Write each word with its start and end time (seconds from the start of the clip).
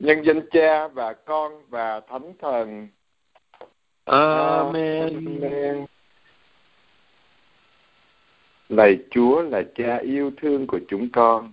nhân 0.00 0.22
danh 0.24 0.40
cha 0.50 0.88
và 0.88 1.12
con 1.12 1.52
và 1.68 2.00
thánh 2.00 2.32
thần. 2.38 2.88
Amen, 4.04 5.40
amen. 5.42 5.86
lạy 8.68 8.98
chúa 9.10 9.42
là 9.42 9.62
cha 9.74 9.96
yêu 9.96 10.30
thương 10.36 10.66
của 10.66 10.80
chúng 10.88 11.08
con. 11.12 11.52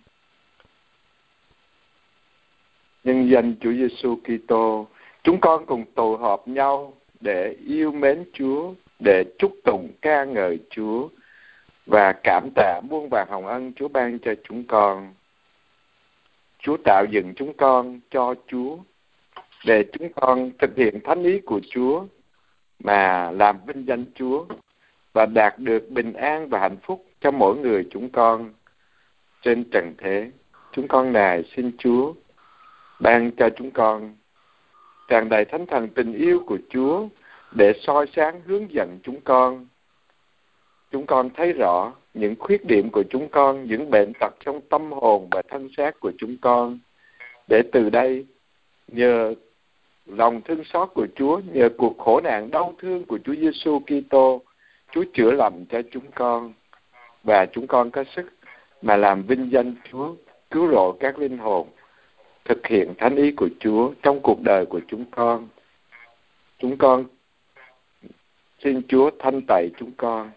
Nhân 3.04 3.30
danh 3.30 3.56
chúa 3.62 3.72
giêsu 3.72 4.16
kitô 4.16 4.88
chúng 5.24 5.40
con 5.40 5.66
cùng 5.66 5.86
tụ 5.96 6.16
họp 6.16 6.48
nhau 6.48 6.94
để 7.20 7.56
yêu 7.68 7.92
mến 7.92 8.24
chúa 8.34 8.74
để 9.00 9.24
chúc 9.40 9.52
tụng 9.64 9.90
ca 10.02 10.24
ngợi 10.24 10.60
chúa 10.70 11.10
và 11.86 12.14
cảm 12.24 12.50
tạ 12.56 12.82
muôn 12.90 13.10
vàng 13.10 13.28
hồng 13.30 13.48
ân 13.48 13.74
chúa 13.76 13.88
ban 13.88 14.20
cho 14.20 14.34
chúng 14.44 14.64
con 14.68 15.14
Chúa 16.68 16.78
tạo 16.78 17.06
dựng 17.06 17.34
chúng 17.36 17.54
con 17.58 18.00
cho 18.10 18.36
Chúa, 18.48 18.78
để 19.66 19.86
chúng 19.94 20.14
con 20.14 20.52
thực 20.60 20.76
hiện 20.78 21.00
thánh 21.04 21.24
ý 21.24 21.40
của 21.40 21.62
Chúa 21.70 22.06
mà 22.84 23.32
làm 23.32 23.60
vinh 23.66 23.88
danh 23.88 24.06
Chúa 24.16 24.46
và 25.14 25.26
đạt 25.26 25.60
được 25.60 25.90
bình 25.90 26.14
an 26.14 26.50
và 26.50 26.60
hạnh 26.60 26.78
phúc 26.84 27.06
cho 27.22 27.32
mỗi 27.32 27.58
người 27.58 27.88
chúng 27.92 28.10
con 28.10 28.54
trên 29.42 29.64
trần 29.72 29.94
thế. 29.98 30.32
Chúng 30.72 30.88
con 30.88 31.14
này 31.14 31.44
xin 31.56 31.72
Chúa 31.78 32.14
ban 33.00 33.32
cho 33.32 33.50
chúng 33.50 33.72
con 33.72 34.16
tràn 35.08 35.30
đầy 35.30 35.46
thánh 35.46 35.66
thần 35.66 35.88
tình 35.90 36.14
yêu 36.14 36.44
của 36.46 36.58
Chúa 36.70 37.08
để 37.52 37.74
soi 37.82 38.06
sáng 38.16 38.42
hướng 38.46 38.74
dẫn 38.74 39.00
chúng 39.04 39.22
con. 39.22 39.68
Chúng 40.92 41.06
con 41.06 41.30
thấy 41.30 41.54
rõ 41.54 41.94
những 42.18 42.36
khuyết 42.40 42.66
điểm 42.66 42.90
của 42.90 43.04
chúng 43.10 43.30
con, 43.30 43.68
những 43.68 43.90
bệnh 43.90 44.14
tật 44.20 44.34
trong 44.46 44.62
tâm 44.62 44.92
hồn 44.92 45.28
và 45.32 45.42
thân 45.50 45.70
xác 45.78 46.00
của 46.00 46.12
chúng 46.18 46.38
con. 46.42 46.80
Để 47.48 47.62
từ 47.72 47.90
đây, 47.90 48.26
nhờ 48.88 49.34
lòng 50.06 50.42
thương 50.42 50.64
xót 50.64 50.90
của 50.94 51.08
Chúa, 51.16 51.42
nhờ 51.54 51.70
cuộc 51.78 51.98
khổ 51.98 52.22
nạn 52.22 52.52
đau 52.52 52.74
thương 52.80 53.06
của 53.06 53.20
Chúa 53.26 53.36
Giêsu 53.36 53.80
Kitô, 53.80 54.42
Chúa 54.92 55.04
chữa 55.14 55.32
lành 55.32 55.66
cho 55.70 55.82
chúng 55.92 56.12
con 56.16 56.54
và 57.24 57.46
chúng 57.46 57.68
con 57.68 57.92
có 57.92 58.04
sức 58.16 58.26
mà 58.82 58.98
làm 58.98 59.24
vinh 59.24 59.52
danh 59.52 59.76
Chúa, 59.92 60.16
cứu 60.52 60.72
rỗi 60.72 60.94
các 61.00 61.20
linh 61.20 61.38
hồn, 61.38 61.68
thực 62.46 62.68
hiện 62.68 62.94
thánh 62.98 63.16
ý 63.16 63.32
của 63.32 63.50
Chúa 63.60 63.92
trong 64.02 64.20
cuộc 64.20 64.42
đời 64.42 64.66
của 64.66 64.82
chúng 64.88 65.06
con. 65.12 65.48
Chúng 66.60 66.78
con 66.78 67.06
xin 68.64 68.82
Chúa 68.88 69.12
thanh 69.20 69.42
tẩy 69.48 69.70
chúng 69.80 69.92
con 69.98 70.32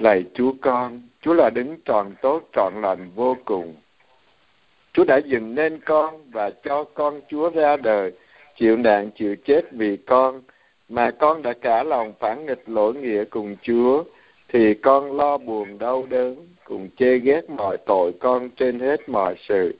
Lạy 0.00 0.24
Chúa 0.34 0.52
con, 0.60 1.00
Chúa 1.20 1.34
là 1.34 1.50
đứng 1.50 1.76
tròn 1.84 2.14
tốt, 2.22 2.48
trọn 2.52 2.72
lành 2.82 3.10
vô 3.14 3.36
cùng. 3.44 3.74
Chúa 4.92 5.04
đã 5.04 5.16
dựng 5.16 5.54
nên 5.54 5.80
con 5.84 6.30
và 6.30 6.50
cho 6.50 6.84
con 6.84 7.20
Chúa 7.28 7.50
ra 7.50 7.76
đời, 7.76 8.12
chịu 8.56 8.76
nạn 8.76 9.10
chịu 9.10 9.36
chết 9.44 9.72
vì 9.72 9.96
con, 9.96 10.42
mà 10.88 11.10
con 11.10 11.42
đã 11.42 11.52
cả 11.52 11.82
lòng 11.82 12.12
phản 12.20 12.46
nghịch 12.46 12.62
lỗi 12.66 12.94
nghĩa 12.94 13.24
cùng 13.24 13.56
Chúa, 13.62 14.04
thì 14.48 14.74
con 14.74 15.16
lo 15.16 15.38
buồn 15.38 15.78
đau 15.78 16.06
đớn, 16.08 16.36
cùng 16.64 16.88
chê 16.96 17.18
ghét 17.18 17.50
mọi 17.50 17.76
tội 17.86 18.12
con 18.20 18.50
trên 18.50 18.80
hết 18.80 19.08
mọi 19.08 19.34
sự. 19.48 19.74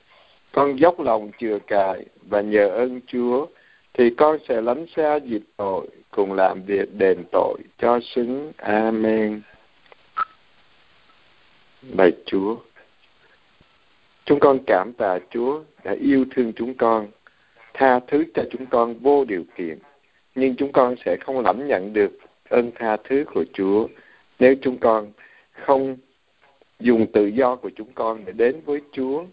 Con 0.51 0.79
dốc 0.79 0.99
lòng 0.99 1.31
chừa 1.39 1.59
cài 1.59 2.05
và 2.29 2.41
nhờ 2.41 2.67
ơn 2.67 2.99
Chúa, 3.07 3.45
thì 3.93 4.09
con 4.09 4.37
sẽ 4.49 4.61
lánh 4.61 4.85
xa 4.95 5.15
dịp 5.15 5.41
tội, 5.57 5.87
cùng 6.11 6.33
làm 6.33 6.63
việc 6.63 6.93
đền 6.97 7.23
tội 7.31 7.57
cho 7.77 7.99
xứng. 8.15 8.51
Amen. 8.57 9.41
Lạy 11.81 12.11
Chúa, 12.25 12.57
chúng 14.25 14.39
con 14.39 14.59
cảm 14.67 14.93
tạ 14.93 15.19
Chúa 15.29 15.63
đã 15.83 15.95
yêu 16.01 16.25
thương 16.31 16.53
chúng 16.55 16.73
con, 16.73 17.07
tha 17.73 17.99
thứ 18.07 18.23
cho 18.33 18.43
chúng 18.51 18.65
con 18.65 18.99
vô 18.99 19.25
điều 19.25 19.43
kiện, 19.57 19.79
nhưng 20.35 20.55
chúng 20.55 20.71
con 20.71 20.95
sẽ 21.05 21.17
không 21.25 21.39
lãnh 21.39 21.67
nhận 21.67 21.93
được 21.93 22.11
ơn 22.49 22.71
tha 22.75 22.97
thứ 23.03 23.23
của 23.33 23.45
Chúa 23.53 23.87
nếu 24.39 24.55
chúng 24.61 24.77
con 24.77 25.11
không 25.51 25.97
dùng 26.79 27.11
tự 27.11 27.25
do 27.25 27.55
của 27.55 27.69
chúng 27.75 27.91
con 27.95 28.25
để 28.25 28.31
đến 28.31 28.61
với 28.65 28.81
Chúa 28.91 29.23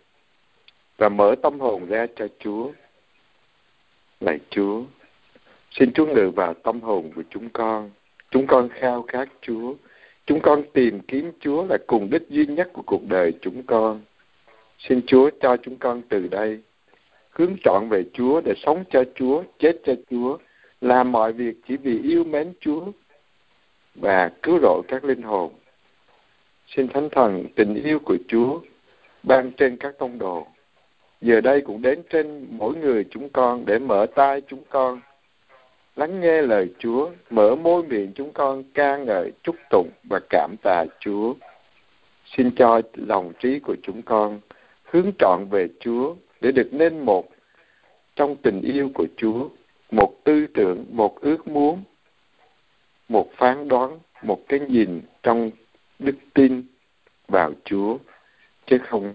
và 0.97 1.09
mở 1.09 1.35
tâm 1.43 1.61
hồn 1.61 1.87
ra 1.87 2.07
cho 2.17 2.29
Chúa. 2.39 2.71
Lạy 4.21 4.39
Chúa, 4.51 4.83
xin 5.71 5.93
Chúa 5.93 6.07
ngự 6.07 6.31
vào 6.37 6.55
tâm 6.55 6.81
hồn 6.81 7.11
của 7.15 7.23
chúng 7.31 7.49
con. 7.49 7.91
Chúng 8.31 8.47
con 8.47 8.69
khao 8.69 9.03
khát 9.03 9.29
Chúa 9.41 9.75
Chúng 10.29 10.41
con 10.41 10.63
tìm 10.73 11.01
kiếm 11.01 11.33
Chúa 11.41 11.67
là 11.67 11.79
cùng 11.87 12.11
đích 12.11 12.29
duy 12.29 12.47
nhất 12.47 12.71
của 12.73 12.83
cuộc 12.87 13.09
đời 13.09 13.33
chúng 13.41 13.63
con. 13.63 14.01
Xin 14.79 15.01
Chúa 15.07 15.31
cho 15.41 15.57
chúng 15.57 15.77
con 15.77 16.03
từ 16.09 16.29
đây 16.29 16.59
hướng 17.31 17.57
chọn 17.65 17.89
về 17.89 18.05
Chúa 18.13 18.41
để 18.41 18.55
sống 18.57 18.85
cho 18.91 19.05
Chúa, 19.15 19.43
chết 19.59 19.81
cho 19.85 19.93
Chúa, 20.11 20.39
làm 20.81 21.13
mọi 21.13 21.33
việc 21.33 21.55
chỉ 21.69 21.77
vì 21.77 22.01
yêu 22.03 22.25
mến 22.25 22.53
Chúa 22.61 22.85
và 23.95 24.31
cứu 24.43 24.59
rỗi 24.63 24.83
các 24.89 25.05
linh 25.05 25.23
hồn. 25.23 25.53
Xin 26.67 26.89
Thánh 26.89 27.09
Thần 27.11 27.45
tình 27.57 27.75
yêu 27.75 27.99
của 27.99 28.17
Chúa 28.29 28.61
ban 29.23 29.53
trên 29.53 29.77
các 29.77 29.99
tông 29.99 30.19
đồ. 30.19 30.47
Giờ 31.21 31.41
đây 31.41 31.61
cũng 31.61 31.83
đến 31.83 32.03
trên 32.11 32.47
mỗi 32.51 32.75
người 32.77 33.05
chúng 33.11 33.29
con 33.29 33.67
để 33.67 33.79
mở 33.79 34.07
tay 34.15 34.43
chúng 34.49 34.63
con 34.71 35.01
lắng 35.99 36.21
nghe 36.21 36.43
lời 36.43 36.69
Chúa, 36.79 37.11
mở 37.31 37.55
môi 37.55 37.83
miệng 37.83 38.13
chúng 38.15 38.33
con 38.33 38.63
ca 38.75 38.97
ngợi, 38.97 39.33
chúc 39.43 39.57
tụng 39.71 39.91
và 40.11 40.21
cảm 40.31 40.55
tạ 40.63 40.85
Chúa. 41.01 41.35
Xin 42.25 42.51
cho 42.57 42.81
lòng 42.95 43.33
trí 43.41 43.59
của 43.59 43.77
chúng 43.83 44.03
con 44.03 44.41
hướng 44.85 45.11
trọn 45.19 45.47
về 45.51 45.69
Chúa 45.81 46.15
để 46.41 46.53
được 46.53 46.69
nên 46.73 47.05
một 47.05 47.29
trong 48.17 48.37
tình 48.37 48.61
yêu 48.63 48.91
của 48.95 49.07
Chúa, 49.17 49.49
một 49.91 50.15
tư 50.25 50.47
tưởng, 50.55 50.85
một 50.91 51.21
ước 51.21 51.49
muốn, 51.49 51.83
một 53.09 53.31
phán 53.37 53.69
đoán, 53.69 53.99
một 54.23 54.41
cái 54.49 54.61
nhìn 54.61 55.01
trong 55.23 55.51
đức 55.99 56.17
tin 56.35 56.63
vào 57.29 57.53
Chúa, 57.65 57.99
chứ 58.67 58.79
không 58.79 59.15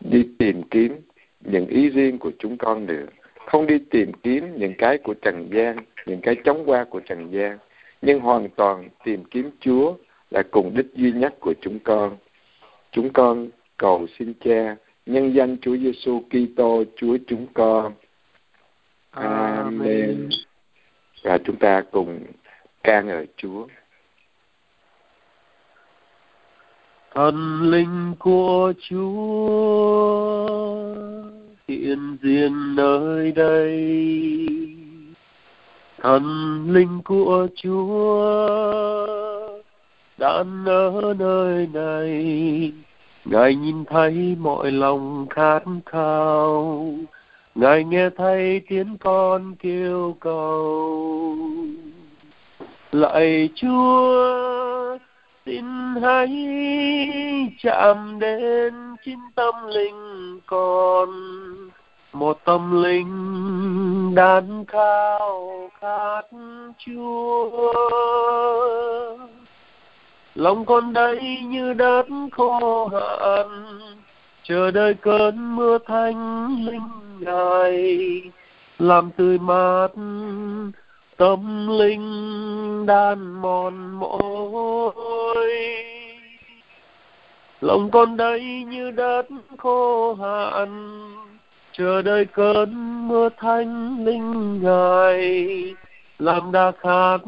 đi 0.00 0.28
tìm 0.38 0.62
kiếm 0.62 1.00
những 1.40 1.66
ý 1.66 1.88
riêng 1.88 2.18
của 2.18 2.30
chúng 2.38 2.56
con 2.56 2.86
nữa 2.86 3.06
không 3.48 3.66
đi 3.66 3.78
tìm 3.90 4.12
kiếm 4.22 4.58
những 4.58 4.74
cái 4.78 4.98
của 4.98 5.14
trần 5.14 5.48
gian 5.52 5.76
những 6.08 6.20
cái 6.20 6.36
chống 6.44 6.62
qua 6.66 6.84
của 6.84 7.00
trần 7.00 7.30
gian 7.30 7.58
nhưng 8.02 8.20
hoàn 8.20 8.48
toàn 8.48 8.88
tìm 9.04 9.24
kiếm 9.24 9.50
chúa 9.60 9.94
là 10.30 10.42
cùng 10.50 10.74
đích 10.74 10.86
duy 10.94 11.12
nhất 11.12 11.34
của 11.40 11.54
chúng 11.60 11.78
con. 11.78 12.16
Chúng 12.92 13.12
con 13.12 13.48
cầu 13.76 14.06
xin 14.18 14.34
cha 14.44 14.76
nhân 15.06 15.34
danh 15.34 15.56
chúa 15.62 15.76
giêsu 15.76 16.22
kitô 16.30 16.84
chúa 16.96 17.18
chúng 17.26 17.46
con. 17.54 17.92
Amen. 19.10 20.28
Và 21.22 21.38
chúng 21.44 21.56
ta 21.56 21.82
cùng 21.90 22.24
ca 22.84 23.00
ngợi 23.00 23.26
chúa. 23.36 23.66
Thần 27.14 27.62
linh 27.70 28.14
của 28.18 28.72
chúa 28.88 30.48
hiện 31.68 32.16
diện 32.22 32.74
nơi 32.76 33.32
đây 33.32 34.57
thần 36.02 36.24
linh 36.72 37.02
của 37.04 37.46
chúa 37.62 39.06
đang 40.18 40.64
ở 40.66 41.14
nơi 41.18 41.68
này. 41.72 42.72
Ngài 43.24 43.54
nhìn 43.54 43.84
thấy 43.84 44.36
mọi 44.38 44.72
lòng 44.72 45.26
khát 45.30 45.62
khao. 45.86 46.84
Ngài 47.54 47.84
nghe 47.84 48.10
thấy 48.16 48.60
tiếng 48.68 48.96
con 49.00 49.54
kêu 49.54 50.16
cầu. 50.20 51.36
Lạy 52.92 53.48
chúa, 53.54 54.98
xin 55.46 55.64
hãy 56.02 56.28
chạm 57.62 58.18
đến 58.20 58.74
chính 59.04 59.20
tâm 59.34 59.54
linh 59.66 60.40
con 60.46 61.08
một 62.18 62.38
tâm 62.44 62.82
linh 62.82 64.14
đan 64.14 64.64
khao 64.68 65.70
khát 65.80 66.22
chúa. 66.78 67.50
Lòng 70.34 70.64
con 70.64 70.92
đây 70.92 71.40
như 71.42 71.72
đất 71.72 72.06
khô 72.32 72.88
hạn, 72.88 73.78
chờ 74.42 74.70
đợi 74.70 74.94
cơn 74.94 75.56
mưa 75.56 75.78
thanh 75.86 76.56
linh 76.66 76.88
ngài 77.20 78.22
làm 78.78 79.10
tươi 79.16 79.38
mát 79.38 79.88
tâm 81.16 81.68
linh 81.78 82.86
đan 82.86 83.32
mòn 83.32 83.90
mỏi 83.90 85.48
lòng 87.60 87.90
con 87.90 88.16
đây 88.16 88.64
như 88.66 88.90
đất 88.90 89.26
khô 89.58 90.14
hạn 90.14 90.98
chờ 91.78 92.02
đợi 92.02 92.24
cơn 92.24 93.08
mưa 93.08 93.28
thanh 93.36 94.04
linh 94.04 94.62
ngài 94.62 95.44
làm 96.18 96.52
đa 96.52 96.72
khát 96.80 97.18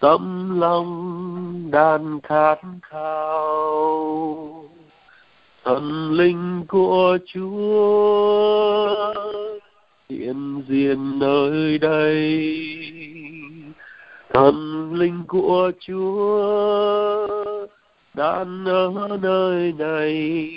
tâm 0.00 0.60
lòng 0.60 1.70
đàn 1.70 2.20
khát 2.22 2.58
khao. 2.82 4.64
Thần 5.64 6.12
linh 6.12 6.64
của 6.68 7.18
chúa, 7.34 9.14
hiện 10.08 10.62
diện 10.68 11.18
nơi 11.18 11.78
đây. 11.78 12.78
Thần 14.34 14.94
linh 14.94 15.24
của 15.28 15.72
chúa 15.86 17.26
đang 18.14 18.64
ở 18.64 19.18
nơi 19.22 19.72
này 19.78 20.50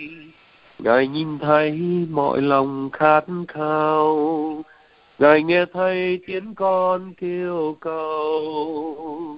ngài 0.83 1.07
nhìn 1.07 1.39
thấy 1.39 1.71
mọi 2.09 2.41
lòng 2.41 2.89
khát 2.93 3.23
khao. 3.47 4.63
Ngài 5.19 5.43
nghe 5.43 5.65
thấy 5.73 6.19
tiếng 6.27 6.55
con 6.55 7.13
kêu 7.13 7.77
cầu. 7.79 9.37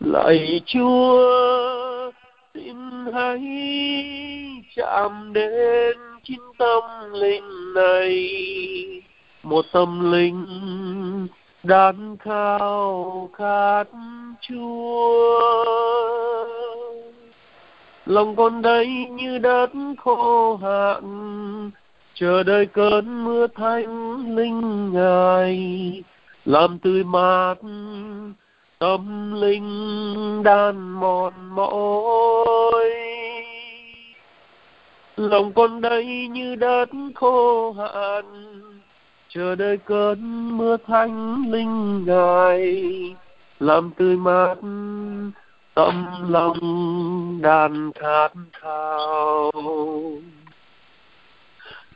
Lạy 0.00 0.60
chúa, 0.66 2.10
xin 2.54 2.76
hãy 3.14 3.40
chạm 4.76 5.32
đến 5.32 5.96
chính 6.22 6.42
tâm 6.58 6.82
linh 7.12 7.74
này. 7.74 8.28
Một 9.42 9.64
tâm 9.72 10.12
linh 10.12 10.46
đan 11.62 12.16
khao 12.20 13.30
khát 13.32 13.84
chúa 14.40 15.44
lòng 18.06 18.36
con 18.36 18.62
đây 18.62 18.86
như 19.10 19.38
đất 19.38 19.70
khô 19.98 20.56
hạn. 20.56 21.70
Chờ 22.14 22.42
đợi 22.42 22.66
cơn 22.66 23.24
mưa 23.24 23.46
thánh 23.46 24.36
linh 24.36 24.92
ngài, 24.92 26.02
làm 26.44 26.78
tươi 26.78 27.04
mát 27.04 27.54
tâm 28.78 29.34
linh 29.40 30.42
đan 30.42 30.78
mòn 30.78 31.32
mỏi. 31.54 32.90
Lòng 35.16 35.52
con 35.52 35.80
đây 35.80 36.28
như 36.30 36.56
đất 36.56 36.88
khô 37.14 37.72
hạn, 37.72 38.24
chờ 39.28 39.54
đợi 39.54 39.76
cơn 39.76 40.48
mưa 40.58 40.76
thánh 40.86 41.44
linh 41.50 42.04
ngài, 42.06 42.84
làm 43.60 43.90
tươi 43.96 44.16
mát 44.16 44.54
tâm 45.74 46.06
lòng 46.28 46.58
đàn 47.42 47.92
khát 47.92 48.28
khao 48.52 49.50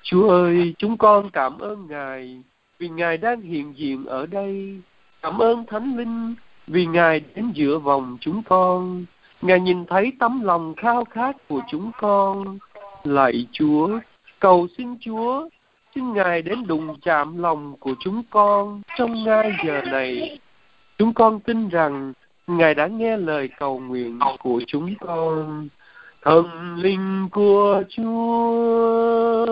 Chúa 0.03 0.29
ơi, 0.29 0.75
chúng 0.79 0.97
con 0.97 1.31
cảm 1.31 1.59
ơn 1.59 1.87
Ngài 1.89 2.43
vì 2.79 2.89
Ngài 2.89 3.17
đang 3.17 3.41
hiện 3.41 3.75
diện 3.77 4.05
ở 4.05 4.27
đây. 4.27 4.81
Cảm 5.23 5.39
ơn 5.39 5.67
Thánh 5.67 5.97
Linh 5.97 6.35
vì 6.67 6.87
Ngài 6.87 7.21
đến 7.35 7.53
giữa 7.55 7.79
vòng 7.79 8.19
chúng 8.21 8.43
con. 8.43 9.05
Ngài 9.43 9.61
nhìn 9.61 9.87
thấy 9.87 10.13
tấm 10.19 10.43
lòng 10.45 10.75
khao 10.77 11.05
khát 11.05 11.37
của 11.49 11.61
chúng 11.71 11.91
con. 12.01 12.59
Lạy 13.05 13.47
Chúa, 13.53 13.99
cầu 14.41 14.67
xin 14.79 14.97
Chúa, 15.01 15.49
xin 15.95 16.13
Ngài 16.13 16.43
đến 16.43 16.67
đụng 16.67 16.97
chạm 17.03 17.43
lòng 17.43 17.77
của 17.81 17.95
chúng 18.01 18.23
con 18.31 18.83
trong 18.99 19.25
ngay 19.25 19.53
giờ 19.67 19.83
này. 19.83 20.39
Chúng 20.99 21.15
con 21.15 21.41
tin 21.41 21.69
rằng 21.69 22.13
Ngài 22.49 22.75
đã 22.75 22.87
nghe 22.87 23.17
lời 23.17 23.49
cầu 23.59 23.79
nguyện 23.79 24.19
của 24.39 24.63
chúng 24.67 24.95
con. 25.01 25.69
Thần 26.23 26.77
linh 26.77 27.29
của 27.33 27.83
Chúa 27.89 29.47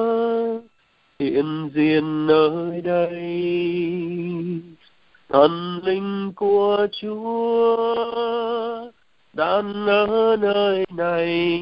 hiện 1.18 1.70
diện 1.74 2.26
nơi 2.26 2.80
đây. 2.80 3.12
Thần 5.28 5.80
linh 5.84 6.32
của 6.36 6.86
Chúa 7.00 7.76
đang 9.32 9.86
ở 9.86 10.36
nơi 10.40 10.84
này. 10.96 11.60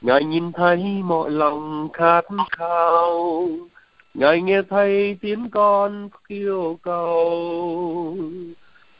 Ngài 0.00 0.24
nhìn 0.24 0.52
thấy 0.52 0.84
mọi 1.04 1.30
lòng 1.30 1.88
khát 1.92 2.24
khao. 2.50 3.48
Ngài 4.14 4.42
nghe 4.42 4.62
thấy 4.62 5.18
tiếng 5.20 5.50
con 5.50 6.08
kêu 6.28 6.78
cầu 6.82 8.16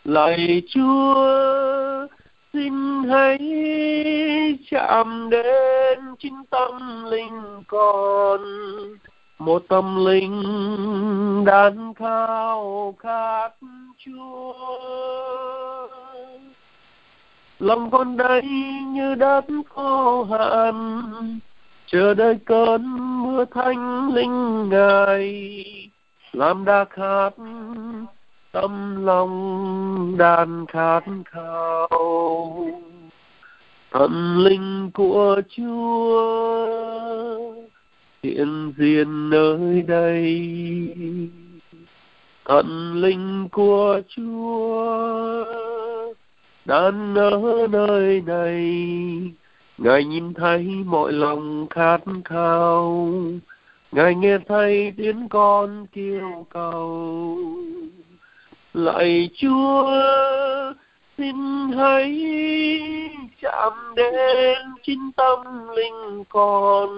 lạy 0.04 0.62
chúa 0.69 2.06
xin 2.52 2.72
hãy 3.10 3.38
chạm 4.70 5.31
đến 5.31 5.99
chính 6.19 6.44
tâm 6.50 7.04
linh 7.04 7.62
con. 7.66 8.40
Một 9.38 9.62
tâm 9.69 10.04
linh 10.04 10.43
đan 11.44 11.94
khao 11.94 12.94
khát 12.99 13.50
chúa. 13.99 14.52
Lòng 17.58 17.90
con 17.90 18.16
đây 18.16 18.43
như 18.87 19.14
đất 19.14 19.44
khô 19.69 20.25
hạn, 20.25 21.38
chờ 21.87 22.14
đợi 22.14 22.38
cơn 22.44 22.96
mưa 23.22 23.44
thanh 23.44 24.14
linh 24.14 24.69
ngài, 24.69 25.44
làm 26.32 26.64
đa 26.64 26.84
khát 26.84 27.31
tâm 28.52 29.04
lòng 29.06 30.14
đàn 30.19 30.66
khát 30.66 31.00
khao. 31.25 31.88
Thần 33.90 34.38
linh 34.38 34.90
của 34.94 35.40
chúa 35.56 36.52
hiện 38.22 38.72
diện 38.78 39.31
nơi 39.31 39.82
đây. 39.82 40.38
Thần 42.44 42.94
linh 42.94 43.49
của 43.52 44.00
chúa 44.08 45.44
đang 46.64 47.14
ở 47.14 47.66
nơi 47.70 48.22
này. 48.26 48.84
Ngài 49.78 50.04
nhìn 50.04 50.34
thấy 50.34 50.62
mọi 50.84 51.12
lòng 51.12 51.66
khát 51.70 52.00
khao. 52.25 53.08
Ngài 53.93 54.14
nghe 54.14 54.38
thấy 54.49 54.93
tiếng 54.96 55.28
con 55.28 55.87
kêu 55.93 56.46
cầu 56.50 57.38
lạy 58.74 59.30
chúa 59.34 59.90
xin 61.19 61.36
hãy 61.76 62.24
chạm 63.42 63.72
đến 63.96 64.58
chính 64.82 65.10
tâm 65.16 65.69
linh 65.76 66.24
con. 66.28 66.88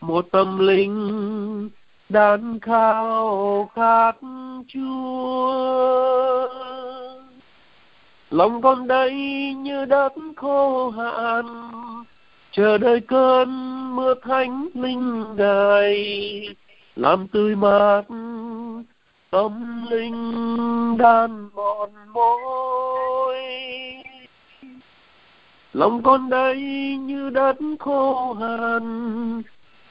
Một 0.00 0.26
tâm 0.30 0.58
linh 0.58 1.70
đan 2.08 2.58
khao 2.60 3.70
khát 3.74 4.12
chúa. 4.68 6.48
Lòng 8.30 8.62
con 8.62 8.86
đây 8.86 9.12
như 9.58 9.84
đất 9.84 10.12
khô 10.36 10.90
hạn, 10.90 11.44
chờ 12.52 12.78
đợi 12.78 13.00
cơn 13.00 13.48
mưa 13.96 14.14
thánh 14.22 14.68
linh 14.74 15.36
ngài 15.36 16.48
làm 16.96 17.28
tươi 17.28 17.56
mát 17.56 18.02
tâm 19.32 19.86
linh 19.90 20.96
đan 20.98 21.48
mòn 21.54 21.90
môi. 22.12 23.36
Lòng 25.72 26.02
con 26.02 26.30
đây 26.30 26.56
như 27.00 27.30
đất 27.30 27.56
khô 27.78 28.32
hạn 28.32 29.42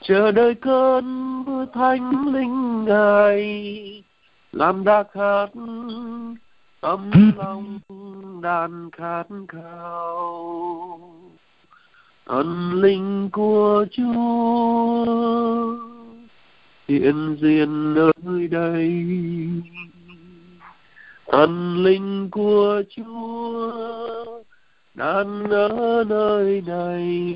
chờ 0.01 0.31
đợi 0.31 0.55
cơn 0.55 1.05
mưa 1.45 1.65
thánh 1.73 2.33
linh 2.33 2.85
ngài. 2.85 4.03
Làm 4.51 4.83
đã 4.83 5.03
khát, 5.03 5.47
tâm 6.81 7.11
lòng 7.37 7.79
đàn 8.41 8.89
khát 8.91 9.27
khao. 9.47 10.99
Thần 12.25 12.81
linh 12.81 13.29
của 13.31 13.85
chúa 13.91 16.00
hiện 16.87 17.37
diện 17.41 17.93
nơi 17.93 18.47
đây, 18.47 19.05
thần 21.31 21.83
linh 21.83 22.29
của 22.31 22.83
chúa 22.95 24.41
đang 24.93 25.49
ở 25.49 26.03
nơi 26.09 26.63
này. 26.67 27.35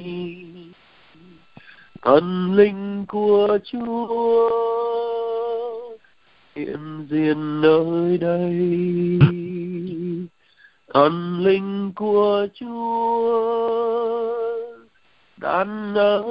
Thần 2.01 2.55
linh 2.55 3.05
của 3.07 3.57
chúa 3.63 4.49
hiện 6.55 7.07
diện 7.09 7.61
nơi 7.61 8.17
đây. 8.17 9.19
Thần 10.93 11.39
linh 11.43 11.91
của 11.95 12.47
chúa 12.53 13.75
đang 15.37 15.95
ở 15.95 16.23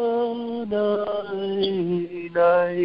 nơi 0.68 2.28
này 2.34 2.76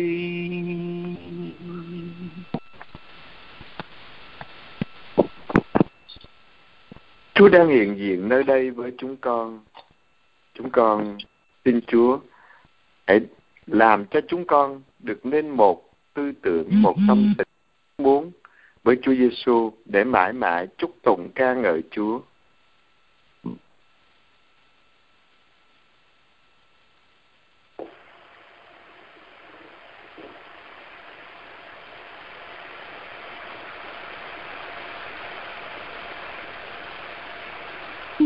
Chúa 7.33 7.49
đang 7.49 7.67
hiện 7.67 7.97
diện 7.97 8.29
nơi 8.29 8.43
đây 8.43 8.69
với 8.71 8.91
chúng 8.97 9.17
con. 9.17 9.59
Chúng 10.53 10.69
con 10.69 11.17
xin 11.65 11.79
Chúa 11.87 12.19
hãy 13.07 13.19
làm 13.67 14.05
cho 14.05 14.19
chúng 14.27 14.45
con 14.45 14.81
được 14.99 15.25
nên 15.25 15.49
một 15.49 15.89
tư 16.13 16.31
tưởng, 16.41 16.67
một 16.71 16.95
tâm 17.07 17.33
tình 17.37 17.47
muốn 17.97 18.31
với 18.83 18.97
Chúa 19.01 19.13
Giêsu 19.13 19.71
để 19.85 20.03
mãi 20.03 20.33
mãi 20.33 20.67
chúc 20.77 20.95
tụng 21.03 21.29
ca 21.35 21.53
ngợi 21.53 21.81
Chúa. 21.91 22.19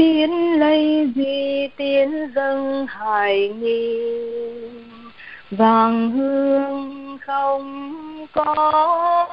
Biết 0.03 0.29
lấy 0.57 1.11
gì 1.15 1.67
tiến 1.77 2.31
dâng 2.35 2.85
hải 2.89 3.47
nghi 3.47 3.97
vàng 5.51 6.11
hương 6.11 7.17
không 7.25 8.27
có 8.33 9.27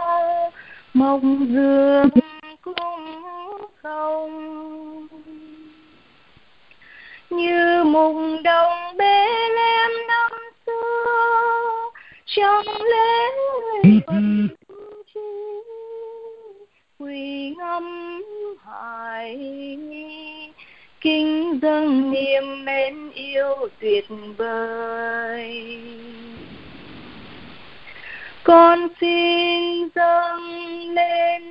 mộc 0.95 1.21
dương 1.23 2.09
cũng 2.63 3.67
không. 3.83 5.07
Như 7.31 7.85
mùng 7.85 8.43
đông 8.43 8.97
bê 8.97 9.27
lem 9.57 9.91
năm 10.09 10.33
xưa 10.67 11.91
trong 12.27 12.67
lễ 12.67 13.91
phật 14.07 14.23
chi. 15.15 15.21
Quỳ 16.99 17.55
ngâm 17.59 18.23
hải 18.65 19.37
kính 21.01 21.59
dâng 21.63 22.11
niềm 22.11 22.65
mến 22.65 23.11
yêu 23.15 23.69
tuyệt 23.81 24.05
vời. 24.37 25.79
Con 28.45 28.89
xin 29.01 29.89
dâng 29.95 30.95
lên 30.95 31.43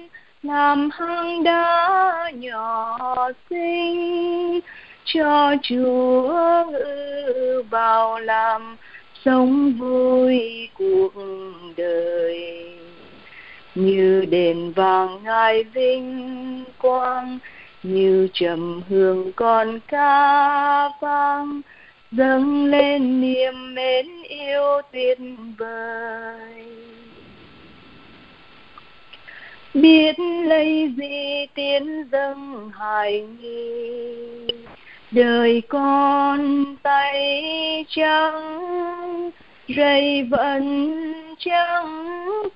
làm 0.43 0.89
hang 0.93 1.43
đá 1.43 2.31
nhỏ 2.33 2.97
xinh 3.49 4.59
cho 5.05 5.55
Chúa 5.63 6.65
ngự 6.71 7.63
vào 7.69 8.19
làm 8.19 8.77
sống 9.25 9.73
vui 9.73 10.69
cuộc 10.73 11.13
đời. 11.77 12.69
Như 13.75 14.25
đền 14.29 14.71
vàng 14.71 15.23
ngài 15.23 15.63
vinh 15.63 16.63
quang 16.77 17.39
như 17.83 18.27
trầm 18.33 18.81
hương 18.89 19.31
con 19.35 19.79
ca 19.87 20.89
vang, 21.01 21.61
dâng 22.11 22.65
lên 22.65 23.21
niềm 23.21 23.75
mến 23.75 24.07
yêu 24.23 24.81
tuyệt 24.91 25.17
vời. 25.57 26.65
Biết 29.73 30.19
lấy 30.45 30.93
gì 30.97 31.45
tiến 31.55 32.03
dâng 32.11 32.71
hài 32.73 33.21
nghi, 33.21 34.47
đời 35.11 35.61
con 35.69 36.65
tay 36.83 37.85
trắng 37.89 39.31
rầy 39.77 40.23
vẫn 40.23 41.03
trắng 41.39 42.05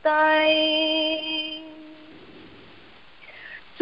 tay 0.02 1.73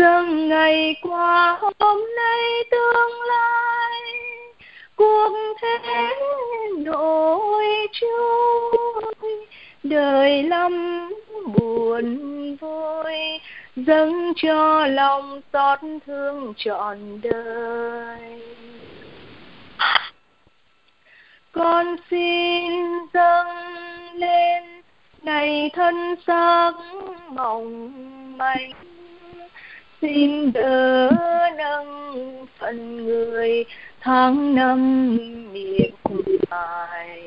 dâng 0.01 0.49
ngày 0.49 0.95
qua, 1.01 1.59
hôm 1.79 1.99
nay 2.15 2.63
tương 2.71 3.21
lai, 3.27 4.01
cuộc 4.95 5.33
thế 5.61 6.09
nổi 6.77 7.87
trôi. 7.91 9.13
Đời 9.83 10.43
lắm 10.43 11.09
buồn 11.45 12.17
vui, 12.55 13.39
dâng 13.75 14.33
cho 14.35 14.87
lòng 14.87 15.41
xót 15.53 15.79
thương 16.05 16.53
trọn 16.57 17.21
đời. 17.21 18.41
Con 21.51 21.95
xin 22.09 22.71
dâng 23.13 23.47
lên 24.13 24.63
này 25.21 25.69
thân 25.73 26.15
xác 26.27 26.71
mỏng 27.29 27.91
manh 28.37 28.71
xin 30.01 30.51
đỡ 30.51 31.09
nâng 31.57 32.45
phần 32.59 33.05
người 33.05 33.65
tháng 33.99 34.55
năm 34.55 35.17
miệt 35.53 35.91
mài. 36.49 37.21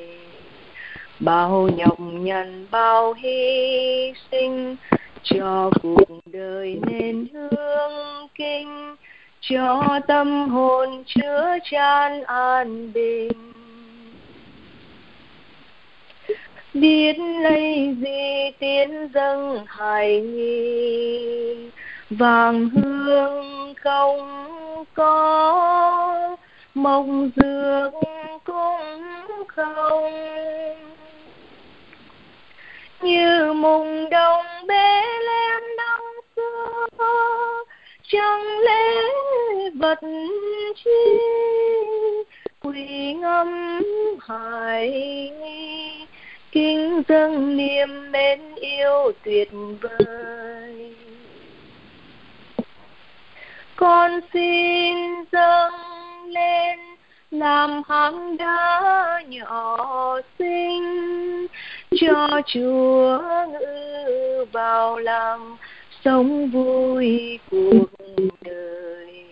Bao 1.21 1.69
nhọc 1.77 2.01
nhằn, 2.01 2.67
bao 2.71 3.13
hy 3.13 4.13
sinh 4.31 4.77
cho 5.23 5.71
cuộc 5.83 6.21
đời 6.33 6.79
nên 6.87 7.27
hương 7.33 8.29
kinh, 8.35 8.97
cho 9.41 10.01
tâm 10.09 10.49
hồn 10.49 11.05
chứa 11.07 11.59
chan 11.71 12.23
an 12.23 12.93
bình. 12.93 13.53
Biết 16.75 17.17
lấy 17.43 17.97
gì 18.01 18.51
tiến 18.59 19.09
dâng 19.15 19.65
hài 19.67 20.21
nhi? 20.21 21.71
Vàng 22.11 22.71
hương 22.71 23.75
không 23.81 24.85
có, 24.95 26.37
mộng 26.75 27.31
dược 27.37 27.93
cũng 28.45 29.47
không. 29.47 30.13
Như 33.03 33.53
mùng 33.53 34.11
đông 34.11 34.47
bê 34.67 35.03
lem 35.03 35.63
năm 35.77 36.01
xưa 36.37 36.87
chẳng 38.03 38.59
lẽ 38.65 39.03
vật 39.75 40.01
chi? 40.85 41.19
Quỳ 42.61 43.15
ngâm 43.15 43.81
hải 44.21 45.31
kinh 46.53 47.03
dâng 47.09 47.57
niềm 47.57 48.13
mến 48.13 48.55
yêu 48.55 49.13
tuyệt 49.25 49.49
vời 49.81 50.95
con 53.77 54.21
xin 54.33 54.97
dâng 55.33 55.73
lên, 56.29 56.79
làm 57.31 57.83
hang 57.89 58.37
đá 58.37 59.23
nhỏ 59.29 60.21
xinh. 60.39 61.47
Cho 62.01 62.41
Chúa 62.47 63.19
ngự 63.53 64.45
vào 64.53 64.99
làm 64.99 65.57
sống 66.05 66.51
vui 66.51 67.39
cuộc 67.51 67.87
đời. 68.41 69.25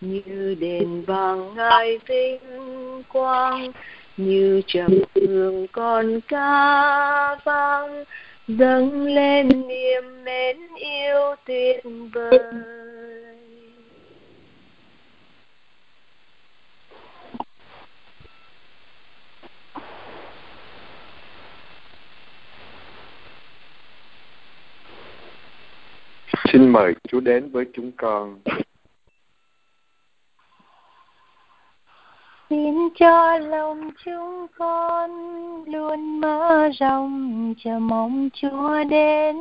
Như 0.00 0.56
đền 0.60 1.04
vàng 1.06 1.54
ngài 1.54 1.98
vinh 2.06 3.02
quang, 3.08 3.72
như 4.16 4.62
trầm 4.66 4.90
hương 5.14 5.66
con 5.72 6.20
ca 6.28 7.34
vang. 7.44 8.04
Dâng 8.48 9.06
lên 9.06 9.48
niềm 9.68 10.24
mến 10.24 10.56
yêu 10.76 11.34
tuyệt 11.46 11.80
vời. 12.12 12.38
Xin 26.52 26.68
mời 26.68 26.94
Chúa 27.08 27.20
đến 27.20 27.50
với 27.52 27.64
chúng 27.72 27.92
con. 27.96 28.38
Xin 32.50 32.88
cho 32.98 33.38
lòng 33.38 33.90
chúng 34.04 34.46
con 34.58 35.10
luôn 35.64 36.20
mở 36.20 36.68
rộng 36.80 37.54
chờ 37.64 37.78
mong 37.78 38.28
Chúa 38.34 38.84
đến. 38.90 39.36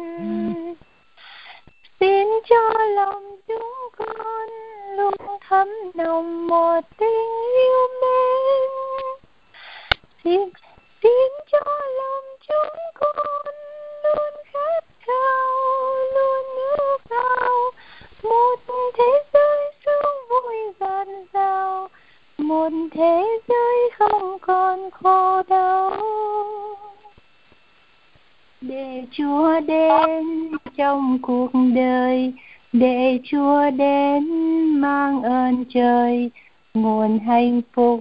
Xin 1.99 2.27
cho 2.49 2.85
lòng 2.95 3.35
chúng 3.47 3.89
con 3.97 4.49
luôn 4.97 5.37
thấm 5.47 5.67
nồng 5.93 6.47
một 6.47 6.81
tình 6.97 7.31
yêu 7.57 7.87
mến. 8.01 8.69
Xin, 10.23 10.39
xin 11.03 11.31
cho 11.51 11.59
lòng 11.97 12.06
Chúa 29.88 30.08
đến 30.08 30.51
trong 30.77 31.20
cuộc 31.22 31.51
đời, 31.75 32.34
để 32.74 33.20
Chúa 33.32 33.70
đến 33.70 34.24
mang 34.82 35.24
ơn 35.24 35.65
trời 35.70 36.32
nguồn 36.74 37.20
hạnh 37.20 37.62
phúc 37.74 38.00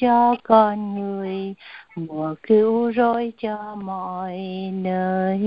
cho 0.00 0.34
con 0.42 0.94
người, 0.94 1.54
mùa 1.96 2.34
cứu 2.42 2.92
rỗi 2.92 3.32
cho 3.38 3.74
mọi 3.82 4.38
nơi 4.72 5.40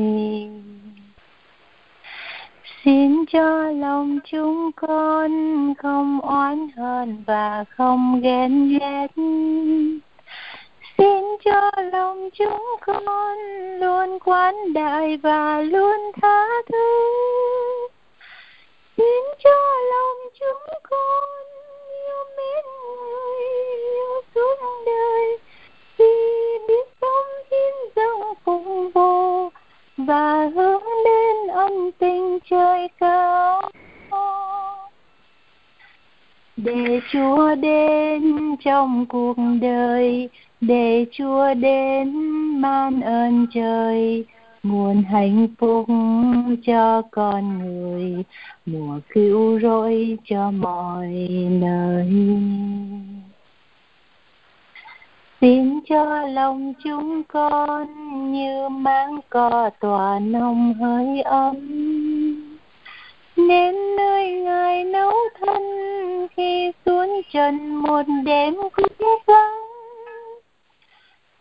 Xin 2.84 3.26
cho 3.26 3.72
lòng 3.72 4.20
chúng 4.32 4.72
con 4.76 5.32
không 5.78 6.22
oán 6.22 6.68
hờn 6.78 7.24
và 7.26 7.66
không 7.70 8.22
ghen 8.22 8.78
ghét 8.80 9.08
xin 11.02 11.24
cho 11.46 11.72
lòng 11.92 12.30
chúng 12.34 12.66
con 12.86 13.38
luôn 13.80 14.20
quan 14.20 14.74
đại 14.74 15.18
và 15.18 15.62
luôn 15.62 16.12
tha 16.22 16.46
thứ. 16.72 17.08
Xin 18.98 19.24
cho 19.44 19.50
lòng 19.92 20.18
chúng 20.40 20.80
con 20.90 21.24
yêu 21.90 22.24
mến 22.38 22.66
người 22.86 23.78
yêu 23.94 24.22
suốt 24.36 24.84
đời. 24.86 25.38
Vì 25.98 26.06
biết 26.68 26.88
sống 27.02 27.46
hiến 27.52 27.94
dâng 27.96 28.34
phụng 28.46 28.92
vô 28.92 29.50
và 29.98 30.50
hướng 30.56 30.84
đến 31.06 31.48
ân 31.48 31.92
tình 31.92 32.40
trời 32.50 32.88
cao. 33.00 33.72
Để 36.58 37.00
Chúa 37.12 37.56
đến 37.56 38.56
trong 38.64 39.06
cuộc 39.10 39.36
đời 39.62 40.30
để 40.62 41.06
Chúa 41.12 41.54
đến 41.54 42.12
ban 42.62 43.02
ơn 43.02 43.48
trời 43.54 44.26
nguồn 44.64 45.04
hạnh 45.04 45.48
phúc 45.58 45.86
cho 46.66 47.02
con 47.12 47.60
người, 47.60 48.24
mùa 48.66 49.00
cứu 49.10 49.60
rỗi 49.60 50.18
cho 50.26 50.52
mọi 50.52 51.08
nơi 51.50 52.10
xin 55.42 55.80
cho 55.90 56.28
lòng 56.28 56.74
chúng 56.84 57.24
con 57.24 57.88
như 58.32 58.70
máng 58.70 59.20
cỏ 59.30 59.70
tỏa 59.80 60.20
nồng 60.20 60.74
hơi 60.74 61.22
ấm 61.22 61.56
nên 63.36 63.76
nơi 63.98 64.32
ngài 64.32 64.84
nấu 64.84 65.14
thân 65.40 65.62
khi 66.38 66.72
xuống 66.86 67.22
trần 67.34 67.76
một 67.76 68.04
đêm 68.26 68.56
khuya. 68.74 69.06
vắng 69.28 69.61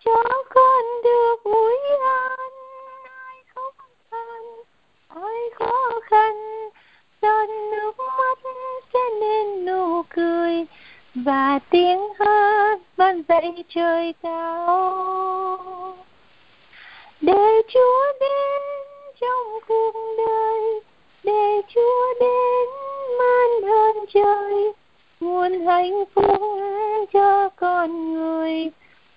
cho 0.05 0.25
con 0.55 0.85
được 1.05 1.37
vui 1.45 1.75
an, 2.05 2.51
ai 3.05 3.45
không 3.55 3.75
than 4.11 4.43
ai 5.09 5.51
khó 5.55 6.01
khăn 6.03 6.35
giọt 7.23 7.47
nước 7.71 7.93
mắt 7.99 8.39
sẽ 8.93 8.99
nên 9.21 9.65
nụ 9.67 10.03
cười, 10.09 10.67
và 11.15 11.59
tiếng 11.71 12.09
hát 12.19 12.79
vang 12.97 13.23
dậy 13.29 13.65
trời 13.69 14.15
cao. 14.23 15.97
Để 17.21 17.63
Chúa 17.69 18.13
đến 18.21 18.63
trong 19.21 19.61
cuộc 19.69 19.93
đời, 20.27 20.81
để 21.25 21.63
Chúa 21.75 22.15
đến 22.21 22.69
man 23.19 23.71
ơn 23.71 24.07
trời, 24.15 24.73
nguồn 25.21 25.67
hạnh 25.67 26.05
phúc 26.15 26.41
cho 27.13 27.49
con 27.57 28.15
người 28.15 28.71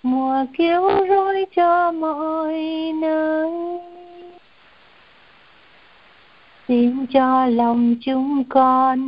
mùa 0.04 0.44
cứu 0.58 0.90
rỗi 1.08 1.46
cho 1.56 1.92
mọi 1.92 2.54
nơi. 2.94 3.50
Xin 6.68 7.06
cho 7.06 7.46
lòng 7.46 7.94
chúng 8.00 8.44
con 8.48 8.98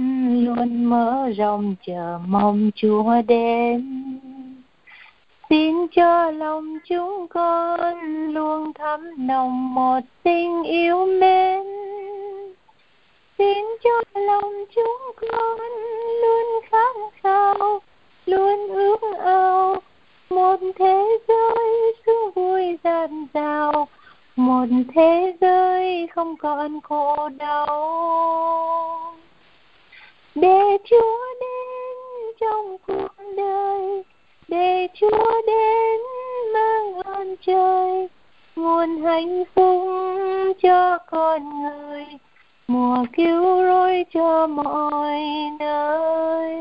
luôn 0.44 0.84
mở 0.84 1.30
rộng 1.36 1.74
chờ 1.86 2.18
mong 2.26 2.70
Chúa 2.74 3.22
đến. 3.26 4.02
Xin 5.50 5.86
cho 5.96 6.30
lòng 6.30 6.78
chúng 6.88 7.26
con 7.30 8.26
luôn 8.34 8.72
thắm 8.72 9.26
nồng 9.26 9.74
một 9.74 10.00
tình 10.22 10.62
yêu 10.62 11.06
mến. 11.06 11.62
Xin 13.38 13.64
cho 13.84 14.20
lòng 14.20 14.52
chúng 14.74 15.30
con 15.30 15.58
luôn 16.22 16.60
khát 16.70 16.96
khao, 17.22 17.80
luôn 18.26 18.68
ước 18.68 19.00
ao 19.24 19.82
một 20.30 20.56
thế 20.78 21.18
giới 21.28 21.94
sương 22.06 22.30
vui 22.34 22.78
dạt 22.84 23.10
dào, 23.34 23.88
một 24.36 24.66
thế 24.94 25.36
giới 25.40 26.06
không 26.06 26.36
còn 26.36 26.80
khổ 26.80 27.28
đau. 27.28 29.16
Để 30.34 30.78
Chúa 30.90 31.34
đến 31.40 32.32
trong 32.40 32.76
cuộc 32.86 33.24
đời, 33.36 34.02
để 34.48 34.88
Chúa 35.00 35.42
đến 35.46 36.00
mang 36.54 36.94
ơn 36.94 37.36
trời, 37.46 38.08
nguồn 38.56 39.02
hạnh 39.02 39.44
phúc 39.54 39.86
cho 40.62 40.98
con 41.10 41.62
người, 41.62 42.04
mùa 42.68 43.04
cứu 43.16 43.62
rỗi 43.62 44.04
cho 44.14 44.46
mọi 44.46 45.20
nơi. 45.58 46.56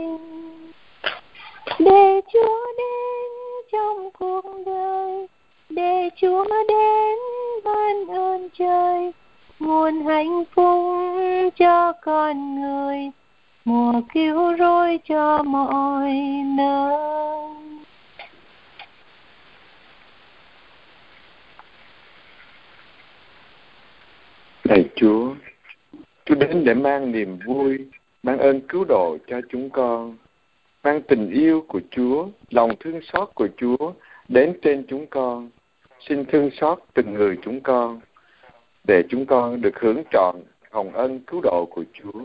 Để 1.79 2.21
Chúa 2.33 2.65
đến 2.77 3.24
trong 3.71 4.09
cuộc 4.19 4.45
đời 4.65 5.27
để 5.69 6.09
Chúa 6.21 6.45
đến 6.67 7.17
ban 7.63 8.07
ơn 8.07 8.49
trời. 8.49 9.11
Nguồn 9.59 10.05
hạnh 10.05 10.43
phúc 10.55 10.85
cho 11.57 11.93
con 12.01 12.61
người 12.61 13.11
mùa 13.65 14.01
cứu 14.13 14.57
rỗi 14.57 14.99
cho 15.07 15.43
mọi 15.43 16.13
nơi. 16.45 16.95
Lạy 24.63 24.85
Chúa, 24.95 25.35
Chúa 26.25 26.35
đến 26.35 26.63
để 26.65 26.73
mang 26.73 27.11
niềm 27.11 27.39
vui, 27.45 27.77
mang 28.23 28.37
ơn 28.37 28.61
cứu 28.61 28.85
độ 28.85 29.17
cho 29.27 29.41
chúng 29.49 29.69
con, 29.69 30.17
mang 30.85 31.01
tình 31.01 31.29
yêu 31.29 31.65
của 31.67 31.81
Chúa, 31.91 32.27
lòng 32.49 32.71
thương 32.79 32.99
xót 33.13 33.29
của 33.35 33.47
Chúa 33.57 33.93
đến 34.27 34.53
trên 34.61 34.85
chúng 34.87 35.07
con. 35.07 35.49
Xin 35.99 36.25
thương 36.25 36.49
xót 36.51 36.79
từng 36.93 37.13
người 37.13 37.37
chúng 37.41 37.61
con, 37.61 37.99
để 38.87 39.03
chúng 39.09 39.25
con 39.25 39.61
được 39.61 39.79
hưởng 39.79 40.03
trọn 40.11 40.35
hồng 40.71 40.91
ân 40.93 41.19
cứu 41.19 41.41
độ 41.43 41.67
của 41.71 41.83
Chúa. 41.93 42.19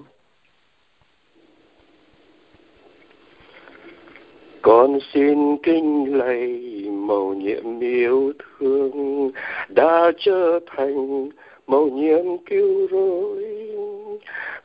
Con 4.63 4.99
xin 5.13 5.57
kinh 5.63 6.19
lạy 6.19 6.49
mầu 6.91 7.35
nhiệm 7.35 7.81
yêu 7.81 8.33
thương 8.39 9.31
đã 9.69 10.13
trở 10.19 10.61
thành 10.67 11.29
mầu 11.67 11.89
nhiệm 11.89 12.25
cứu 12.47 12.89
rỗi 12.91 13.40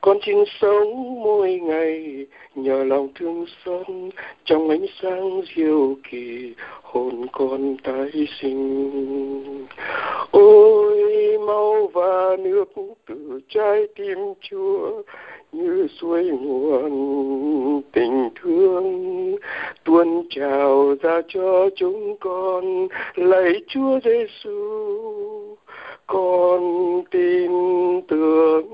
con 0.05 0.19
chiến 0.25 0.43
sống 0.61 1.23
mỗi 1.23 1.59
ngày, 1.63 2.25
nhờ 2.55 2.83
lòng 2.83 3.07
thương 3.15 3.45
xót 3.65 3.87
trong 4.45 4.69
ánh 4.69 4.85
sáng 5.01 5.41
diệu 5.55 5.95
kỳ, 6.11 6.53
hồn 6.81 7.27
con 7.31 7.77
tái 7.83 8.27
sinh. 8.41 9.65
Ôi 10.31 10.94
máu 11.45 11.89
và 11.93 12.35
nước 12.39 12.65
từ 13.07 13.39
trái 13.49 13.87
tim 13.95 14.17
chúa 14.41 15.01
như 15.51 15.87
suối 15.99 16.23
nguồn 16.23 17.81
tình 17.91 18.29
thương. 18.41 19.35
Tuôn 19.83 20.27
trào 20.29 20.95
ra 21.01 21.21
cho 21.27 21.69
chúng 21.75 22.17
con, 22.19 22.87
lạy 23.15 23.53
chúa 23.67 23.99
giêsu. 24.03 25.55
Con 26.07 27.03
tin 27.11 27.51
tưởng 28.07 28.69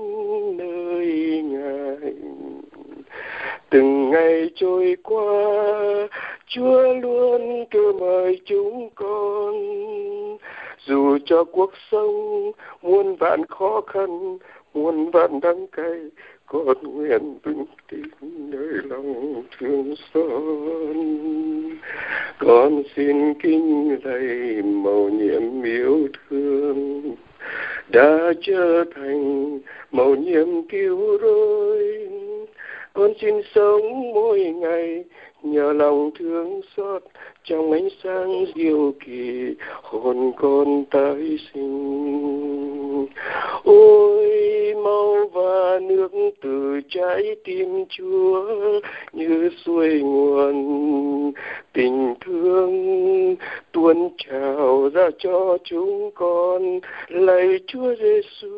nơi 0.56 1.42
ngài. 1.42 2.12
Từng 3.70 4.10
ngày 4.10 4.50
trôi 4.54 4.96
qua 5.02 5.22
chúa 6.54 6.94
luôn 7.02 7.64
kêu 7.70 7.92
mời 7.92 8.40
chúng 8.44 8.90
con. 8.94 9.54
Dù 10.86 11.18
cho 11.24 11.44
cuộc 11.44 11.72
sống 11.90 12.52
muôn 12.82 13.16
vạn 13.16 13.46
khó 13.46 13.80
khăn, 13.86 14.38
muôn 14.74 15.10
vạn 15.10 15.40
đắng 15.40 15.66
cay, 15.66 16.00
con 16.46 16.82
nguyện 16.82 17.38
vững 17.42 17.64
tin 17.90 18.02
nơi 18.20 18.74
lòng 18.84 19.42
thương 19.58 19.94
xót. 20.14 20.96
Con 22.38 22.82
xin 22.96 23.34
kính 23.34 23.96
lạy 24.04 24.62
màu 24.62 25.08
nhiệm 25.08 25.62
yêu 25.62 26.08
thương, 26.30 27.02
đã 27.88 28.32
trở 28.42 28.84
thành 28.94 29.58
màu 29.92 30.14
nhiệm 30.14 30.62
cứu 30.68 31.18
rỗi. 31.18 32.08
Con 32.92 33.12
xin 33.20 33.34
sống 33.54 34.12
mỗi 34.14 34.38
ngày 34.40 35.04
nhờ 35.42 35.72
lòng 35.72 36.10
thương 36.18 36.60
xót 36.76 37.02
trong 37.44 37.72
ánh 37.72 37.88
sáng 38.04 38.44
diệu 38.54 38.92
kỳ 39.04 39.54
hồn 39.82 40.32
con 40.36 40.84
tái 40.90 41.38
sinh. 41.54 43.06
Ôi, 43.64 44.74
máu 44.84 45.30
và 45.32 45.78
nước 45.82 46.12
từ 46.42 46.80
trái 46.88 47.36
tim 47.44 47.84
chúa 47.88 48.44
như 49.12 49.50
suối 49.64 50.00
nguồn. 50.00 51.32
Tình 51.72 52.14
thương 52.20 53.36
tuôn 53.72 54.08
trào 54.18 54.90
ra 54.94 55.10
cho 55.18 55.58
chúng 55.64 56.10
con. 56.14 56.80
Lạy 57.08 57.58
chúa 57.66 57.94
giêsu 57.94 58.52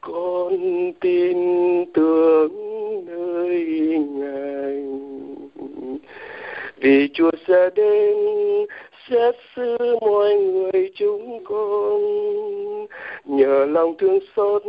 con 0.00 0.58
tin 1.00 1.36
tưởng 1.94 2.52
nơi 3.06 3.64
ngài 4.10 4.84
vì 6.76 7.08
Chúa 7.14 7.30
sẽ 7.48 7.70
đến 7.74 8.16
xét 9.10 9.34
xử 9.56 9.76
mọi 10.00 10.34
người 10.34 10.90
chúng 10.94 11.44
con. 11.44 12.00
Nhờ 13.24 13.66
lòng 13.66 13.94
thương 13.98 14.18
xót, 14.36 14.62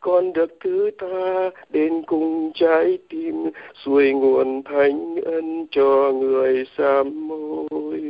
con 0.00 0.32
được 0.32 0.56
thứ 0.64 0.90
tha 0.98 1.50
đến 1.70 2.02
cùng 2.06 2.52
trái 2.54 2.98
tim 3.08 3.34
xuôi 3.84 4.12
nguồn 4.12 4.62
thánh 4.62 5.16
ân 5.24 5.66
cho 5.70 6.12
người 6.12 6.64
sám 6.76 7.30
hối 7.30 8.00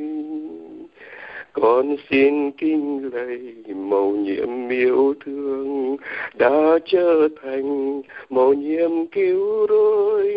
con 1.54 1.96
xin 2.10 2.50
kinh 2.50 3.10
lạy 3.12 3.74
mầu 3.74 4.10
nhiệm 4.10 4.68
yêu 4.68 5.14
thương 5.24 5.96
đã 6.34 6.78
trở 6.84 7.28
thành 7.42 8.02
mầu 8.30 8.54
nhiệm 8.54 9.06
cứu 9.06 9.66
rỗi 9.68 10.34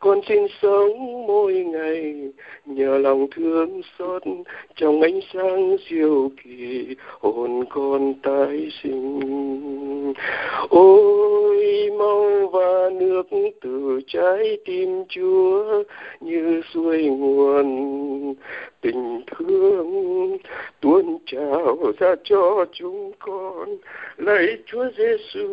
con 0.00 0.20
xin 0.28 0.46
sống 0.62 1.26
mỗi 1.26 1.54
ngày, 1.54 2.14
nhờ 2.64 2.98
lòng 2.98 3.26
thương 3.30 3.80
xót 3.98 4.22
trong 4.76 5.00
ánh 5.00 5.20
sáng 5.32 5.76
siêu 5.88 6.30
kỳ, 6.44 6.96
hồn 7.20 7.64
con 7.70 8.14
tái 8.22 8.68
sinh. 8.82 10.14
Ôi 10.68 11.90
mau 11.98 12.48
và 12.52 12.90
nước 12.92 13.22
từ 13.60 14.00
trái 14.06 14.58
tim 14.64 15.04
chúa 15.08 15.82
như 16.20 16.60
suối 16.74 17.02
nguồn, 17.04 18.34
tình 18.80 19.20
thương 19.26 20.38
tuôn 20.80 21.18
trào 21.26 21.92
ra 21.98 22.14
cho 22.24 22.64
chúng 22.72 23.12
con. 23.18 23.76
Lạy 24.16 24.46
Chúa 24.66 24.84
Giêsu 24.98 25.48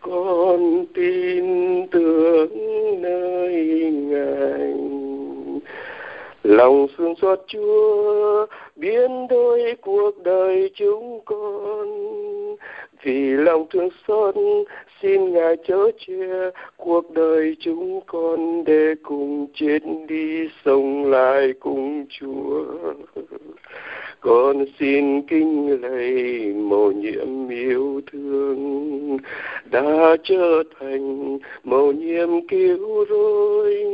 con 0.00 0.86
tin 0.94 1.86
tưởng 1.90 2.93
nơi 2.96 3.54
ngài 3.92 4.74
lòng 6.42 6.86
thương 6.96 7.14
xót 7.22 7.40
Chúa 7.46 8.46
biến 8.76 9.26
đổi 9.28 9.76
cuộc 9.80 10.22
đời 10.24 10.70
chúng 10.74 11.20
con. 11.24 11.88
Vì 13.02 13.30
lòng 13.30 13.66
thương 13.70 13.88
xót, 14.08 14.34
xin 15.02 15.32
ngài 15.32 15.56
chớ 15.66 15.90
che 16.06 16.50
cuộc 16.76 17.10
đời 17.10 17.56
chúng 17.60 18.00
con 18.06 18.64
để 18.64 18.94
cùng 19.02 19.46
chết 19.54 19.78
đi, 20.08 20.48
sống 20.64 21.10
lại 21.10 21.52
cùng 21.60 22.06
chúa. 22.10 22.64
Con 24.20 24.64
xin 24.78 25.22
kinh 25.22 25.80
lạy 25.82 26.12
mầu 26.54 26.92
nhiệm 26.92 27.48
yêu 27.48 28.00
thương 28.12 29.18
đã 29.70 30.16
trở 30.24 30.62
thành 30.80 31.38
mầu 31.64 31.92
nhiệm 31.92 32.46
cứu 32.48 33.04
rỗi. 33.08 33.84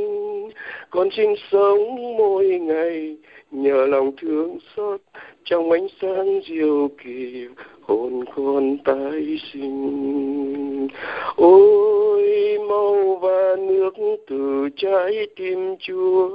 Con 0.90 1.08
xin 1.16 1.34
sống 1.50 2.16
mỗi 2.16 2.46
ngày 2.46 3.16
nhờ 3.50 3.86
lòng 3.86 4.12
thương 4.16 4.58
xót 4.76 5.00
trong 5.44 5.70
ánh 5.70 5.86
sáng 6.02 6.40
diệu 6.48 6.88
kỳ 7.04 7.46
hồn 7.90 8.24
con 8.36 8.78
tái 8.78 9.38
sinh. 9.52 10.88
Ôi 11.36 12.58
mau 12.68 13.18
và 13.22 13.56
nước 13.58 13.94
từ 14.26 14.68
trái 14.76 15.26
tim 15.36 15.76
chúa 15.80 16.30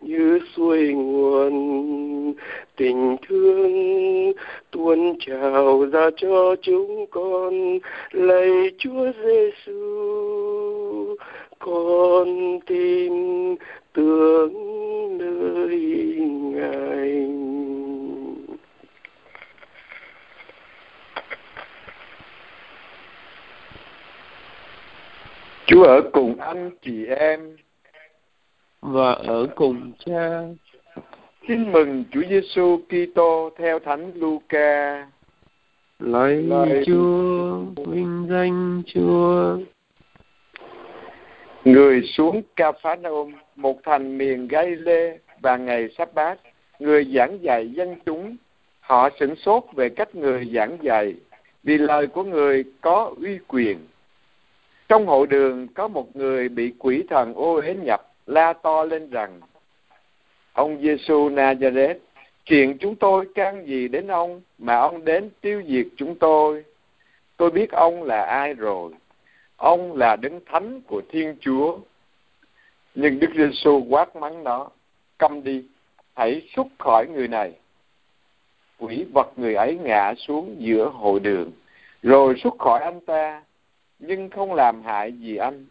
như 0.00 0.38
suối 0.56 0.88
nguồn. 0.88 2.34
Tình 2.76 3.16
thương 3.28 4.32
tuôn 4.70 5.16
trào 5.26 5.86
ra 5.92 6.10
cho 6.16 6.56
chúng 6.62 7.06
con. 7.10 7.78
Lạy 8.12 8.50
chúa 8.78 9.06
giêsu 9.24 9.74
con 11.58 12.58
tin 12.66 13.12
tưởng 13.92 14.52
nơi 15.18 15.78
ngài. 16.54 17.47
Chúa 25.70 25.82
ở 25.82 26.02
cùng 26.12 26.40
anh 26.40 26.70
chị 26.82 27.06
em 27.06 27.56
và 28.80 29.12
ở 29.12 29.46
cùng 29.56 29.92
cha. 30.06 30.40
Tin 31.48 31.72
mừng 31.72 32.04
Chúa 32.10 32.22
Giêsu 32.28 32.80
Kitô 32.88 33.50
theo 33.58 33.78
Thánh 33.78 34.12
Luca. 34.14 35.06
Lạy 35.98 36.44
Chúa, 36.86 37.60
vinh 37.86 38.26
danh 38.30 38.82
Chúa. 38.86 39.58
Người 41.64 42.02
xuống 42.02 42.42
Capharnaum, 42.56 43.32
một 43.56 43.78
thành 43.84 44.18
miền 44.18 44.48
Galilee 44.48 45.18
và 45.40 45.56
ngày 45.56 45.88
sắp 45.98 46.14
bát, 46.14 46.40
người 46.78 47.04
giảng 47.14 47.42
dạy 47.42 47.70
dân 47.70 47.96
chúng. 48.06 48.36
Họ 48.80 49.08
sửng 49.20 49.36
sốt 49.36 49.64
về 49.74 49.88
cách 49.88 50.14
người 50.14 50.50
giảng 50.54 50.78
dạy, 50.82 51.14
vì 51.62 51.78
lời 51.78 52.06
của 52.06 52.24
người 52.24 52.64
có 52.80 53.14
uy 53.20 53.38
quyền 53.48 53.78
trong 54.88 55.06
hội 55.06 55.26
đường 55.26 55.68
có 55.68 55.88
một 55.88 56.16
người 56.16 56.48
bị 56.48 56.72
quỷ 56.78 57.04
thần 57.10 57.34
ô 57.34 57.54
uế 57.54 57.74
nhập, 57.74 58.12
la 58.26 58.52
to 58.52 58.84
lên 58.84 59.10
rằng, 59.10 59.40
Ông 60.52 60.82
Giêsu 60.82 61.28
Nazareth, 61.28 61.98
chuyện 62.44 62.78
chúng 62.78 62.96
tôi 62.96 63.26
can 63.34 63.66
gì 63.66 63.88
đến 63.88 64.06
ông 64.06 64.40
mà 64.58 64.78
ông 64.78 65.04
đến 65.04 65.30
tiêu 65.40 65.62
diệt 65.66 65.86
chúng 65.96 66.14
tôi? 66.14 66.64
Tôi 67.36 67.50
biết 67.50 67.70
ông 67.70 68.02
là 68.02 68.22
ai 68.22 68.54
rồi. 68.54 68.92
Ông 69.56 69.96
là 69.96 70.16
đấng 70.16 70.40
thánh 70.46 70.80
của 70.80 71.02
Thiên 71.10 71.36
Chúa. 71.40 71.78
Nhưng 72.94 73.20
Đức 73.20 73.30
Giêsu 73.36 73.84
quát 73.88 74.16
mắng 74.16 74.44
nó, 74.44 74.68
câm 75.18 75.44
đi, 75.44 75.64
hãy 76.14 76.42
xuất 76.56 76.66
khỏi 76.78 77.06
người 77.06 77.28
này. 77.28 77.52
Quỷ 78.78 79.04
vật 79.14 79.32
người 79.36 79.54
ấy 79.54 79.78
ngã 79.82 80.14
xuống 80.18 80.56
giữa 80.58 80.88
hội 80.88 81.20
đường, 81.20 81.50
rồi 82.02 82.34
xuất 82.42 82.54
khỏi 82.58 82.80
anh 82.80 83.00
ta 83.00 83.42
nhưng 83.98 84.30
không 84.30 84.54
làm 84.54 84.82
hại 84.82 85.12
gì 85.12 85.36
anh. 85.36 85.66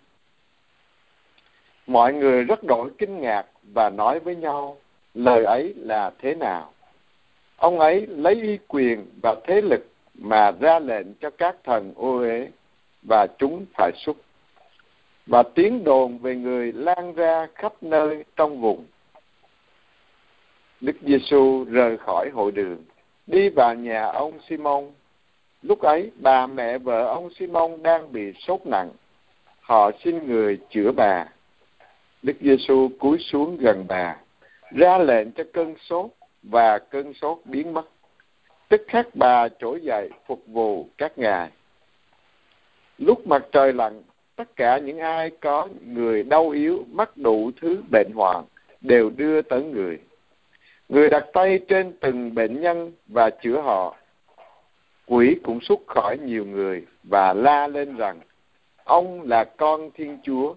Mọi 1.87 2.13
người 2.13 2.43
rất 2.43 2.63
đổi 2.63 2.89
kinh 2.97 3.21
ngạc 3.21 3.45
và 3.73 3.89
nói 3.89 4.19
với 4.19 4.35
nhau 4.35 4.77
lời 5.13 5.43
ấy 5.43 5.73
là 5.77 6.11
thế 6.19 6.35
nào. 6.35 6.73
Ông 7.57 7.79
ấy 7.79 8.07
lấy 8.07 8.41
uy 8.41 8.57
quyền 8.67 9.05
và 9.21 9.35
thế 9.47 9.61
lực 9.61 9.87
mà 10.13 10.51
ra 10.51 10.79
lệnh 10.79 11.13
cho 11.13 11.29
các 11.29 11.55
thần 11.63 11.93
ô 11.95 12.17
uế 12.17 12.47
và 13.07 13.27
chúng 13.37 13.65
phải 13.73 13.91
xuất. 13.95 14.17
Và 15.25 15.43
tiếng 15.55 15.83
đồn 15.83 16.17
về 16.17 16.35
người 16.35 16.71
lan 16.73 17.13
ra 17.13 17.47
khắp 17.55 17.73
nơi 17.81 18.23
trong 18.35 18.61
vùng. 18.61 18.85
Đức 20.81 20.95
Giêsu 21.01 21.63
rời 21.63 21.97
khỏi 21.97 22.29
hội 22.33 22.51
đường, 22.51 22.83
đi 23.27 23.49
vào 23.49 23.75
nhà 23.75 24.05
ông 24.05 24.39
Simon 24.49 24.83
Lúc 25.67 25.81
ấy, 25.81 26.11
bà 26.15 26.47
mẹ 26.47 26.77
vợ 26.77 27.05
ông 27.05 27.29
Simon 27.29 27.83
đang 27.83 28.11
bị 28.11 28.33
sốt 28.47 28.59
nặng. 28.65 28.89
Họ 29.61 29.91
xin 30.03 30.27
người 30.27 30.59
chữa 30.69 30.91
bà. 30.91 31.25
Đức 32.23 32.33
Giêsu 32.41 32.89
cúi 32.99 33.17
xuống 33.17 33.57
gần 33.57 33.85
bà, 33.87 34.17
ra 34.71 34.97
lệnh 34.97 35.31
cho 35.31 35.43
cơn 35.53 35.75
sốt 35.89 36.05
và 36.43 36.79
cơn 36.79 37.13
sốt 37.13 37.37
biến 37.45 37.73
mất. 37.73 37.85
Tức 38.69 38.81
khắc 38.87 39.07
bà 39.15 39.47
trỗi 39.59 39.79
dậy 39.81 40.09
phục 40.27 40.43
vụ 40.47 40.87
các 40.97 41.17
ngài. 41.17 41.49
Lúc 42.97 43.27
mặt 43.27 43.45
trời 43.51 43.73
lặn, 43.73 44.01
tất 44.35 44.55
cả 44.55 44.77
những 44.77 44.99
ai 44.99 45.29
có 45.29 45.67
người 45.85 46.23
đau 46.23 46.49
yếu 46.49 46.85
mắc 46.91 47.17
đủ 47.17 47.51
thứ 47.61 47.81
bệnh 47.91 48.11
hoạn 48.15 48.45
đều 48.81 49.09
đưa 49.09 49.41
tới 49.41 49.63
người. 49.63 49.99
Người 50.89 51.09
đặt 51.09 51.25
tay 51.33 51.59
trên 51.67 51.93
từng 51.99 52.35
bệnh 52.35 52.61
nhân 52.61 52.91
và 53.07 53.29
chữa 53.29 53.61
họ 53.61 53.95
quỷ 55.07 55.35
cũng 55.43 55.61
xuất 55.61 55.79
khỏi 55.87 56.17
nhiều 56.17 56.45
người 56.45 56.85
và 57.03 57.33
la 57.33 57.67
lên 57.67 57.95
rằng 57.95 58.19
ông 58.83 59.21
là 59.21 59.43
con 59.43 59.89
thiên 59.93 60.17
chúa. 60.23 60.55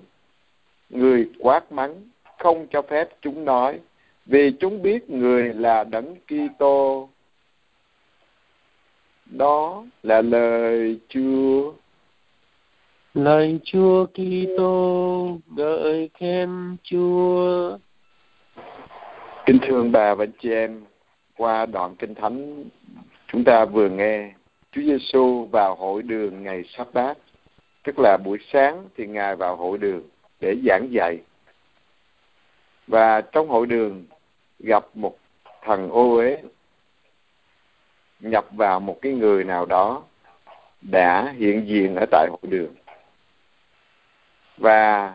Người 0.90 1.30
quát 1.38 1.72
mắng 1.72 1.94
không 2.38 2.66
cho 2.70 2.82
phép 2.82 3.08
chúng 3.22 3.44
nói 3.44 3.80
vì 4.26 4.52
chúng 4.60 4.82
biết 4.82 5.10
người 5.10 5.54
là 5.54 5.84
đấng 5.84 6.16
Kitô. 6.16 7.08
Đó 9.26 9.84
là 10.02 10.22
lời 10.22 11.00
Chúa. 11.08 11.72
Lời 13.14 13.60
Chúa 13.64 14.06
Kitô 14.06 15.38
ngợi 15.46 16.10
khen 16.14 16.76
Chúa. 16.82 17.78
Kính 19.46 19.58
thưa 19.62 19.82
bà 19.82 20.14
và 20.14 20.26
chị 20.42 20.50
em 20.50 20.80
qua 21.36 21.66
đoạn 21.66 21.96
kinh 21.96 22.14
thánh 22.14 22.64
chúng 23.32 23.44
ta 23.44 23.64
vừa 23.64 23.88
nghe 23.88 24.32
Chúa 24.72 24.83
Giêsu 24.83 25.44
vào 25.44 25.74
hội 25.74 26.02
đường 26.02 26.42
ngày 26.42 26.64
sắp 26.76 26.88
bát 26.92 27.18
tức 27.83 27.98
là 27.98 28.16
buổi 28.16 28.38
sáng 28.52 28.88
thì 28.96 29.06
ngài 29.06 29.37
vào 29.37 29.56
hội 29.56 29.78
đường 29.78 30.02
để 30.40 30.56
giảng 30.66 30.92
dạy. 30.92 31.18
Và 32.87 33.20
trong 33.20 33.48
hội 33.48 33.66
đường 33.66 34.06
gặp 34.59 34.85
một 34.94 35.16
thằng 35.62 35.90
ô 35.90 36.14
uế, 36.16 36.42
nhập 38.20 38.46
vào 38.50 38.80
một 38.80 38.98
cái 39.02 39.12
người 39.12 39.44
nào 39.44 39.66
đó 39.66 40.02
đã 40.80 41.35
hiện 41.38 41.66
diện 41.66 41.96
ở 41.96 42.06
tại 42.11 42.28
hội 42.30 42.50
đường. 42.50 42.74
Và 44.59 45.14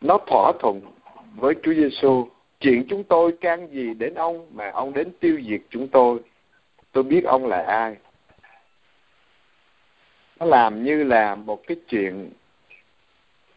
nó 0.00 0.18
thỏa 0.26 0.52
thuận 0.60 0.80
với 1.34 1.54
Chúa 1.62 1.74
Giêsu 1.74 2.28
chuyện 2.60 2.86
chúng 2.88 3.04
tôi 3.04 3.32
can 3.40 3.68
gì 3.72 3.94
đến 3.94 4.14
ông 4.14 4.46
mà 4.52 4.70
ông 4.70 4.92
đến 4.92 5.12
tiêu 5.20 5.40
diệt 5.48 5.60
chúng 5.70 5.88
tôi? 5.88 6.18
Tôi 6.92 7.04
biết 7.04 7.24
ông 7.24 7.46
là 7.46 7.62
ai. 7.62 7.96
Nó 10.38 10.46
làm 10.46 10.84
như 10.84 11.04
là 11.04 11.34
một 11.34 11.62
cái 11.66 11.76
chuyện 11.88 12.30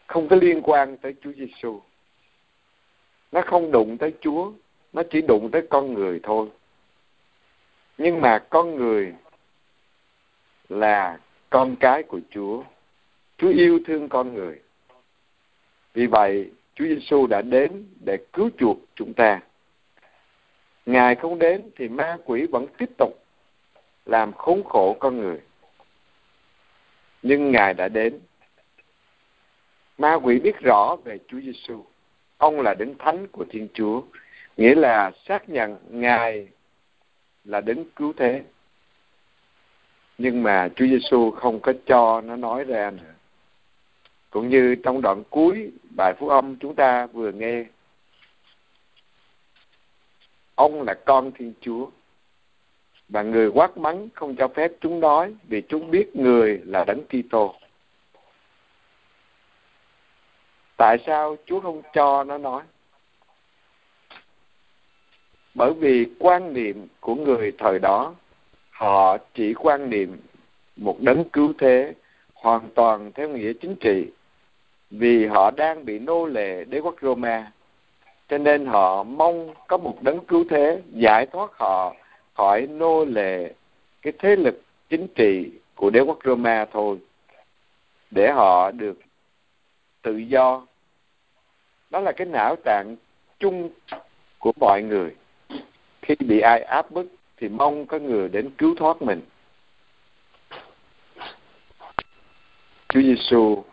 không 0.07 0.27
có 0.27 0.35
liên 0.35 0.61
quan 0.61 0.97
tới 0.97 1.15
Chúa 1.21 1.31
Giêsu 1.31 1.81
nó 3.33 3.41
không 3.41 3.71
đụng 3.71 3.97
tới 3.97 4.13
Chúa, 4.21 4.51
nó 4.93 5.03
chỉ 5.09 5.21
đụng 5.21 5.51
tới 5.51 5.67
con 5.69 5.93
người 5.93 6.19
thôi. 6.23 6.47
Nhưng 7.97 8.21
mà 8.21 8.39
con 8.39 8.75
người 8.75 9.13
là 10.69 11.19
con 11.49 11.75
cái 11.79 12.03
của 12.03 12.19
Chúa. 12.29 12.63
Chúa 13.37 13.49
yêu 13.49 13.79
thương 13.85 14.09
con 14.09 14.33
người. 14.33 14.59
Vì 15.93 16.05
vậy, 16.07 16.51
Chúa 16.75 16.85
Giêsu 16.85 17.27
đã 17.27 17.41
đến 17.41 17.85
để 18.05 18.17
cứu 18.33 18.49
chuộc 18.57 18.77
chúng 18.95 19.13
ta. 19.13 19.41
Ngài 20.85 21.15
không 21.15 21.39
đến 21.39 21.61
thì 21.75 21.87
ma 21.87 22.17
quỷ 22.25 22.45
vẫn 22.45 22.65
tiếp 22.77 22.89
tục 22.97 23.22
làm 24.05 24.33
khốn 24.33 24.63
khổ 24.63 24.97
con 24.99 25.19
người. 25.19 25.41
Nhưng 27.21 27.51
Ngài 27.51 27.73
đã 27.73 27.87
đến. 27.87 28.19
Ma 29.97 30.13
quỷ 30.13 30.39
biết 30.39 30.59
rõ 30.59 30.95
về 31.05 31.19
Chúa 31.27 31.39
Giêsu 31.39 31.83
ông 32.43 32.61
là 32.61 32.73
đấng 32.73 32.97
thánh 32.97 33.27
của 33.27 33.45
Thiên 33.49 33.67
Chúa, 33.73 34.01
nghĩa 34.57 34.75
là 34.75 35.11
xác 35.27 35.49
nhận 35.49 35.77
ngài 35.89 36.47
là 37.43 37.61
đấng 37.61 37.85
cứu 37.95 38.13
thế. 38.17 38.43
Nhưng 40.17 40.43
mà 40.43 40.69
Chúa 40.75 40.85
Giêsu 40.85 41.31
không 41.31 41.59
có 41.59 41.73
cho 41.85 42.21
nó 42.21 42.35
nói 42.35 42.63
ra 42.63 42.91
nữa. 42.91 43.13
Cũng 44.29 44.49
như 44.49 44.75
trong 44.83 45.01
đoạn 45.01 45.23
cuối 45.29 45.71
bài 45.97 46.13
phúc 46.19 46.29
âm 46.29 46.55
chúng 46.55 46.75
ta 46.75 47.05
vừa 47.05 47.31
nghe, 47.31 47.65
ông 50.55 50.81
là 50.81 50.93
con 50.93 51.31
Thiên 51.31 51.53
Chúa 51.61 51.87
và 53.09 53.21
người 53.23 53.47
quát 53.47 53.77
mắng 53.77 54.09
không 54.13 54.35
cho 54.35 54.47
phép 54.47 54.71
chúng 54.81 54.99
nói 54.99 55.35
vì 55.47 55.61
chúng 55.61 55.91
biết 55.91 56.15
người 56.15 56.61
là 56.65 56.83
đấng 56.87 57.01
Kitô. 57.03 57.55
Tại 60.77 60.97
sao 61.05 61.35
Chúa 61.45 61.59
không 61.59 61.81
cho 61.93 62.23
nó 62.23 62.37
nói? 62.37 62.63
Bởi 65.53 65.73
vì 65.73 66.05
quan 66.19 66.53
niệm 66.53 66.87
của 66.99 67.15
người 67.15 67.51
thời 67.57 67.79
đó, 67.79 68.15
họ 68.69 69.17
chỉ 69.33 69.53
quan 69.53 69.89
niệm 69.89 70.17
một 70.75 70.97
đấng 70.99 71.29
cứu 71.29 71.53
thế 71.59 71.93
hoàn 72.33 72.69
toàn 72.75 73.11
theo 73.11 73.29
nghĩa 73.29 73.53
chính 73.53 73.75
trị 73.75 74.07
vì 74.91 75.25
họ 75.25 75.51
đang 75.51 75.85
bị 75.85 75.99
nô 75.99 76.25
lệ 76.25 76.63
đế 76.63 76.79
quốc 76.79 76.95
Roma. 77.01 77.51
Cho 78.29 78.37
nên 78.37 78.65
họ 78.65 79.03
mong 79.03 79.53
có 79.67 79.77
một 79.77 79.97
đấng 80.01 80.25
cứu 80.25 80.45
thế 80.49 80.81
giải 80.93 81.25
thoát 81.25 81.51
họ 81.53 81.95
khỏi 82.33 82.67
nô 82.67 83.05
lệ 83.05 83.53
cái 84.01 84.13
thế 84.19 84.35
lực 84.35 84.61
chính 84.89 85.07
trị 85.15 85.51
của 85.75 85.89
đế 85.89 85.99
quốc 85.99 86.19
Roma 86.25 86.65
thôi, 86.71 86.97
để 88.11 88.31
họ 88.31 88.71
được 88.71 88.99
tự 90.01 90.17
do. 90.17 90.67
Đó 91.89 91.99
là 91.99 92.11
cái 92.11 92.27
não 92.27 92.55
trạng 92.65 92.95
chung 93.39 93.69
của 94.39 94.51
mọi 94.59 94.81
người. 94.83 95.15
Khi 96.01 96.15
bị 96.19 96.39
ai 96.39 96.61
áp 96.61 96.91
bức 96.91 97.07
thì 97.37 97.49
mong 97.49 97.85
có 97.85 97.99
người 97.99 98.29
đến 98.29 98.49
cứu 98.57 98.75
thoát 98.75 99.01
mình. 99.01 99.21
Chúa 102.89 103.01
Giêsu 103.01 103.63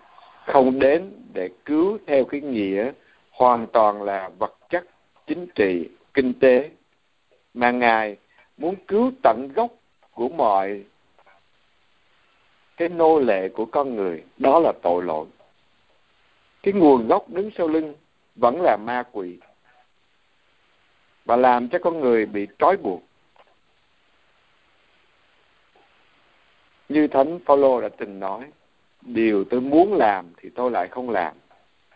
không 0.47 0.79
đến 0.79 1.13
để 1.33 1.49
cứu 1.65 1.99
theo 2.07 2.25
cái 2.25 2.41
nghĩa 2.41 2.93
hoàn 3.31 3.67
toàn 3.67 4.03
là 4.03 4.31
vật 4.39 4.57
chất, 4.69 4.85
chính 5.27 5.47
trị, 5.55 5.89
kinh 6.15 6.35
tế 6.41 6.71
mà 7.55 7.71
ngài 7.71 8.17
muốn 8.61 8.77
cứu 8.89 9.13
tận 9.23 9.49
gốc 9.55 9.71
của 10.15 10.29
mọi 10.29 10.85
cái 12.77 12.89
nô 12.89 13.19
lệ 13.19 13.49
của 13.49 13.65
con 13.65 13.97
người, 13.97 14.25
đó 14.37 14.59
là 14.59 14.73
tội 14.83 15.05
lỗi. 15.05 15.27
Cái 16.63 16.75
nguồn 16.75 17.09
gốc 17.09 17.29
đứng 17.29 17.51
sau 17.59 17.69
lưng 17.69 17.95
vẫn 18.37 18.61
là 18.63 18.77
ma 18.77 19.03
quỷ 19.13 19.39
và 21.25 21.37
làm 21.37 21.69
cho 21.69 21.79
con 21.83 22.01
người 22.01 22.27
bị 22.27 22.47
trói 22.59 22.77
buộc. 22.77 23.03
Như 26.89 27.07
thánh 27.07 27.39
Phaolô 27.45 27.81
đã 27.81 27.89
từng 27.89 28.21
nói, 28.21 28.45
điều 29.03 29.45
tôi 29.45 29.61
muốn 29.61 29.95
làm 29.95 30.33
thì 30.37 30.49
tôi 30.55 30.71
lại 30.71 30.89
không 30.89 31.11
làm, 31.11 31.35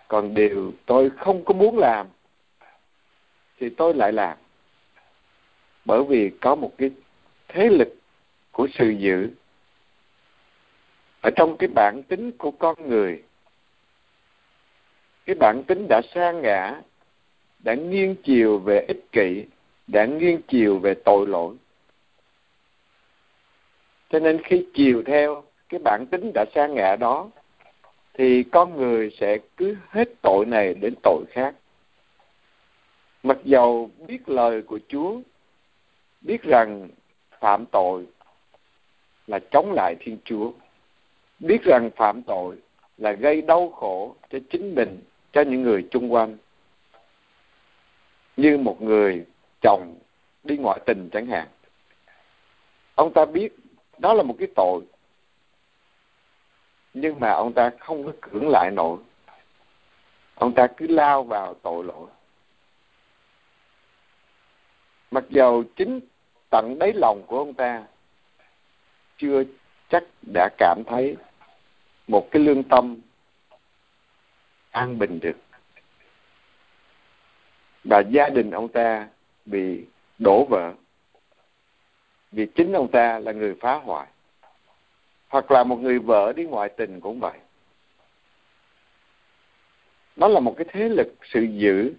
còn 0.08 0.34
điều 0.34 0.72
tôi 0.86 1.10
không 1.10 1.44
có 1.44 1.54
muốn 1.54 1.78
làm 1.78 2.06
thì 3.58 3.70
tôi 3.70 3.94
lại 3.94 4.12
làm 4.12 4.38
bởi 5.84 6.04
vì 6.04 6.30
có 6.40 6.54
một 6.54 6.72
cái 6.78 6.90
thế 7.48 7.68
lực 7.68 7.94
của 8.52 8.68
sự 8.78 8.90
dữ 8.90 9.30
ở 11.24 11.30
trong 11.30 11.56
cái 11.56 11.68
bản 11.74 12.02
tính 12.08 12.32
của 12.32 12.50
con 12.50 12.88
người. 12.88 13.22
Cái 15.26 15.36
bản 15.40 15.62
tính 15.66 15.86
đã 15.88 16.02
sa 16.14 16.32
ngã, 16.32 16.80
đã 17.58 17.74
nghiêng 17.74 18.14
chiều 18.24 18.58
về 18.58 18.84
ích 18.88 19.04
kỷ, 19.12 19.44
đã 19.86 20.04
nghiêng 20.04 20.40
chiều 20.48 20.78
về 20.78 20.94
tội 20.94 21.26
lỗi. 21.26 21.54
Cho 24.10 24.18
nên 24.18 24.42
khi 24.42 24.66
chiều 24.74 25.02
theo 25.06 25.44
cái 25.68 25.80
bản 25.84 26.06
tính 26.10 26.30
đã 26.34 26.44
sa 26.54 26.66
ngã 26.66 26.96
đó, 26.96 27.30
thì 28.14 28.42
con 28.42 28.76
người 28.76 29.10
sẽ 29.20 29.38
cứ 29.56 29.76
hết 29.88 30.08
tội 30.22 30.46
này 30.46 30.74
đến 30.74 30.94
tội 31.02 31.24
khác. 31.30 31.54
Mặc 33.22 33.38
dầu 33.44 33.90
biết 34.06 34.28
lời 34.28 34.62
của 34.62 34.78
chúa 34.88 35.20
biết 36.24 36.42
rằng 36.42 36.88
phạm 37.40 37.64
tội 37.72 38.06
là 39.26 39.38
chống 39.50 39.72
lại 39.72 39.96
thiên 40.00 40.18
chúa, 40.24 40.52
biết 41.38 41.62
rằng 41.62 41.90
phạm 41.96 42.22
tội 42.22 42.56
là 42.98 43.12
gây 43.12 43.42
đau 43.42 43.70
khổ 43.70 44.16
cho 44.30 44.38
chính 44.50 44.74
mình, 44.74 45.00
cho 45.32 45.40
những 45.40 45.62
người 45.62 45.88
chung 45.90 46.12
quanh. 46.12 46.36
Như 48.36 48.58
một 48.58 48.82
người 48.82 49.24
chồng 49.62 49.94
đi 50.44 50.56
ngoại 50.56 50.80
tình 50.86 51.08
chẳng 51.12 51.26
hạn. 51.26 51.48
Ông 52.94 53.12
ta 53.12 53.24
biết 53.24 53.56
đó 53.98 54.12
là 54.12 54.22
một 54.22 54.34
cái 54.38 54.48
tội, 54.54 54.82
nhưng 56.94 57.20
mà 57.20 57.30
ông 57.30 57.52
ta 57.52 57.70
không 57.78 58.06
có 58.06 58.12
cưỡng 58.20 58.48
lại 58.48 58.70
nổi. 58.70 58.98
Ông 60.34 60.54
ta 60.54 60.66
cứ 60.66 60.86
lao 60.86 61.22
vào 61.22 61.54
tội 61.54 61.84
lỗi. 61.84 62.08
Mặc 65.10 65.24
dầu 65.30 65.64
chính 65.76 66.00
tận 66.54 66.78
đáy 66.78 66.92
lòng 66.92 67.22
của 67.26 67.38
ông 67.38 67.54
ta, 67.54 67.82
chưa 69.16 69.42
chắc 69.88 70.04
đã 70.34 70.48
cảm 70.58 70.82
thấy 70.86 71.16
một 72.06 72.28
cái 72.30 72.42
lương 72.42 72.62
tâm 72.62 72.96
an 74.70 74.98
bình 74.98 75.18
được. 75.22 75.36
Và 77.84 78.02
gia 78.10 78.28
đình 78.28 78.50
ông 78.50 78.68
ta 78.68 79.08
bị 79.44 79.84
đổ 80.18 80.44
vỡ, 80.44 80.72
vì 82.32 82.46
chính 82.46 82.72
ông 82.72 82.90
ta 82.90 83.18
là 83.18 83.32
người 83.32 83.54
phá 83.60 83.74
hoại, 83.74 84.06
hoặc 85.28 85.50
là 85.50 85.64
một 85.64 85.76
người 85.76 85.98
vợ 85.98 86.32
đi 86.36 86.44
ngoại 86.44 86.68
tình 86.68 87.00
cũng 87.00 87.20
vậy. 87.20 87.38
Đó 90.16 90.28
là 90.28 90.40
một 90.40 90.54
cái 90.56 90.66
thế 90.70 90.88
lực 90.88 91.14
sự 91.22 91.40
dữ 91.40 91.94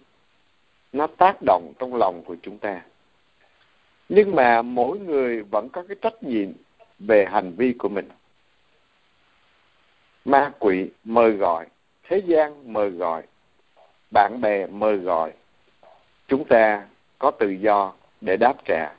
nó 0.94 1.08
tác 1.08 1.38
động 1.46 1.74
trong 1.80 1.96
lòng 1.96 2.24
của 2.26 2.36
chúng 2.42 2.58
ta 2.58 2.82
nhưng 4.10 4.36
mà 4.36 4.62
mỗi 4.62 5.00
người 5.00 5.44
vẫn 5.44 5.70
có 5.70 5.84
cái 5.88 5.98
trách 6.02 6.24
nhiệm 6.24 6.52
về 7.00 7.26
hành 7.26 7.52
vi 7.58 7.74
của 7.74 7.90
mình. 7.90 8.10
Ma 10.26 10.52
quỷ 10.60 10.90
mời 11.04 11.32
gọi, 11.32 11.66
thế 12.04 12.18
gian 12.18 12.74
mời 12.74 12.90
gọi, 12.90 13.24
bạn 14.12 14.42
bè 14.42 14.68
mời 14.68 14.98
gọi. 14.98 15.34
Chúng 16.28 16.46
ta 16.46 16.88
có 17.20 17.32
tự 17.32 17.50
do 17.50 17.94
để 18.22 18.38
đáp 18.38 18.54
trả. 18.66 18.94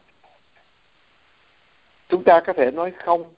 Chúng 2.09 2.25
ta 2.25 2.41
có 2.47 2.53
thể 2.53 2.71
nói 2.71 2.93
không 3.05 3.35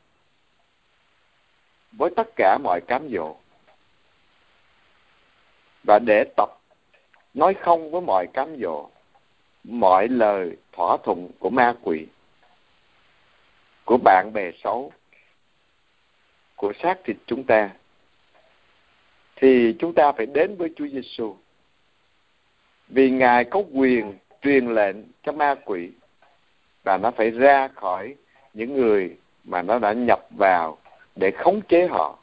với 1.92 2.10
tất 2.16 2.28
cả 2.36 2.58
mọi 2.62 2.80
cám 2.80 3.08
dỗ. 3.12 3.36
Và 5.84 5.98
để 5.98 6.24
tập 6.36 6.50
nói 7.34 7.54
không 7.54 7.90
với 7.90 8.00
mọi 8.00 8.26
cám 8.32 8.56
dỗ 8.60 8.88
mọi 9.68 10.08
lời 10.08 10.56
thỏa 10.72 10.96
thuận 11.04 11.28
của 11.38 11.50
ma 11.50 11.74
quỷ, 11.82 12.06
của 13.84 13.98
bạn 14.04 14.30
bè 14.34 14.50
xấu, 14.64 14.92
của 16.56 16.72
xác 16.82 16.98
thịt 17.04 17.16
chúng 17.26 17.44
ta, 17.44 17.70
thì 19.36 19.76
chúng 19.78 19.94
ta 19.94 20.12
phải 20.12 20.26
đến 20.26 20.56
với 20.56 20.70
Chúa 20.76 20.86
Giêsu 20.86 21.36
vì 22.88 23.10
ngài 23.10 23.44
có 23.44 23.62
quyền 23.72 24.18
truyền 24.42 24.66
lệnh 24.66 24.96
cho 25.22 25.32
ma 25.32 25.54
quỷ 25.64 25.90
và 26.84 26.96
nó 26.96 27.10
phải 27.10 27.30
ra 27.30 27.68
khỏi 27.68 28.14
những 28.54 28.74
người 28.74 29.16
mà 29.44 29.62
nó 29.62 29.78
đã 29.78 29.92
nhập 29.92 30.26
vào 30.30 30.78
để 31.16 31.30
khống 31.30 31.60
chế 31.68 31.86
họ. 31.86 32.18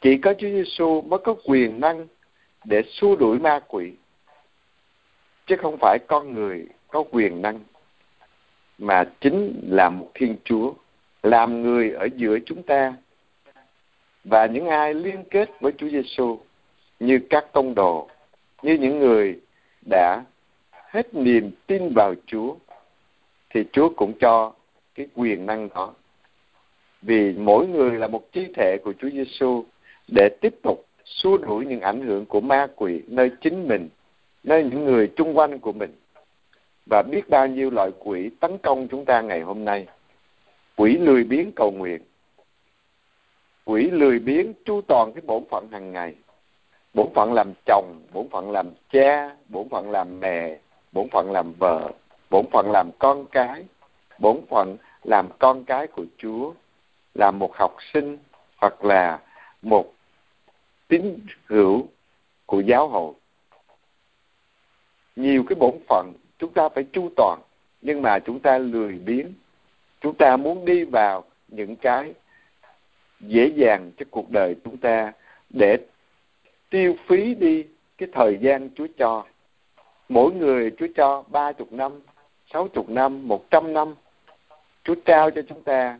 Chỉ 0.00 0.18
có 0.18 0.34
Chúa 0.34 0.48
Giêsu 0.48 1.00
mới 1.00 1.18
có 1.24 1.34
quyền 1.44 1.80
năng 1.80 2.06
để 2.64 2.82
xua 2.82 3.16
đuổi 3.16 3.38
ma 3.38 3.60
quỷ 3.68 3.92
chứ 5.50 5.56
không 5.56 5.76
phải 5.80 5.98
con 6.06 6.34
người 6.34 6.66
có 6.88 7.04
quyền 7.10 7.42
năng 7.42 7.60
mà 8.78 9.04
chính 9.20 9.60
là 9.68 9.90
một 9.90 10.10
thiên 10.14 10.36
chúa 10.44 10.72
làm 11.22 11.62
người 11.62 11.90
ở 11.90 12.08
giữa 12.16 12.38
chúng 12.46 12.62
ta 12.62 12.94
và 14.24 14.46
những 14.46 14.66
ai 14.66 14.94
liên 14.94 15.24
kết 15.30 15.50
với 15.60 15.72
Chúa 15.78 15.88
Giêsu 15.88 16.38
như 17.00 17.18
các 17.30 17.52
tông 17.52 17.74
đồ 17.74 18.08
như 18.62 18.74
những 18.74 18.98
người 18.98 19.40
đã 19.90 20.24
hết 20.72 21.14
niềm 21.14 21.50
tin 21.66 21.92
vào 21.94 22.14
Chúa 22.26 22.54
thì 23.50 23.64
Chúa 23.72 23.90
cũng 23.96 24.12
cho 24.20 24.52
cái 24.94 25.06
quyền 25.14 25.46
năng 25.46 25.68
đó. 25.74 25.94
Vì 27.02 27.32
mỗi 27.32 27.66
người 27.66 27.98
là 27.98 28.08
một 28.08 28.32
chi 28.32 28.46
thể 28.54 28.76
của 28.84 28.92
Chúa 28.98 29.10
Giêsu 29.10 29.64
để 30.14 30.28
tiếp 30.40 30.54
tục 30.62 30.86
xua 31.04 31.38
đuổi 31.38 31.66
những 31.66 31.80
ảnh 31.80 32.06
hưởng 32.06 32.26
của 32.26 32.40
ma 32.40 32.66
quỷ 32.76 33.02
nơi 33.06 33.30
chính 33.40 33.68
mình, 33.68 33.88
nơi 34.42 34.64
những 34.64 34.84
người 34.84 35.12
chung 35.16 35.38
quanh 35.38 35.58
của 35.58 35.72
mình. 35.72 35.94
Và 36.90 37.02
biết 37.02 37.28
bao 37.28 37.46
nhiêu 37.46 37.70
loại 37.70 37.90
quỷ 37.98 38.30
tấn 38.40 38.58
công 38.58 38.88
chúng 38.88 39.04
ta 39.04 39.20
ngày 39.20 39.40
hôm 39.40 39.64
nay. 39.64 39.86
Quỷ 40.76 40.96
lười 40.96 41.24
biếng 41.24 41.52
cầu 41.56 41.70
nguyện. 41.70 42.02
Quỷ 43.64 43.90
lười 43.90 44.18
biếng 44.18 44.52
chu 44.64 44.80
toàn 44.88 45.12
cái 45.14 45.22
bổn 45.26 45.44
phận 45.50 45.68
hàng 45.72 45.92
ngày. 45.92 46.14
Bổn 46.94 47.06
phận 47.14 47.32
làm 47.32 47.52
chồng, 47.66 48.02
bổn 48.12 48.28
phận 48.28 48.50
làm 48.50 48.70
cha, 48.92 49.36
bổn 49.48 49.68
phận 49.68 49.90
làm 49.90 50.20
mẹ, 50.20 50.58
bổn 50.92 51.08
phận 51.08 51.32
làm 51.32 51.52
vợ, 51.58 51.90
bổn 52.30 52.46
phận 52.52 52.70
làm 52.70 52.90
con 52.98 53.26
cái, 53.26 53.64
bổn 54.18 54.40
phận 54.48 54.76
làm 55.04 55.28
con 55.38 55.64
cái 55.64 55.86
của 55.86 56.04
Chúa, 56.18 56.52
là 57.14 57.30
một 57.30 57.56
học 57.56 57.76
sinh 57.92 58.18
hoặc 58.56 58.84
là 58.84 59.20
một 59.62 59.92
tín 60.88 61.18
hữu 61.44 61.86
của 62.46 62.60
giáo 62.60 62.88
hội. 62.88 63.14
Nhiều 65.20 65.44
cái 65.48 65.56
bổn 65.56 65.74
phận 65.88 66.12
chúng 66.38 66.52
ta 66.52 66.68
phải 66.68 66.84
chu 66.92 67.10
toàn, 67.16 67.40
nhưng 67.82 68.02
mà 68.02 68.18
chúng 68.18 68.40
ta 68.40 68.58
lười 68.58 68.92
biếng. 68.92 69.32
Chúng 70.00 70.14
ta 70.14 70.36
muốn 70.36 70.64
đi 70.64 70.84
vào 70.84 71.24
những 71.48 71.76
cái 71.76 72.14
dễ 73.20 73.46
dàng 73.46 73.90
cho 73.98 74.04
cuộc 74.10 74.30
đời 74.30 74.56
chúng 74.64 74.76
ta 74.76 75.12
để 75.50 75.78
tiêu 76.70 76.96
phí 77.06 77.34
đi 77.34 77.64
cái 77.98 78.08
thời 78.12 78.38
gian 78.40 78.70
Chúa 78.74 78.86
cho. 78.98 79.24
Mỗi 80.08 80.32
người 80.32 80.70
Chúa 80.78 80.86
cho 80.96 81.24
ba 81.28 81.52
chục 81.52 81.72
năm, 81.72 81.92
sáu 82.52 82.68
chục 82.68 82.90
năm, 82.90 83.28
một 83.28 83.50
trăm 83.50 83.72
năm. 83.72 83.94
Chúa 84.84 84.94
trao 84.94 85.30
cho 85.30 85.42
chúng 85.48 85.62
ta 85.62 85.98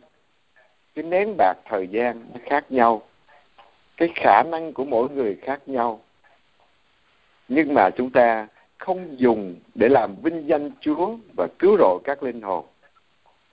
cái 0.95 1.03
nén 1.03 1.35
bạc 1.37 1.53
thời 1.65 1.87
gian 1.87 2.21
nó 2.33 2.39
khác 2.45 2.71
nhau 2.71 3.01
cái 3.97 4.09
khả 4.15 4.43
năng 4.43 4.73
của 4.73 4.85
mỗi 4.85 5.09
người 5.09 5.37
khác 5.41 5.61
nhau 5.65 6.01
nhưng 7.47 7.73
mà 7.73 7.89
chúng 7.89 8.09
ta 8.09 8.47
không 8.81 9.19
dùng 9.19 9.55
để 9.75 9.89
làm 9.89 10.15
vinh 10.23 10.47
danh 10.47 10.71
Chúa 10.81 11.17
và 11.37 11.47
cứu 11.59 11.77
rỗi 11.77 11.99
các 12.03 12.23
linh 12.23 12.41
hồn. 12.41 12.65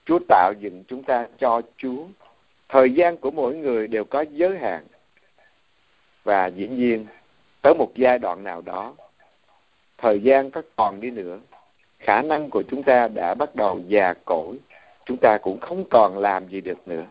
Chúa 0.05 0.19
tạo 0.27 0.53
dựng 0.59 0.83
chúng 0.87 1.03
ta 1.03 1.27
cho 1.39 1.61
Chúa. 1.77 2.03
Thời 2.69 2.91
gian 2.91 3.17
của 3.17 3.31
mỗi 3.31 3.55
người 3.55 3.87
đều 3.87 4.05
có 4.05 4.25
giới 4.31 4.57
hạn. 4.57 4.83
Và 6.23 6.47
dĩ 6.47 6.67
nhiên, 6.67 7.05
tới 7.61 7.73
một 7.73 7.91
giai 7.95 8.19
đoạn 8.19 8.43
nào 8.43 8.61
đó, 8.61 8.93
thời 9.97 10.19
gian 10.19 10.51
có 10.51 10.61
còn 10.75 10.99
đi 10.99 11.09
nữa, 11.11 11.39
khả 11.99 12.21
năng 12.21 12.49
của 12.49 12.63
chúng 12.69 12.83
ta 12.83 13.07
đã 13.07 13.33
bắt 13.33 13.55
đầu 13.55 13.79
già 13.87 14.13
cỗi, 14.25 14.57
chúng 15.05 15.17
ta 15.17 15.37
cũng 15.37 15.59
không 15.59 15.83
còn 15.89 16.17
làm 16.17 16.47
gì 16.47 16.61
được 16.61 16.87
nữa 16.87 17.05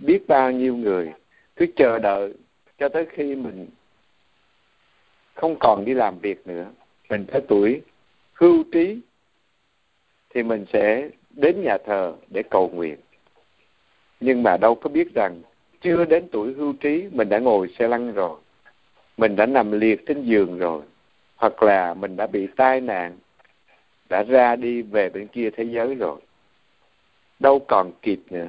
biết 0.00 0.28
bao 0.28 0.50
nhiêu 0.50 0.76
người 0.76 1.12
cứ 1.56 1.66
chờ 1.76 1.98
đợi 1.98 2.34
cho 2.78 2.88
tới 2.88 3.06
khi 3.10 3.34
mình 3.34 3.66
không 5.34 5.56
còn 5.60 5.84
đi 5.84 5.94
làm 5.94 6.18
việc 6.18 6.46
nữa. 6.46 6.66
Mình 7.08 7.26
tới 7.26 7.40
tuổi 7.48 7.82
hưu 8.32 8.64
trí 8.72 9.00
thì 10.34 10.42
mình 10.42 10.66
sẽ 10.72 11.08
đến 11.30 11.62
nhà 11.62 11.78
thờ 11.86 12.14
để 12.28 12.42
cầu 12.50 12.68
nguyện. 12.68 12.96
Nhưng 14.20 14.42
mà 14.42 14.56
đâu 14.56 14.74
có 14.74 14.90
biết 14.90 15.14
rằng 15.14 15.42
chưa 15.80 16.04
đến 16.04 16.28
tuổi 16.32 16.52
hưu 16.52 16.72
trí, 16.72 17.08
mình 17.12 17.28
đã 17.28 17.38
ngồi 17.38 17.74
xe 17.78 17.88
lăn 17.88 18.12
rồi. 18.12 18.40
Mình 19.16 19.36
đã 19.36 19.46
nằm 19.46 19.72
liệt 19.72 20.06
trên 20.06 20.22
giường 20.22 20.58
rồi. 20.58 20.82
Hoặc 21.36 21.62
là 21.62 21.94
mình 21.94 22.16
đã 22.16 22.26
bị 22.26 22.48
tai 22.56 22.80
nạn, 22.80 23.18
đã 24.08 24.22
ra 24.22 24.56
đi 24.56 24.82
về 24.82 25.10
bên 25.10 25.26
kia 25.26 25.50
thế 25.56 25.64
giới 25.64 25.94
rồi. 25.94 26.20
Đâu 27.38 27.58
còn 27.68 27.92
kịp 28.02 28.20
nữa. 28.30 28.48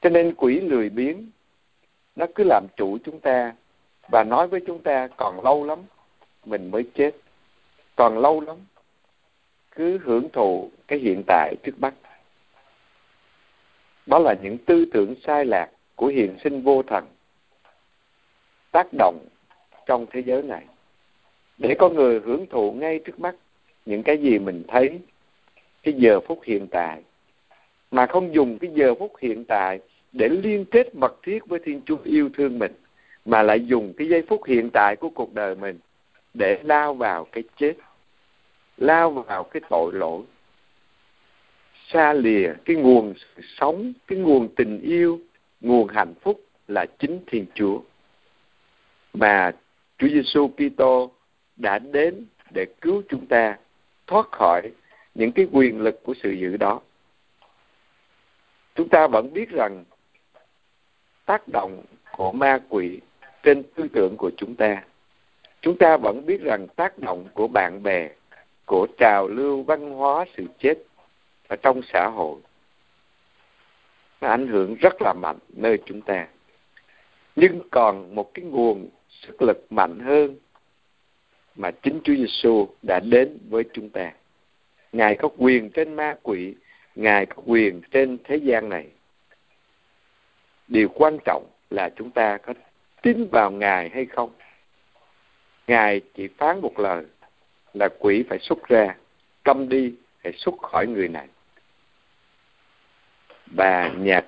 Cho 0.00 0.10
nên 0.10 0.34
quỷ 0.34 0.60
lười 0.60 0.88
biếng, 0.88 1.30
nó 2.16 2.26
cứ 2.34 2.44
làm 2.44 2.66
chủ 2.76 2.98
chúng 3.04 3.20
ta 3.20 3.54
và 4.08 4.24
nói 4.24 4.48
với 4.48 4.60
chúng 4.66 4.82
ta, 4.82 5.08
còn 5.16 5.44
lâu 5.44 5.64
lắm, 5.64 5.78
mình 6.44 6.70
mới 6.70 6.84
chết. 6.94 7.10
Còn 7.96 8.18
lâu 8.18 8.40
lắm, 8.40 8.56
cứ 9.70 9.98
hưởng 9.98 10.28
thụ 10.32 10.70
cái 10.86 10.98
hiện 10.98 11.22
tại 11.26 11.54
trước 11.62 11.80
mắt. 11.80 11.94
Đó 14.06 14.18
là 14.18 14.34
những 14.42 14.58
tư 14.58 14.84
tưởng 14.92 15.14
sai 15.26 15.44
lạc 15.44 15.70
của 15.94 16.06
hiện 16.06 16.36
sinh 16.44 16.62
vô 16.62 16.82
thần, 16.82 17.06
tác 18.72 18.86
động 18.98 19.18
trong 19.86 20.06
thế 20.10 20.22
giới 20.22 20.42
này. 20.42 20.64
Để 21.58 21.74
con 21.78 21.94
người 21.94 22.20
hưởng 22.20 22.46
thụ 22.46 22.72
ngay 22.72 23.00
trước 23.04 23.20
mắt 23.20 23.34
những 23.86 24.02
cái 24.02 24.18
gì 24.18 24.38
mình 24.38 24.62
thấy, 24.68 25.00
cái 25.82 25.94
giờ 25.94 26.20
phút 26.20 26.40
hiện 26.44 26.66
tại. 26.70 27.02
Mà 27.90 28.06
không 28.06 28.34
dùng 28.34 28.58
cái 28.58 28.70
giờ 28.74 28.94
phút 28.94 29.12
hiện 29.20 29.44
tại 29.44 29.80
để 30.12 30.28
liên 30.28 30.64
kết 30.64 30.94
mật 30.94 31.16
thiết 31.22 31.46
với 31.46 31.60
Thiên 31.64 31.80
Chúa 31.86 31.98
yêu 32.04 32.30
thương 32.34 32.58
mình 32.58 32.72
mà 33.28 33.42
lại 33.42 33.66
dùng 33.66 33.92
cái 33.96 34.08
giây 34.08 34.22
phút 34.28 34.46
hiện 34.46 34.70
tại 34.72 34.96
của 34.96 35.10
cuộc 35.10 35.34
đời 35.34 35.54
mình 35.54 35.78
để 36.34 36.60
lao 36.62 36.94
vào 36.94 37.24
cái 37.24 37.44
chết, 37.56 37.74
lao 38.76 39.10
vào 39.10 39.44
cái 39.44 39.62
tội 39.70 39.92
lỗi, 39.94 40.22
xa 41.88 42.12
lìa 42.12 42.52
cái 42.64 42.76
nguồn 42.76 43.14
sống, 43.56 43.92
cái 44.06 44.18
nguồn 44.18 44.48
tình 44.56 44.80
yêu, 44.80 45.20
nguồn 45.60 45.88
hạnh 45.88 46.14
phúc 46.20 46.40
là 46.68 46.86
chính 46.98 47.20
Thiên 47.26 47.46
Chúa. 47.54 47.80
Mà 49.12 49.52
Chúa 49.98 50.08
Giêsu 50.08 50.48
Kitô 50.48 51.10
đã 51.56 51.78
đến 51.78 52.26
để 52.50 52.66
cứu 52.80 53.02
chúng 53.08 53.26
ta 53.26 53.58
thoát 54.06 54.26
khỏi 54.32 54.70
những 55.14 55.32
cái 55.32 55.46
quyền 55.52 55.80
lực 55.80 56.02
của 56.02 56.14
sự 56.22 56.30
dữ 56.30 56.56
đó. 56.56 56.80
Chúng 58.74 58.88
ta 58.88 59.06
vẫn 59.06 59.32
biết 59.32 59.50
rằng 59.50 59.84
tác 61.26 61.48
động 61.48 61.82
của 62.12 62.32
ma 62.32 62.60
quỷ 62.68 63.00
trên 63.48 63.62
tư 63.74 63.88
tưởng 63.92 64.16
của 64.16 64.30
chúng 64.36 64.54
ta. 64.54 64.82
Chúng 65.60 65.78
ta 65.78 65.96
vẫn 65.96 66.26
biết 66.26 66.40
rằng 66.40 66.66
tác 66.76 66.98
động 66.98 67.26
của 67.34 67.48
bạn 67.48 67.82
bè 67.82 68.08
của 68.66 68.86
trào 68.98 69.28
lưu 69.28 69.62
văn 69.62 69.90
hóa 69.90 70.24
sự 70.36 70.44
chết 70.58 70.74
ở 71.48 71.56
trong 71.56 71.80
xã 71.92 72.10
hội 72.14 72.36
nó 74.20 74.28
ảnh 74.28 74.46
hưởng 74.46 74.74
rất 74.74 75.02
là 75.02 75.12
mạnh 75.12 75.38
nơi 75.48 75.78
chúng 75.86 76.02
ta. 76.02 76.28
Nhưng 77.36 77.60
còn 77.70 78.14
một 78.14 78.34
cái 78.34 78.44
nguồn 78.44 78.88
sức 79.10 79.42
lực 79.42 79.72
mạnh 79.72 79.98
hơn 79.98 80.36
mà 81.56 81.70
chính 81.70 82.00
Chúa 82.04 82.14
Giêsu 82.14 82.68
đã 82.82 83.00
đến 83.00 83.38
với 83.50 83.64
chúng 83.72 83.88
ta. 83.88 84.12
Ngài 84.92 85.16
có 85.16 85.28
quyền 85.38 85.70
trên 85.70 85.94
ma 85.94 86.16
quỷ, 86.22 86.54
Ngài 86.94 87.26
có 87.26 87.42
quyền 87.46 87.80
trên 87.90 88.18
thế 88.24 88.36
gian 88.36 88.68
này. 88.68 88.86
Điều 90.68 90.88
quan 90.88 91.18
trọng 91.24 91.46
là 91.70 91.90
chúng 91.96 92.10
ta 92.10 92.38
có 92.38 92.54
tin 93.02 93.28
vào 93.28 93.50
ngài 93.50 93.88
hay 93.88 94.06
không? 94.06 94.30
Ngài 95.66 96.00
chỉ 96.14 96.28
phán 96.28 96.60
một 96.60 96.78
lời 96.78 97.04
là 97.74 97.88
quỷ 97.98 98.24
phải 98.28 98.38
xuất 98.38 98.68
ra 98.68 98.94
câm 99.44 99.68
đi 99.68 99.94
phải 100.22 100.32
xuất 100.32 100.54
khỏi 100.62 100.86
người 100.86 101.08
này. 101.08 101.28
Bà 103.46 103.88
nhạc 103.88 104.24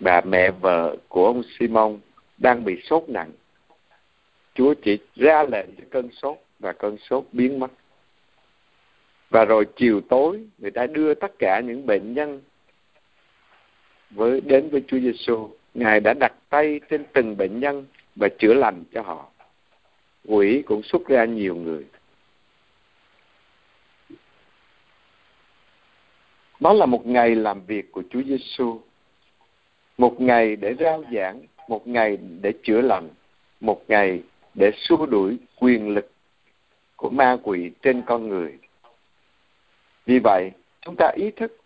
bà 0.00 0.20
mẹ 0.20 0.50
vợ 0.50 0.96
của 1.08 1.26
ông 1.26 1.42
Simon 1.58 1.98
đang 2.38 2.64
bị 2.64 2.82
sốt 2.82 3.04
nặng. 3.08 3.32
Chúa 4.54 4.74
chỉ 4.82 4.98
ra 5.16 5.42
lệnh 5.42 5.66
cho 5.76 5.84
cơn 5.90 6.08
sốt 6.12 6.36
và 6.58 6.72
cơn 6.72 6.98
sốt 6.98 7.24
biến 7.32 7.58
mất. 7.58 7.70
Và 9.30 9.44
rồi 9.44 9.66
chiều 9.76 10.00
tối 10.00 10.44
người 10.58 10.70
ta 10.70 10.86
đưa 10.86 11.14
tất 11.14 11.38
cả 11.38 11.60
những 11.60 11.86
bệnh 11.86 12.14
nhân 12.14 12.42
với 14.10 14.40
đến 14.40 14.68
với 14.70 14.82
Chúa 14.88 14.98
Giêsu, 14.98 15.50
Ngài 15.74 16.00
đã 16.00 16.14
đặt 16.14 16.32
tay 16.48 16.80
trên 16.90 17.04
từng 17.12 17.36
bệnh 17.36 17.60
nhân 17.60 17.86
và 18.16 18.28
chữa 18.38 18.54
lành 18.54 18.84
cho 18.92 19.02
họ. 19.02 19.26
Quỷ 20.26 20.62
cũng 20.66 20.82
xuất 20.82 21.08
ra 21.08 21.24
nhiều 21.24 21.54
người. 21.54 21.84
Đó 26.60 26.72
là 26.72 26.86
một 26.86 27.06
ngày 27.06 27.34
làm 27.34 27.66
việc 27.66 27.92
của 27.92 28.02
Chúa 28.10 28.22
Giêsu, 28.22 28.80
một 29.98 30.20
ngày 30.20 30.56
để 30.56 30.74
rao 30.80 31.04
giảng, 31.12 31.42
một 31.68 31.88
ngày 31.88 32.18
để 32.40 32.52
chữa 32.62 32.80
lành, 32.80 33.08
một 33.60 33.82
ngày 33.88 34.22
để 34.54 34.70
xua 34.76 35.06
đuổi 35.06 35.36
quyền 35.60 35.88
lực 35.88 36.10
của 36.96 37.10
ma 37.10 37.36
quỷ 37.42 37.70
trên 37.82 38.02
con 38.06 38.28
người. 38.28 38.58
Vì 40.06 40.18
vậy, 40.18 40.50
chúng 40.80 40.96
ta 40.98 41.12
ý 41.16 41.30
thức 41.30 41.56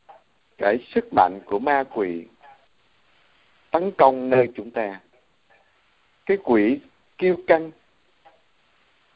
cái 0.58 0.78
sức 0.94 1.12
mạnh 1.12 1.40
của 1.44 1.58
ma 1.58 1.84
quỷ 1.94 2.24
tấn 3.70 3.90
công 3.90 4.30
nơi 4.30 4.48
chúng 4.54 4.70
ta. 4.70 5.00
Cái 6.26 6.36
quỷ 6.44 6.80
kiêu 7.18 7.36
căng 7.46 7.70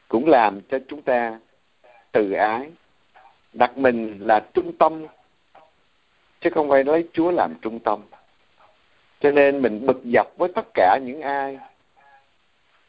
cũng 0.07 0.27
làm 0.27 0.61
cho 0.61 0.79
chúng 0.87 1.01
ta 1.01 1.39
tự 2.11 2.31
ái. 2.31 2.71
Đặt 3.53 3.77
mình 3.77 4.19
là 4.21 4.45
trung 4.53 4.77
tâm, 4.77 5.05
chứ 6.41 6.49
không 6.49 6.69
phải 6.69 6.83
lấy 6.83 7.07
Chúa 7.13 7.31
làm 7.31 7.55
trung 7.61 7.79
tâm. 7.79 8.01
Cho 9.19 9.31
nên 9.31 9.61
mình 9.61 9.85
bực 9.85 10.01
dọc 10.13 10.37
với 10.37 10.49
tất 10.55 10.67
cả 10.73 10.99
những 11.03 11.21
ai 11.21 11.59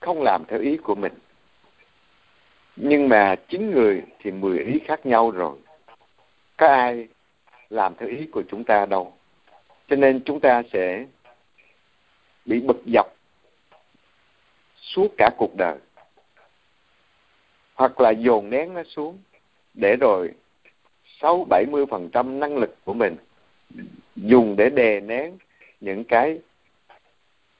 không 0.01 0.23
làm 0.23 0.45
theo 0.49 0.61
ý 0.61 0.77
của 0.77 0.95
mình. 0.95 1.13
Nhưng 2.77 3.09
mà 3.09 3.37
chín 3.49 3.71
người 3.71 4.03
thì 4.19 4.31
mười 4.31 4.59
ý 4.59 4.81
khác 4.85 5.07
nhau 5.07 5.31
rồi. 5.31 5.57
Có 6.57 6.67
ai 6.67 7.09
làm 7.71 7.95
theo 7.95 8.09
ý 8.09 8.27
của 8.33 8.43
chúng 8.49 8.65
ta 8.65 8.87
đâu. 8.87 9.13
Cho 9.89 9.97
nên 9.97 10.21
chúng 10.25 10.41
ta 10.41 10.63
sẽ 10.73 11.05
bị 12.45 12.61
bực 12.61 12.83
dọc 12.87 13.07
suốt 14.77 15.09
cả 15.17 15.31
cuộc 15.39 15.57
đời. 15.57 15.77
Hoặc 17.75 18.01
là 18.01 18.11
dồn 18.11 18.51
nén 18.51 18.75
nó 18.75 18.83
xuống 18.83 19.19
để 19.75 19.97
rồi 20.01 20.31
sáu 21.21 21.47
bảy 21.51 21.65
mươi 21.71 21.87
phần 21.91 22.11
trăm 22.13 22.41
năng 22.41 22.57
lực 22.57 22.77
của 22.85 22.95
mình 22.95 23.17
dùng 24.17 24.57
để 24.57 24.71
đè 24.71 25.01
nén 25.01 25.39
những 25.81 26.05
cái 26.05 26.39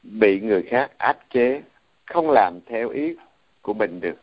bị 0.03 0.41
người 0.41 0.63
khác 0.63 0.91
áp 0.99 1.19
chế, 1.31 1.63
không 2.07 2.31
làm 2.31 2.61
theo 2.67 2.89
ý 2.89 3.17
của 3.63 3.75
mình 3.75 4.01
được. 4.01 4.17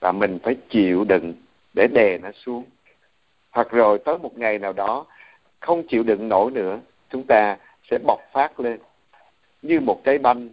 Và 0.00 0.12
mình 0.12 0.38
phải 0.42 0.56
chịu 0.68 1.04
đựng 1.04 1.34
để 1.74 1.88
đè 1.94 2.18
nó 2.18 2.32
xuống. 2.32 2.64
Hoặc 3.50 3.70
rồi 3.70 3.98
tới 4.04 4.18
một 4.18 4.38
ngày 4.38 4.58
nào 4.58 4.72
đó 4.72 5.06
không 5.60 5.82
chịu 5.88 6.02
đựng 6.02 6.28
nổi 6.28 6.50
nữa, 6.50 6.80
chúng 7.10 7.24
ta 7.28 7.56
sẽ 7.90 7.98
bộc 8.06 8.20
phát 8.32 8.60
lên 8.60 8.78
như 9.66 9.80
một 9.80 10.00
trái 10.04 10.18
banh 10.18 10.48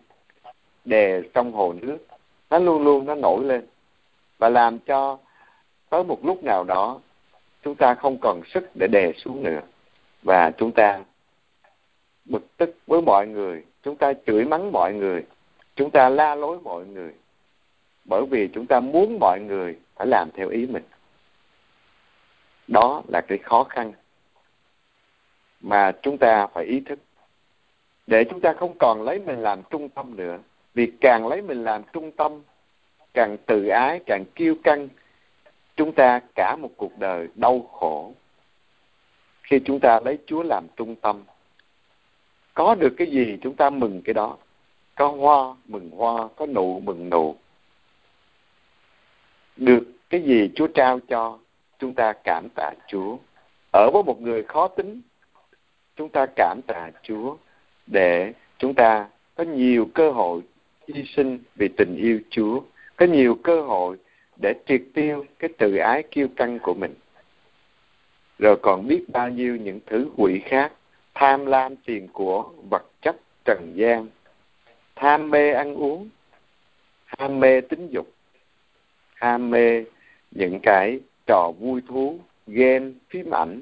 đè 0.86 1.22
trong 1.34 1.52
hồ 1.52 1.74
nước. 1.82 1.98
Nó 2.50 2.58
luôn 2.58 2.84
luôn 2.84 3.06
nó 3.06 3.16
nổi 3.16 3.44
lên. 3.46 3.66
Và 4.38 4.50
làm 4.50 4.80
cho 4.80 5.18
tới 5.90 6.04
một 6.04 6.26
lúc 6.26 6.44
nào 6.44 6.64
đó 6.64 7.00
chúng 7.64 7.76
ta 7.76 7.96
không 7.96 8.18
còn 8.22 8.42
sức 8.54 8.70
để 8.76 8.88
đè 8.88 9.12
xuống 9.14 9.44
nữa. 9.44 9.62
Và 10.24 10.52
chúng 10.58 10.72
ta 10.72 11.04
bực 12.26 12.58
tức 12.58 12.78
với 12.88 13.02
mọi 13.02 13.28
người. 13.28 13.64
Chúng 13.84 13.96
ta 13.96 14.14
chửi 14.28 14.46
mắng 14.46 14.72
mọi 14.72 14.94
người. 14.94 15.24
Chúng 15.76 15.92
ta 15.92 16.10
la 16.10 16.36
lối 16.36 16.60
mọi 16.64 16.86
người. 16.86 17.14
Bởi 18.06 18.26
vì 18.26 18.50
chúng 18.54 18.68
ta 18.68 18.80
muốn 18.80 19.18
mọi 19.20 19.40
người 19.40 19.78
phải 19.96 20.08
làm 20.08 20.30
theo 20.34 20.50
ý 20.50 20.66
mình. 20.66 20.84
Đó 22.68 23.04
là 23.08 23.22
cái 23.22 23.38
khó 23.38 23.64
khăn 23.64 23.94
mà 25.62 25.92
chúng 26.02 26.18
ta 26.18 26.48
phải 26.48 26.66
ý 26.66 26.80
thức 26.80 27.00
để 28.08 28.24
chúng 28.24 28.42
ta 28.42 28.54
không 28.54 28.78
còn 28.80 29.02
lấy 29.02 29.20
mình 29.20 29.42
làm 29.42 29.62
trung 29.70 29.90
tâm 29.90 30.16
nữa. 30.16 30.38
Vì 30.74 30.92
càng 31.02 31.28
lấy 31.28 31.42
mình 31.42 31.64
làm 31.64 31.84
trung 31.94 32.12
tâm, 32.12 32.42
càng 33.14 33.38
tự 33.46 33.68
ái, 33.68 34.00
càng 34.06 34.26
kiêu 34.36 34.56
căng, 34.64 34.90
chúng 35.76 35.94
ta 35.94 36.20
cả 36.36 36.56
một 36.62 36.70
cuộc 36.78 36.98
đời 36.98 37.28
đau 37.36 37.70
khổ. 37.72 38.14
Khi 39.44 39.60
chúng 39.66 39.80
ta 39.80 40.00
lấy 40.06 40.18
chúa 40.26 40.44
làm 40.44 40.68
trung 40.76 40.96
tâm, 40.96 41.24
có 42.54 42.76
được 42.76 42.94
cái 42.98 43.08
gì 43.08 43.38
chúng 43.42 43.56
ta 43.56 43.70
mừng 43.70 44.02
cái 44.06 44.14
đó? 44.14 44.38
Có 44.96 45.08
hoa 45.08 45.56
mừng 45.66 45.90
hoa, 45.90 46.28
có 46.36 46.46
nụ 46.46 46.80
mừng 46.80 47.10
nụ. 47.10 47.36
Được 49.58 49.84
cái 50.10 50.22
gì 50.22 50.50
chúa 50.56 50.68
trao 50.68 51.00
cho, 51.08 51.38
chúng 51.80 51.94
ta 51.94 52.14
cảm 52.24 52.48
tạ 52.56 52.72
chúa. 52.88 53.18
Ở 53.74 53.90
với 53.94 54.04
một 54.04 54.22
người 54.22 54.44
khó 54.44 54.68
tính, 54.68 55.02
chúng 55.96 56.10
ta 56.10 56.26
cảm 56.36 56.60
tạ 56.68 56.90
chúa 57.04 57.36
để 57.88 58.34
chúng 58.58 58.74
ta 58.74 59.08
có 59.36 59.44
nhiều 59.44 59.90
cơ 59.94 60.12
hội 60.12 60.42
hy 60.88 61.04
sinh 61.16 61.40
vì 61.56 61.68
tình 61.68 61.96
yêu 61.96 62.20
chúa, 62.30 62.62
có 62.96 63.06
nhiều 63.06 63.36
cơ 63.44 63.62
hội 63.62 63.98
để 64.42 64.54
triệt 64.68 64.82
tiêu 64.94 65.26
cái 65.40 65.50
tự 65.58 65.76
ái 65.76 66.04
kiêu 66.12 66.28
căng 66.36 66.60
của 66.60 66.74
mình. 66.74 66.94
Rồi 68.40 68.58
còn 68.62 68.88
biết 68.88 69.04
bao 69.08 69.30
nhiêu 69.30 69.56
những 69.56 69.80
thứ 69.86 70.10
quỷ 70.18 70.42
khác, 70.46 70.72
tham 71.14 71.46
lam 71.46 71.76
tiền 71.76 72.08
của 72.08 72.50
vật 72.70 72.86
chất 73.02 73.16
trần 73.46 73.72
gian 73.76 74.08
tham 74.96 75.30
mê 75.30 75.52
ăn 75.52 75.76
uống, 75.76 76.10
ham 77.06 77.40
mê 77.40 77.62
tính 77.62 77.88
dục, 77.92 78.08
ham 79.16 79.50
mê 79.50 79.84
những 80.32 80.60
cái 80.64 81.00
trò 81.26 81.52
vui 81.60 81.82
thú, 81.88 82.20
game, 82.48 82.92
phím 83.10 83.32
ảnh 83.32 83.62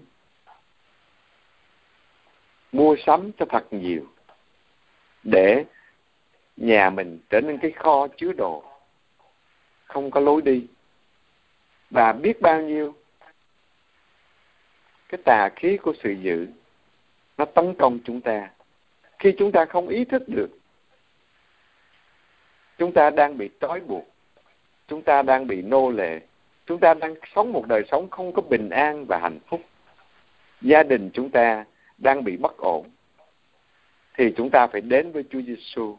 mua 2.71 2.95
sắm 3.05 3.31
cho 3.37 3.45
thật 3.49 3.73
nhiều 3.73 4.05
để 5.23 5.65
nhà 6.57 6.89
mình 6.89 7.19
trở 7.29 7.41
nên 7.41 7.57
cái 7.57 7.71
kho 7.71 8.07
chứa 8.17 8.33
đồ, 8.33 8.63
không 9.85 10.11
có 10.11 10.19
lối 10.19 10.41
đi. 10.41 10.67
Và 11.89 12.13
biết 12.13 12.41
bao 12.41 12.61
nhiêu 12.61 12.95
cái 15.09 15.21
tà 15.25 15.49
khí 15.55 15.77
của 15.77 15.93
sự 16.03 16.11
dữ, 16.11 16.47
nó 17.37 17.45
tấn 17.45 17.73
công 17.73 17.99
chúng 18.03 18.21
ta. 18.21 18.49
Khi 19.19 19.33
chúng 19.37 19.51
ta 19.51 19.65
không 19.65 19.87
ý 19.87 20.05
thức 20.05 20.23
được, 20.27 20.49
chúng 22.77 22.93
ta 22.93 23.09
đang 23.09 23.37
bị 23.37 23.49
trói 23.59 23.79
buộc, 23.79 24.07
chúng 24.87 25.01
ta 25.01 25.21
đang 25.21 25.47
bị 25.47 25.61
nô 25.61 25.91
lệ, 25.91 26.19
chúng 26.65 26.79
ta 26.79 26.93
đang 26.93 27.15
sống 27.35 27.53
một 27.53 27.65
đời 27.67 27.83
sống 27.91 28.09
không 28.09 28.33
có 28.33 28.41
bình 28.41 28.69
an 28.69 29.05
và 29.05 29.19
hạnh 29.19 29.39
phúc. 29.47 29.61
Gia 30.61 30.83
đình 30.83 31.09
chúng 31.13 31.29
ta 31.29 31.65
đang 32.01 32.23
bị 32.23 32.37
bất 32.37 32.57
ổn, 32.57 32.85
thì 34.17 34.33
chúng 34.37 34.49
ta 34.49 34.67
phải 34.67 34.81
đến 34.81 35.11
với 35.11 35.23
Chúa 35.29 35.41
Giêsu 35.41 35.97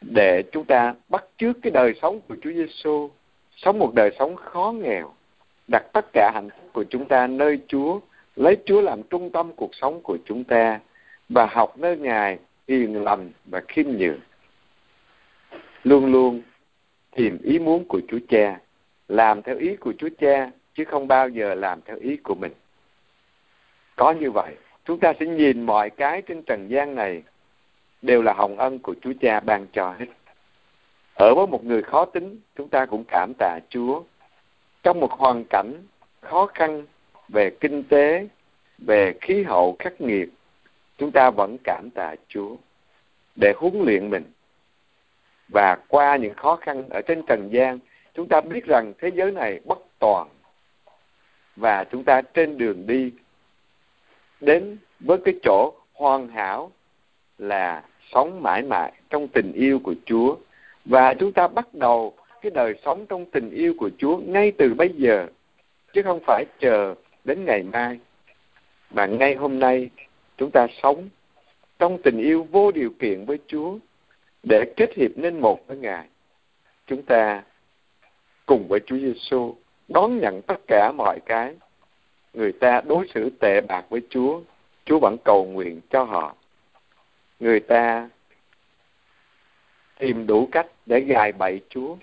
để 0.00 0.42
chúng 0.52 0.64
ta 0.64 0.94
bắt 1.08 1.24
chước 1.36 1.56
cái 1.62 1.70
đời 1.70 1.94
sống 2.02 2.20
của 2.28 2.36
Chúa 2.42 2.52
Giêsu, 2.52 3.10
sống 3.56 3.78
một 3.78 3.94
đời 3.94 4.10
sống 4.18 4.36
khó 4.36 4.72
nghèo, 4.72 5.14
đặt 5.68 5.82
tất 5.92 6.06
cả 6.12 6.30
hạnh 6.34 6.48
phúc 6.50 6.70
của 6.72 6.84
chúng 6.90 7.08
ta 7.08 7.26
nơi 7.26 7.60
Chúa, 7.68 8.00
lấy 8.36 8.56
Chúa 8.64 8.80
làm 8.80 9.02
trung 9.02 9.30
tâm 9.30 9.52
cuộc 9.56 9.74
sống 9.74 10.00
của 10.02 10.18
chúng 10.24 10.44
ta 10.44 10.80
và 11.28 11.46
học 11.46 11.78
nơi 11.78 11.96
Ngài 11.96 12.38
hiền 12.68 13.04
lành 13.04 13.30
và 13.44 13.60
khiêm 13.68 13.86
nhường. 13.88 14.20
Luôn 15.84 16.12
luôn 16.12 16.42
tìm 17.16 17.38
ý 17.42 17.58
muốn 17.58 17.84
của 17.84 18.00
Chúa 18.08 18.18
Cha, 18.28 18.60
làm 19.08 19.42
theo 19.42 19.58
ý 19.58 19.76
của 19.76 19.92
Chúa 19.98 20.08
Cha 20.18 20.50
chứ 20.74 20.84
không 20.84 21.08
bao 21.08 21.28
giờ 21.28 21.54
làm 21.54 21.80
theo 21.82 21.96
ý 21.96 22.16
của 22.16 22.34
mình 22.34 22.52
có 23.98 24.10
như 24.12 24.30
vậy 24.30 24.54
chúng 24.84 25.00
ta 25.00 25.12
sẽ 25.20 25.26
nhìn 25.26 25.62
mọi 25.62 25.90
cái 25.90 26.22
trên 26.22 26.42
trần 26.42 26.68
gian 26.68 26.94
này 26.94 27.22
đều 28.02 28.22
là 28.22 28.32
hồng 28.32 28.58
ân 28.58 28.78
của 28.78 28.94
Chúa 29.02 29.12
Cha 29.20 29.40
ban 29.40 29.66
cho 29.72 29.94
hết. 29.98 30.06
Ở 31.14 31.34
với 31.34 31.46
một 31.46 31.64
người 31.64 31.82
khó 31.82 32.04
tính, 32.04 32.40
chúng 32.56 32.68
ta 32.68 32.86
cũng 32.86 33.04
cảm 33.08 33.32
tạ 33.38 33.58
Chúa. 33.68 34.02
Trong 34.82 35.00
một 35.00 35.12
hoàn 35.12 35.44
cảnh 35.44 35.74
khó 36.20 36.46
khăn 36.46 36.86
về 37.28 37.50
kinh 37.50 37.84
tế, 37.84 38.28
về 38.78 39.14
khí 39.20 39.42
hậu 39.42 39.76
khắc 39.78 40.00
nghiệt, 40.00 40.28
chúng 40.98 41.12
ta 41.12 41.30
vẫn 41.30 41.56
cảm 41.64 41.90
tạ 41.94 42.14
Chúa 42.28 42.56
để 43.36 43.52
huấn 43.56 43.82
luyện 43.84 44.10
mình. 44.10 44.24
Và 45.48 45.78
qua 45.88 46.16
những 46.16 46.34
khó 46.34 46.56
khăn 46.56 46.88
ở 46.90 47.00
trên 47.02 47.22
trần 47.26 47.48
gian, 47.52 47.78
chúng 48.14 48.28
ta 48.28 48.40
biết 48.40 48.64
rằng 48.64 48.92
thế 48.98 49.10
giới 49.14 49.32
này 49.32 49.60
bất 49.64 49.78
toàn 49.98 50.28
và 51.56 51.84
chúng 51.84 52.04
ta 52.04 52.22
trên 52.22 52.58
đường 52.58 52.86
đi 52.86 53.12
đến 54.40 54.76
với 55.00 55.18
cái 55.24 55.34
chỗ 55.42 55.72
hoàn 55.92 56.28
hảo 56.28 56.72
là 57.38 57.84
sống 58.12 58.42
mãi 58.42 58.62
mãi 58.62 58.92
trong 59.10 59.28
tình 59.28 59.52
yêu 59.52 59.78
của 59.78 59.94
Chúa 60.06 60.36
và 60.84 61.14
chúng 61.14 61.32
ta 61.32 61.48
bắt 61.48 61.74
đầu 61.74 62.14
cái 62.42 62.50
đời 62.50 62.74
sống 62.84 63.06
trong 63.06 63.24
tình 63.24 63.50
yêu 63.50 63.74
của 63.78 63.90
Chúa 63.98 64.16
ngay 64.16 64.52
từ 64.58 64.74
bây 64.74 64.88
giờ, 64.88 65.26
chứ 65.92 66.02
không 66.02 66.20
phải 66.26 66.44
chờ 66.60 66.94
đến 67.24 67.44
ngày 67.44 67.62
mai 67.62 67.98
mà 68.90 69.06
ngay 69.06 69.34
hôm 69.34 69.58
nay, 69.58 69.90
chúng 70.36 70.50
ta 70.50 70.66
sống 70.82 71.08
trong 71.78 72.02
tình 72.02 72.18
yêu 72.18 72.46
vô 72.50 72.72
điều 72.72 72.90
kiện 72.98 73.24
với 73.24 73.38
Chúa 73.46 73.78
để 74.42 74.72
kết 74.76 74.94
hiệp 74.94 75.10
nên 75.16 75.40
một 75.40 75.66
với 75.66 75.76
Ngài. 75.76 76.06
Chúng 76.86 77.02
ta 77.02 77.42
cùng 78.46 78.68
với 78.68 78.80
Chúa 78.86 78.96
Giêsu 78.96 79.54
đón 79.88 80.18
nhận 80.18 80.42
tất 80.42 80.60
cả 80.66 80.92
mọi 80.92 81.20
cái 81.26 81.54
người 82.38 82.52
ta 82.52 82.80
đối 82.86 83.06
xử 83.14 83.30
tệ 83.40 83.60
bạc 83.60 83.84
với 83.88 84.00
Chúa, 84.10 84.40
Chúa 84.84 84.98
vẫn 84.98 85.16
cầu 85.24 85.44
nguyện 85.44 85.80
cho 85.90 86.04
họ 86.04 86.34
người 87.40 87.60
ta 87.60 88.08
tìm 89.98 90.26
đủ 90.26 90.48
cách 90.52 90.66
để 90.86 91.00
gài 91.00 91.32
bẫy 91.32 91.60
Chúa. 91.68 91.96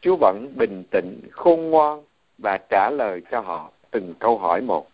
Chúa 0.00 0.16
vẫn 0.16 0.52
bình 0.56 0.84
tĩnh, 0.90 1.20
khôn 1.30 1.70
ngoan 1.70 2.02
và 2.38 2.58
trả 2.70 2.90
lời 2.90 3.22
cho 3.30 3.40
họ 3.40 3.70
từng 3.90 4.14
câu 4.18 4.38
hỏi 4.38 4.60
một. 4.60 4.88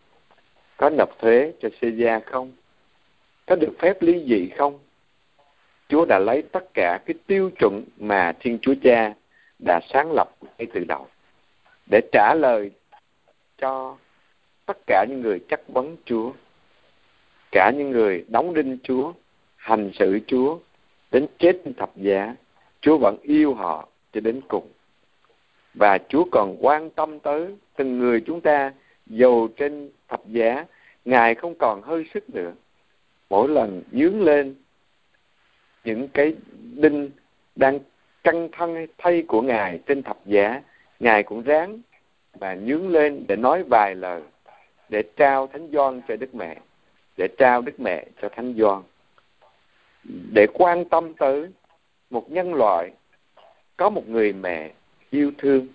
Có 0.76 0.90
nộp 0.90 1.18
thuế 1.18 1.52
cho 1.60 1.68
Caesar 1.80 2.22
không? 2.26 2.52
Có 3.46 3.56
được 3.56 3.72
phép 3.78 4.02
ly 4.02 4.24
dị 4.28 4.48
không? 4.56 4.78
Chúa 5.88 6.04
đã 6.04 6.18
lấy 6.18 6.42
tất 6.52 6.64
cả 6.74 6.98
cái 7.06 7.14
tiêu 7.26 7.50
chuẩn 7.58 7.84
mà 7.96 8.32
Thiên 8.40 8.58
Chúa 8.62 8.74
Cha 8.82 9.14
đã 9.58 9.80
sáng 9.92 10.12
lập 10.12 10.28
ngay 10.40 10.66
từ 10.74 10.84
đầu 10.84 11.06
để 11.90 12.00
trả 12.12 12.34
lời 12.34 12.70
cho 13.58 13.96
tất 14.66 14.78
cả 14.86 15.06
những 15.08 15.20
người 15.20 15.38
chất 15.48 15.68
vấn 15.68 15.96
Chúa, 16.04 16.32
cả 17.52 17.72
những 17.76 17.90
người 17.90 18.24
đóng 18.28 18.54
đinh 18.54 18.78
Chúa 18.82 19.12
hành 19.56 19.90
sự 19.94 20.20
Chúa 20.26 20.58
đến 21.10 21.26
chết 21.38 21.60
trên 21.64 21.74
thập 21.74 21.96
giá, 21.96 22.34
Chúa 22.80 22.98
vẫn 22.98 23.16
yêu 23.22 23.54
họ 23.54 23.88
cho 24.12 24.20
đến 24.20 24.40
cùng. 24.48 24.68
Và 25.74 25.98
Chúa 26.08 26.24
còn 26.32 26.56
quan 26.60 26.90
tâm 26.90 27.18
tới 27.18 27.56
từng 27.76 27.98
người 27.98 28.20
chúng 28.26 28.40
ta 28.40 28.72
dầu 29.06 29.48
trên 29.56 29.90
thập 30.08 30.20
giá, 30.26 30.64
Ngài 31.04 31.34
không 31.34 31.54
còn 31.54 31.82
hơi 31.82 32.06
sức 32.14 32.30
nữa. 32.30 32.52
Mỗi 33.30 33.48
lần 33.48 33.82
dướng 33.92 34.22
lên 34.22 34.54
những 35.84 36.08
cái 36.08 36.34
đinh 36.74 37.10
đang 37.56 37.78
căng 38.24 38.48
thân 38.52 38.86
thay 38.98 39.22
của 39.22 39.42
Ngài 39.42 39.78
trên 39.86 40.02
thập 40.02 40.26
giá, 40.26 40.62
ngài 41.00 41.22
cũng 41.22 41.42
ráng 41.42 41.80
và 42.34 42.54
nhướng 42.54 42.88
lên 42.88 43.24
để 43.28 43.36
nói 43.36 43.62
vài 43.62 43.94
lời 43.94 44.22
để 44.88 45.02
trao 45.16 45.46
thánh 45.46 45.68
gioan 45.72 46.00
cho 46.08 46.16
đức 46.16 46.34
mẹ 46.34 46.56
để 47.16 47.28
trao 47.38 47.62
đức 47.62 47.80
mẹ 47.80 48.06
cho 48.22 48.28
thánh 48.28 48.54
gioan, 48.58 48.82
để 50.32 50.46
quan 50.54 50.84
tâm 50.84 51.14
tới 51.14 51.48
một 52.10 52.30
nhân 52.30 52.54
loại 52.54 52.90
có 53.76 53.90
một 53.90 54.08
người 54.08 54.32
mẹ 54.32 54.72
yêu 55.10 55.32
thương. 55.38 55.68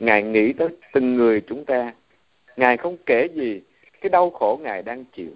Ngài 0.00 0.22
nghĩ 0.22 0.52
tới 0.52 0.68
từng 0.92 1.14
người 1.14 1.42
chúng 1.46 1.64
ta. 1.64 1.92
Ngài 2.56 2.76
không 2.76 2.96
kể 3.06 3.28
gì 3.34 3.60
cái 4.00 4.10
đau 4.10 4.30
khổ 4.30 4.60
ngài 4.62 4.82
đang 4.82 5.04
chịu. 5.04 5.30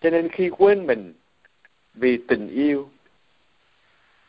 Cho 0.00 0.10
nên 0.10 0.28
khi 0.28 0.50
quên 0.50 0.86
mình 0.86 1.14
vì 1.94 2.18
tình 2.28 2.48
yêu 2.48 2.88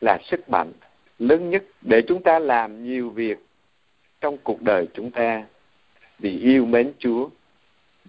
là 0.02 0.20
sức 0.24 0.50
mạnh 0.50 0.72
lớn 1.20 1.50
nhất 1.50 1.64
để 1.82 2.02
chúng 2.08 2.24
ta 2.24 2.40
làm 2.40 2.84
nhiều 2.84 3.10
việc 3.10 3.38
trong 4.22 4.38
cuộc 4.38 4.62
đời 4.62 4.88
chúng 4.94 5.12
ta 5.12 5.46
vì 6.20 6.40
yêu 6.40 6.66
mến 6.66 6.94
Chúa, 7.00 7.30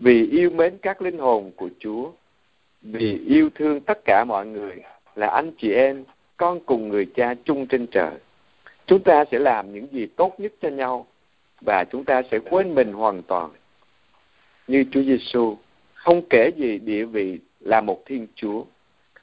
vì 0.00 0.26
yêu 0.30 0.50
mến 0.50 0.78
các 0.82 1.02
linh 1.02 1.18
hồn 1.18 1.52
của 1.56 1.68
Chúa, 1.78 2.10
vì 2.82 3.18
yêu 3.26 3.50
thương 3.54 3.80
tất 3.80 3.98
cả 4.04 4.24
mọi 4.24 4.46
người 4.46 4.76
là 5.14 5.26
anh 5.26 5.52
chị 5.58 5.72
em, 5.72 6.04
con 6.36 6.60
cùng 6.60 6.88
người 6.88 7.06
cha 7.16 7.34
chung 7.44 7.66
trên 7.66 7.86
trời. 7.86 8.12
Chúng 8.86 9.02
ta 9.02 9.24
sẽ 9.30 9.38
làm 9.38 9.74
những 9.74 9.86
gì 9.92 10.06
tốt 10.06 10.40
nhất 10.40 10.52
cho 10.62 10.68
nhau 10.68 11.06
và 11.60 11.84
chúng 11.92 12.04
ta 12.04 12.22
sẽ 12.30 12.38
quên 12.38 12.74
mình 12.74 12.92
hoàn 12.92 13.22
toàn. 13.22 13.50
Như 14.66 14.84
Chúa 14.90 15.02
Giêsu 15.02 15.56
không 15.94 16.22
kể 16.30 16.50
gì 16.56 16.78
địa 16.78 17.04
vị 17.04 17.38
là 17.60 17.80
một 17.80 18.02
Thiên 18.06 18.26
Chúa 18.34 18.64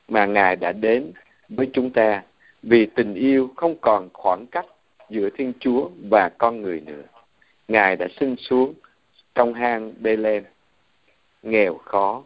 mà 0.07 0.25
Ngài 0.25 0.55
đã 0.55 0.71
đến 0.71 1.11
với 1.49 1.69
chúng 1.73 1.89
ta 1.89 2.23
vì 2.63 2.85
tình 2.85 3.13
yêu 3.13 3.49
không 3.55 3.75
còn 3.81 4.09
khoảng 4.13 4.45
cách 4.45 4.65
giữa 5.09 5.29
Thiên 5.29 5.53
Chúa 5.59 5.89
và 6.09 6.29
con 6.37 6.61
người 6.61 6.81
nữa. 6.81 7.03
Ngài 7.67 7.95
đã 7.95 8.07
sinh 8.19 8.35
xuống 8.35 8.73
trong 9.35 9.53
hang 9.53 9.93
Bê-lem, 10.01 10.43
nghèo 11.45 11.77
khó, 11.77 12.23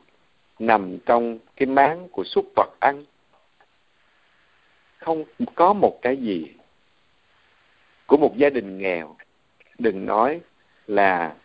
nằm 0.60 0.98
trong 1.06 1.40
cái 1.56 1.68
máng 1.68 2.08
của 2.12 2.24
súc 2.24 2.46
vật 2.56 2.70
ăn. 2.80 3.06
Không 4.98 5.24
có 5.56 5.74
một 5.74 6.00
cái 6.02 6.18
gì 6.18 6.48
của 8.08 8.18
một 8.18 8.38
gia 8.38 8.50
đình 8.50 8.78
nghèo. 8.78 9.16
Đừng 9.80 10.06
nói 10.06 10.42
là 10.88 11.36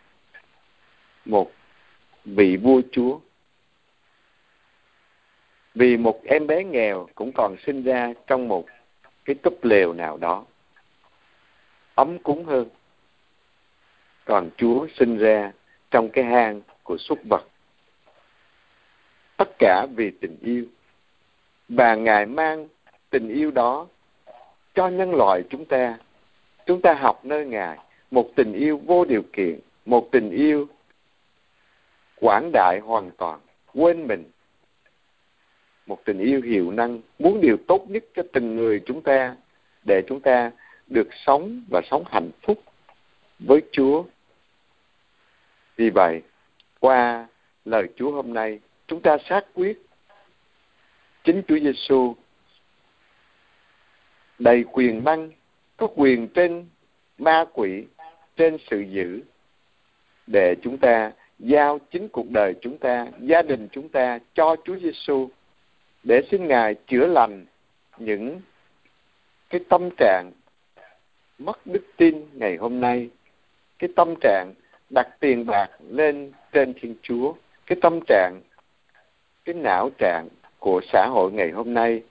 một 1.25 1.51
vị 2.25 2.57
vua 2.57 2.81
chúa. 2.91 3.19
Vì 5.75 5.97
một 5.97 6.21
em 6.23 6.47
bé 6.47 6.63
nghèo 6.63 7.07
cũng 7.15 7.31
còn 7.31 7.55
sinh 7.65 7.83
ra 7.83 8.13
trong 8.27 8.47
một 8.47 8.65
cái 9.25 9.35
túp 9.43 9.63
lều 9.63 9.93
nào 9.93 10.17
đó 10.17 10.45
ấm 11.95 12.17
cúng 12.19 12.45
hơn 12.45 12.69
còn 14.25 14.49
chúa 14.57 14.87
sinh 14.95 15.17
ra 15.17 15.51
trong 15.91 16.09
cái 16.09 16.23
hang 16.23 16.61
của 16.83 16.97
súc 16.97 17.19
vật 17.29 17.43
tất 19.37 19.49
cả 19.59 19.85
vì 19.95 20.11
tình 20.11 20.37
yêu. 20.41 20.65
Và 21.69 21.95
ngài 21.95 22.25
mang 22.25 22.67
tình 23.09 23.29
yêu 23.29 23.51
đó 23.51 23.87
cho 24.73 24.87
nhân 24.87 25.15
loại 25.15 25.43
chúng 25.49 25.65
ta. 25.65 25.97
Chúng 26.65 26.81
ta 26.81 26.93
học 26.93 27.25
nơi 27.25 27.45
ngài 27.45 27.77
một 28.11 28.29
tình 28.35 28.53
yêu 28.53 28.81
vô 28.85 29.05
điều 29.05 29.23
kiện 29.33 29.59
một 29.85 30.07
tình 30.11 30.29
yêu 30.29 30.67
quảng 32.19 32.51
đại 32.53 32.79
hoàn 32.79 33.11
toàn 33.17 33.39
quên 33.73 34.07
mình. 34.07 34.23
Một 35.85 36.05
tình 36.05 36.19
yêu 36.19 36.41
hiệu 36.41 36.71
năng 36.71 37.01
muốn 37.19 37.41
điều 37.41 37.57
tốt 37.67 37.85
nhất 37.89 38.03
cho 38.15 38.23
từng 38.33 38.55
người 38.55 38.81
chúng 38.85 39.01
ta 39.01 39.35
để 39.83 40.01
chúng 40.07 40.19
ta 40.19 40.51
được 40.87 41.07
sống 41.25 41.63
và 41.71 41.81
sống 41.91 42.03
hạnh 42.07 42.29
phúc 42.41 42.63
với 43.39 43.61
Chúa. 43.71 44.03
Vì 45.75 45.89
vậy, 45.89 46.21
qua 46.79 47.27
lời 47.65 47.87
Chúa 47.95 48.11
hôm 48.11 48.33
nay, 48.33 48.59
chúng 48.87 49.01
ta 49.01 49.17
xác 49.29 49.45
quyết. 49.53 49.81
Chính 51.23 51.41
Chúa 51.47 51.59
Giêsu 51.59 52.15
đầy 54.39 54.63
quyền 54.71 55.03
năng, 55.03 55.31
có 55.77 55.87
quyền 55.95 56.27
trên 56.27 56.65
ma 57.17 57.45
quỷ, 57.53 57.85
trên 58.37 58.57
sự 58.69 58.79
dữ 58.79 59.21
để 60.27 60.55
chúng 60.63 60.77
ta 60.77 61.11
giao 61.39 61.79
chính 61.91 62.09
cuộc 62.09 62.29
đời 62.29 62.53
chúng 62.61 62.77
ta, 62.77 63.07
gia 63.19 63.41
đình 63.41 63.67
chúng 63.71 63.89
ta 63.89 64.19
cho 64.33 64.55
Chúa 64.65 64.77
Giêsu 64.79 65.29
để 66.03 66.21
xin 66.31 66.47
Ngài 66.47 66.75
chữa 66.87 67.07
lành 67.07 67.45
những 67.97 68.41
cái 69.49 69.61
tâm 69.69 69.89
trạng 69.97 70.31
mất 71.37 71.67
đức 71.67 71.83
tin 71.97 72.25
ngày 72.33 72.57
hôm 72.57 72.79
nay 72.79 73.09
cái 73.79 73.89
tâm 73.95 74.13
trạng 74.21 74.53
đặt 74.89 75.07
tiền 75.19 75.45
bạc 75.45 75.67
lên 75.89 76.31
trên 76.51 76.73
thiên 76.81 76.95
chúa 77.01 77.33
cái 77.65 77.77
tâm 77.81 77.99
trạng 78.07 78.41
cái 79.45 79.55
não 79.55 79.89
trạng 79.97 80.27
của 80.59 80.81
xã 80.93 81.07
hội 81.07 81.31
ngày 81.31 81.51
hôm 81.51 81.73
nay. 81.73 82.03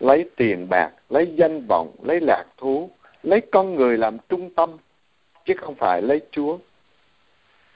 Lấy 0.00 0.30
tiền 0.36 0.66
bạc, 0.70 0.90
lấy 1.08 1.34
danh 1.36 1.66
vọng, 1.68 1.92
lấy 2.02 2.20
lạc 2.20 2.44
thú, 2.56 2.90
lấy 3.22 3.40
con 3.52 3.74
người 3.74 3.98
làm 3.98 4.18
trung 4.28 4.50
tâm, 4.54 4.76
chứ 5.44 5.54
không 5.56 5.74
phải 5.74 6.02
lấy 6.02 6.20
chúa. 6.30 6.58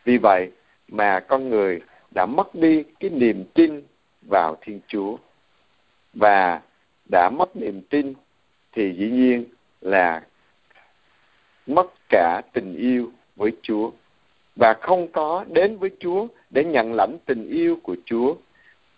Vì 0.04 0.18
vậy 0.18 0.50
mà 0.88 1.20
con 1.20 1.48
người 1.48 1.80
đã 2.14 2.26
mất 2.26 2.54
đi 2.54 2.84
cái 3.00 3.10
niềm 3.10 3.44
tin 3.54 3.82
vào 4.30 4.56
thiên 4.60 4.80
chúa. 4.88 5.16
Và 6.14 6.60
đã 7.10 7.30
mất 7.30 7.56
niềm 7.56 7.82
tin 7.90 8.14
thì 8.72 8.94
dĩ 8.98 9.10
nhiên 9.10 9.44
là 9.80 10.22
mất 11.66 11.86
cả 12.08 12.42
tình 12.52 12.76
yêu 12.76 13.12
với 13.36 13.52
Chúa. 13.62 13.90
Và 14.56 14.74
không 14.74 15.08
có 15.08 15.44
đến 15.48 15.78
với 15.78 15.90
Chúa 16.00 16.26
để 16.50 16.64
nhận 16.64 16.92
lãnh 16.92 17.16
tình 17.26 17.48
yêu 17.48 17.78
của 17.82 17.96
Chúa 18.04 18.34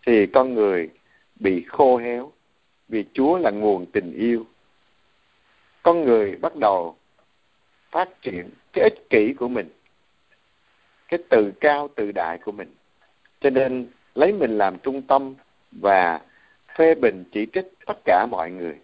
thì 0.09 0.27
con 0.27 0.55
người 0.55 0.89
bị 1.41 1.65
khô 1.69 1.97
héo 1.97 2.33
vì 2.89 3.05
Chúa 3.13 3.39
là 3.39 3.51
nguồn 3.51 3.87
tình 3.87 4.13
yêu. 4.13 4.47
Con 5.83 6.05
người 6.05 6.37
bắt 6.37 6.57
đầu 6.57 6.97
phát 7.91 8.23
triển 8.23 8.51
cái 8.73 8.85
ích 8.85 9.11
kỷ 9.11 9.33
của 9.33 9.49
mình, 9.49 9.69
cái 11.09 11.21
tự 11.31 11.53
cao 11.61 11.89
tự 11.97 12.13
đại 12.13 12.39
của 12.39 12.53
mình. 12.53 12.75
Cho 13.41 13.51
nên 13.51 13.87
lấy 14.15 14.33
mình 14.33 14.59
làm 14.59 14.79
trung 14.79 15.03
tâm 15.03 15.35
và 15.73 16.21
phê 16.79 16.95
bình 16.95 17.25
chỉ 17.33 17.47
trích 17.53 17.73
tất 17.87 17.99
cả 18.05 18.27
mọi 18.31 18.51
người 18.51 18.75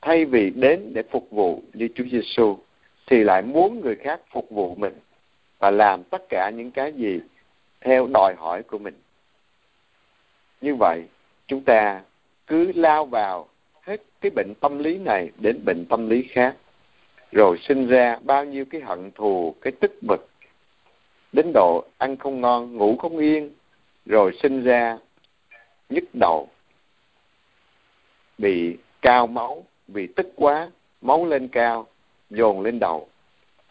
thay 0.00 0.24
vì 0.24 0.50
đến 0.50 0.92
để 0.94 1.02
phục 1.10 1.30
vụ 1.30 1.62
như 1.72 1.88
Chúa 1.94 2.04
Giêsu 2.12 2.58
thì 3.06 3.24
lại 3.24 3.42
muốn 3.42 3.80
người 3.80 3.96
khác 3.96 4.20
phục 4.30 4.50
vụ 4.50 4.74
mình 4.74 4.94
và 5.58 5.70
làm 5.70 6.04
tất 6.04 6.22
cả 6.28 6.50
những 6.50 6.70
cái 6.70 6.92
gì 6.92 7.20
theo 7.80 8.06
đòi 8.06 8.34
hỏi 8.34 8.62
của 8.62 8.78
mình. 8.78 8.94
Như 10.60 10.74
vậy, 10.74 11.04
chúng 11.46 11.60
ta 11.64 12.02
cứ 12.46 12.72
lao 12.74 13.06
vào 13.06 13.48
hết 13.82 14.02
cái 14.20 14.30
bệnh 14.30 14.54
tâm 14.60 14.78
lý 14.78 14.98
này 14.98 15.30
đến 15.38 15.64
bệnh 15.64 15.84
tâm 15.88 16.08
lý 16.08 16.22
khác, 16.22 16.56
rồi 17.32 17.58
sinh 17.68 17.86
ra 17.86 18.18
bao 18.22 18.44
nhiêu 18.44 18.64
cái 18.64 18.80
hận 18.80 19.10
thù, 19.14 19.54
cái 19.60 19.72
tức 19.80 19.92
bực, 20.02 20.28
đến 21.32 21.50
độ 21.54 21.84
ăn 21.98 22.16
không 22.16 22.40
ngon, 22.40 22.76
ngủ 22.76 22.96
không 22.96 23.18
yên, 23.18 23.50
rồi 24.06 24.38
sinh 24.42 24.64
ra 24.64 24.98
nhức 25.88 26.04
đầu, 26.12 26.48
bị 28.38 28.76
cao 29.02 29.26
máu, 29.26 29.64
vì 29.88 30.06
tức 30.06 30.26
quá, 30.36 30.70
máu 31.00 31.26
lên 31.26 31.48
cao, 31.48 31.86
dồn 32.30 32.60
lên 32.60 32.78
đầu. 32.78 33.08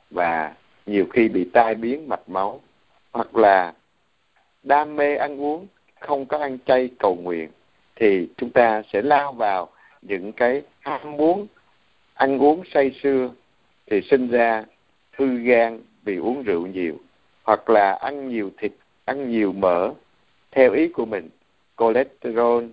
Và 0.09 0.53
nhiều 0.85 1.05
khi 1.13 1.29
bị 1.29 1.49
tai 1.53 1.75
biến 1.75 2.09
mạch 2.09 2.29
máu 2.29 2.61
hoặc 3.11 3.35
là 3.35 3.73
đam 4.63 4.95
mê 4.95 5.15
ăn 5.15 5.41
uống 5.41 5.67
không 5.99 6.25
có 6.25 6.37
ăn 6.37 6.57
chay 6.65 6.89
cầu 6.99 7.15
nguyện, 7.15 7.49
thì 7.95 8.27
chúng 8.37 8.49
ta 8.49 8.81
sẽ 8.93 9.01
lao 9.01 9.33
vào 9.33 9.69
những 10.01 10.31
cái 10.31 10.61
ham 10.79 11.17
muốn 11.17 11.47
ăn 12.13 12.39
uống 12.39 12.63
say 12.73 12.91
sưa 13.03 13.29
thì 13.87 14.01
sinh 14.01 14.27
ra 14.27 14.65
hư 15.11 15.37
gan 15.37 15.79
vì 16.03 16.17
uống 16.17 16.43
rượu 16.43 16.67
nhiều, 16.67 16.95
hoặc 17.43 17.69
là 17.69 17.91
ăn 17.91 18.29
nhiều 18.29 18.51
thịt, 18.57 18.71
ăn 19.05 19.31
nhiều 19.31 19.51
mỡ 19.51 19.93
theo 20.51 20.73
ý 20.73 20.87
của 20.87 21.05
mình, 21.05 21.29
cholesterol, 21.77 22.65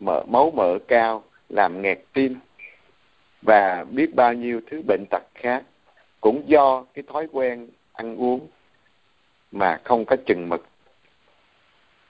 mỡ, 0.00 0.22
máu 0.28 0.50
mỡ 0.50 0.78
cao 0.88 1.24
làm 1.48 1.82
nghẹt 1.82 1.98
tim 2.12 2.36
và 3.42 3.84
biết 3.90 4.14
bao 4.14 4.32
nhiêu 4.34 4.60
thứ 4.70 4.82
bệnh 4.86 5.04
tật 5.10 5.22
khác 5.34 5.62
cũng 6.20 6.42
do 6.46 6.84
cái 6.94 7.04
thói 7.12 7.28
quen 7.32 7.68
ăn 7.92 8.16
uống 8.16 8.48
mà 9.52 9.80
không 9.84 10.04
có 10.04 10.16
chừng 10.26 10.48
mực. 10.48 10.66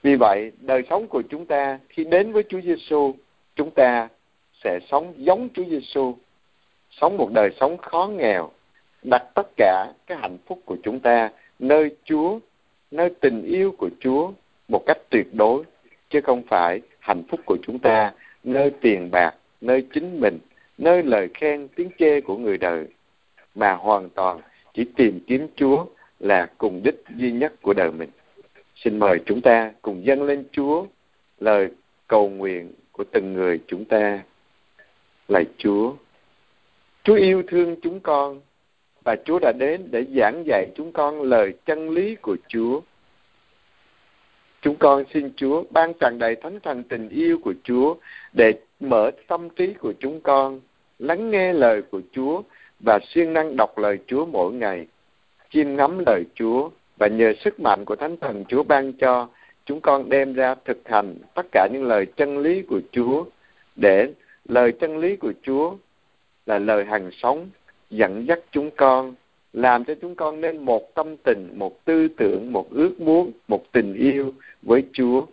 Vì 0.03 0.15
vậy, 0.15 0.51
đời 0.61 0.83
sống 0.89 1.07
của 1.07 1.23
chúng 1.29 1.45
ta 1.45 1.79
khi 1.89 2.03
đến 2.03 2.31
với 2.31 2.43
Chúa 2.49 2.61
Giêsu, 2.61 3.13
chúng 3.55 3.71
ta 3.71 4.09
sẽ 4.63 4.79
sống 4.91 5.13
giống 5.17 5.49
Chúa 5.53 5.63
Giêsu, 5.65 6.15
sống 6.91 7.17
một 7.17 7.31
đời 7.33 7.49
sống 7.59 7.77
khó 7.77 8.07
nghèo, 8.07 8.51
đặt 9.03 9.23
tất 9.35 9.47
cả 9.57 9.93
cái 10.07 10.17
hạnh 10.17 10.37
phúc 10.45 10.59
của 10.65 10.77
chúng 10.83 10.99
ta 10.99 11.29
nơi 11.59 11.95
Chúa, 12.03 12.39
nơi 12.91 13.09
tình 13.21 13.43
yêu 13.43 13.75
của 13.77 13.89
Chúa 13.99 14.31
một 14.67 14.83
cách 14.85 14.97
tuyệt 15.09 15.27
đối, 15.33 15.63
chứ 16.09 16.21
không 16.21 16.43
phải 16.47 16.81
hạnh 16.99 17.23
phúc 17.29 17.39
của 17.45 17.57
chúng 17.63 17.79
ta 17.79 18.13
nơi 18.43 18.71
tiền 18.81 19.11
bạc, 19.11 19.35
nơi 19.61 19.85
chính 19.93 20.19
mình, 20.19 20.39
nơi 20.77 21.03
lời 21.03 21.29
khen 21.33 21.67
tiếng 21.75 21.89
chê 21.99 22.21
của 22.21 22.37
người 22.37 22.57
đời 22.57 22.87
mà 23.55 23.73
hoàn 23.73 24.09
toàn 24.09 24.41
chỉ 24.73 24.85
tìm 24.95 25.19
kiếm 25.27 25.47
Chúa 25.55 25.85
là 26.19 26.49
cùng 26.57 26.81
đích 26.83 27.03
duy 27.17 27.31
nhất 27.31 27.53
của 27.61 27.73
đời 27.73 27.91
mình. 27.91 28.09
Xin 28.83 28.99
mời 28.99 29.19
chúng 29.25 29.41
ta 29.41 29.71
cùng 29.81 30.05
dâng 30.05 30.23
lên 30.23 30.43
Chúa 30.51 30.85
lời 31.39 31.69
cầu 32.07 32.29
nguyện 32.29 32.71
của 32.91 33.03
từng 33.11 33.33
người 33.33 33.59
chúng 33.67 33.85
ta. 33.85 34.23
Lạy 35.27 35.45
Chúa, 35.57 35.93
Chúa 37.03 37.15
yêu 37.15 37.43
thương 37.47 37.75
chúng 37.81 37.99
con 37.99 38.41
và 39.03 39.15
Chúa 39.25 39.39
đã 39.39 39.51
đến 39.59 39.87
để 39.91 40.05
giảng 40.15 40.43
dạy 40.45 40.67
chúng 40.75 40.91
con 40.91 41.21
lời 41.21 41.53
chân 41.65 41.89
lý 41.89 42.15
của 42.15 42.37
Chúa. 42.47 42.81
Chúng 44.61 44.75
con 44.75 45.03
xin 45.13 45.31
Chúa 45.35 45.63
ban 45.69 45.93
tràn 45.93 46.19
đầy 46.19 46.35
thánh 46.35 46.59
thần 46.59 46.83
tình 46.83 47.09
yêu 47.09 47.39
của 47.43 47.53
Chúa 47.63 47.95
để 48.33 48.53
mở 48.79 49.11
tâm 49.27 49.49
trí 49.49 49.73
của 49.73 49.93
chúng 49.99 50.21
con, 50.21 50.59
lắng 50.99 51.31
nghe 51.31 51.53
lời 51.53 51.81
của 51.81 52.01
Chúa 52.11 52.41
và 52.79 52.99
siêng 53.09 53.33
năng 53.33 53.57
đọc 53.57 53.77
lời 53.77 53.97
Chúa 54.07 54.25
mỗi 54.25 54.53
ngày, 54.53 54.87
chiêm 55.49 55.75
ngắm 55.75 56.03
lời 56.05 56.23
Chúa 56.35 56.69
và 57.01 57.07
nhờ 57.07 57.33
sức 57.43 57.59
mạnh 57.59 57.85
của 57.85 57.95
Thánh 57.95 58.17
Thần 58.17 58.45
Chúa 58.47 58.63
ban 58.63 58.93
cho, 58.93 59.27
chúng 59.65 59.81
con 59.81 60.09
đem 60.09 60.33
ra 60.33 60.55
thực 60.65 60.77
hành 60.85 61.15
tất 61.35 61.45
cả 61.51 61.67
những 61.73 61.83
lời 61.83 62.05
chân 62.05 62.37
lý 62.37 62.61
của 62.61 62.81
Chúa 62.91 63.25
để 63.75 64.13
lời 64.45 64.71
chân 64.71 64.97
lý 64.97 65.15
của 65.15 65.33
Chúa 65.43 65.75
là 66.45 66.59
lời 66.59 66.85
hằng 66.85 67.09
sống 67.11 67.49
dẫn 67.89 68.25
dắt 68.27 68.39
chúng 68.51 68.71
con 68.71 69.15
làm 69.53 69.85
cho 69.85 69.93
chúng 70.01 70.15
con 70.15 70.41
nên 70.41 70.57
một 70.57 70.95
tâm 70.95 71.17
tình 71.17 71.49
một 71.55 71.85
tư 71.85 72.07
tưởng 72.17 72.53
một 72.53 72.69
ước 72.71 73.01
muốn 73.01 73.31
một 73.47 73.63
tình 73.71 73.93
yêu 73.93 74.33
với 74.61 74.83
chúa 74.93 75.25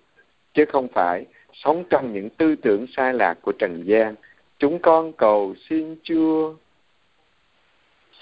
chứ 0.54 0.64
không 0.68 0.88
phải 0.88 1.24
sống 1.52 1.84
trong 1.90 2.12
những 2.12 2.30
tư 2.30 2.54
tưởng 2.62 2.86
sai 2.96 3.14
lạc 3.14 3.34
của 3.42 3.52
trần 3.58 3.82
gian. 3.86 4.14
Chúng 4.58 4.78
con 4.78 5.12
cầu 5.12 5.54
xin 5.68 5.96
chúa 6.02 6.54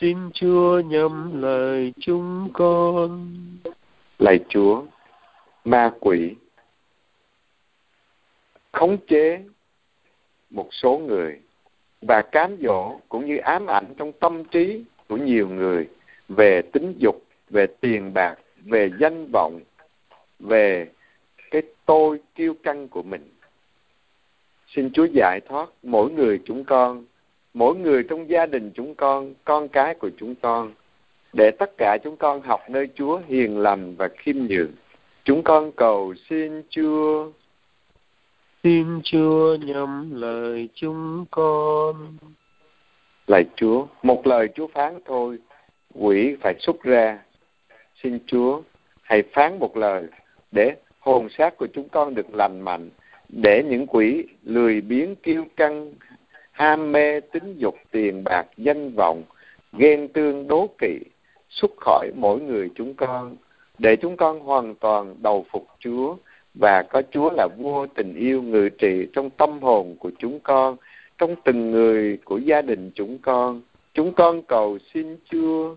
xin 0.00 0.30
chúa 0.34 0.80
nhầm 0.80 1.42
lời 1.42 1.92
chúng 1.98 2.50
con 2.52 3.28
lạy 4.18 4.38
chúa 4.48 4.82
ma 5.64 5.92
quỷ 6.00 6.34
khống 8.72 8.98
chế 9.06 9.44
một 10.50 10.68
số 10.70 10.98
người 10.98 11.40
và 12.02 12.22
cám 12.22 12.56
dỗ 12.62 13.00
cũng 13.08 13.26
như 13.26 13.36
ám 13.36 13.66
ảnh 13.66 13.94
trong 13.96 14.12
tâm 14.12 14.44
trí 14.44 14.84
của 15.08 15.16
nhiều 15.16 15.48
người 15.48 15.88
về 16.28 16.62
tính 16.72 16.94
dục, 16.98 17.24
về 17.50 17.66
tiền 17.80 18.14
bạc, 18.14 18.34
về 18.64 18.90
danh 19.00 19.26
vọng, 19.32 19.60
về 20.38 20.88
cái 21.50 21.62
tôi 21.86 22.20
kiêu 22.34 22.54
căng 22.62 22.88
của 22.88 23.02
mình. 23.02 23.30
Xin 24.74 24.90
Chúa 24.92 25.04
giải 25.04 25.40
thoát 25.48 25.68
mỗi 25.82 26.10
người 26.10 26.40
chúng 26.44 26.64
con, 26.64 27.04
mỗi 27.56 27.76
người 27.76 28.02
trong 28.02 28.30
gia 28.30 28.46
đình 28.46 28.70
chúng 28.74 28.94
con, 28.94 29.34
con 29.44 29.68
cái 29.68 29.94
của 29.94 30.10
chúng 30.18 30.34
con, 30.42 30.72
để 31.32 31.50
tất 31.50 31.70
cả 31.78 31.98
chúng 32.04 32.16
con 32.16 32.40
học 32.40 32.60
nơi 32.68 32.88
Chúa 32.94 33.20
hiền 33.28 33.58
lành 33.58 33.94
và 33.96 34.08
khiêm 34.08 34.36
nhường. 34.36 34.72
Chúng 35.24 35.42
con 35.42 35.72
cầu 35.72 36.14
xin 36.30 36.62
Chúa 36.70 37.30
Xin 38.62 39.00
Chúa 39.04 39.54
nhầm 39.54 40.10
lời 40.14 40.68
chúng 40.74 41.24
con. 41.30 42.16
Lạy 43.26 43.44
Chúa, 43.56 43.86
một 44.02 44.26
lời 44.26 44.48
Chúa 44.54 44.66
phán 44.66 44.98
thôi, 45.04 45.38
quỷ 45.94 46.36
phải 46.40 46.54
xuất 46.60 46.82
ra. 46.82 47.18
Xin 48.02 48.18
Chúa, 48.26 48.62
hãy 49.02 49.22
phán 49.32 49.58
một 49.58 49.76
lời 49.76 50.02
để 50.52 50.76
hồn 50.98 51.28
xác 51.38 51.56
của 51.56 51.66
chúng 51.72 51.88
con 51.88 52.14
được 52.14 52.34
lành 52.34 52.60
mạnh, 52.60 52.90
để 53.28 53.62
những 53.68 53.86
quỷ 53.86 54.24
lười 54.42 54.80
biếng 54.80 55.16
kiêu 55.16 55.44
căng, 55.56 55.92
ham 56.56 56.92
mê 56.92 57.20
tính 57.20 57.54
dục 57.58 57.74
tiền 57.90 58.24
bạc 58.24 58.46
danh 58.56 58.90
vọng, 58.94 59.22
ghen 59.72 60.08
tương 60.08 60.48
đố 60.48 60.68
kỵ 60.78 60.98
xuất 61.48 61.70
khỏi 61.76 62.10
mỗi 62.14 62.40
người 62.40 62.70
chúng 62.74 62.94
con, 62.94 63.36
để 63.78 63.96
chúng 63.96 64.16
con 64.16 64.40
hoàn 64.40 64.74
toàn 64.74 65.14
đầu 65.22 65.46
phục 65.50 65.66
Chúa 65.78 66.16
và 66.54 66.82
có 66.82 67.02
Chúa 67.10 67.30
là 67.30 67.48
vua 67.58 67.86
tình 67.86 68.14
yêu 68.14 68.42
ngự 68.42 68.68
trị 68.68 69.06
trong 69.12 69.30
tâm 69.30 69.62
hồn 69.62 69.96
của 69.98 70.10
chúng 70.18 70.40
con, 70.40 70.76
trong 71.18 71.34
từng 71.44 71.70
người 71.70 72.18
của 72.24 72.38
gia 72.38 72.62
đình 72.62 72.90
chúng 72.94 73.18
con. 73.18 73.62
Chúng 73.94 74.12
con 74.12 74.42
cầu 74.42 74.78
xin 74.94 75.16
Chúa. 75.30 75.74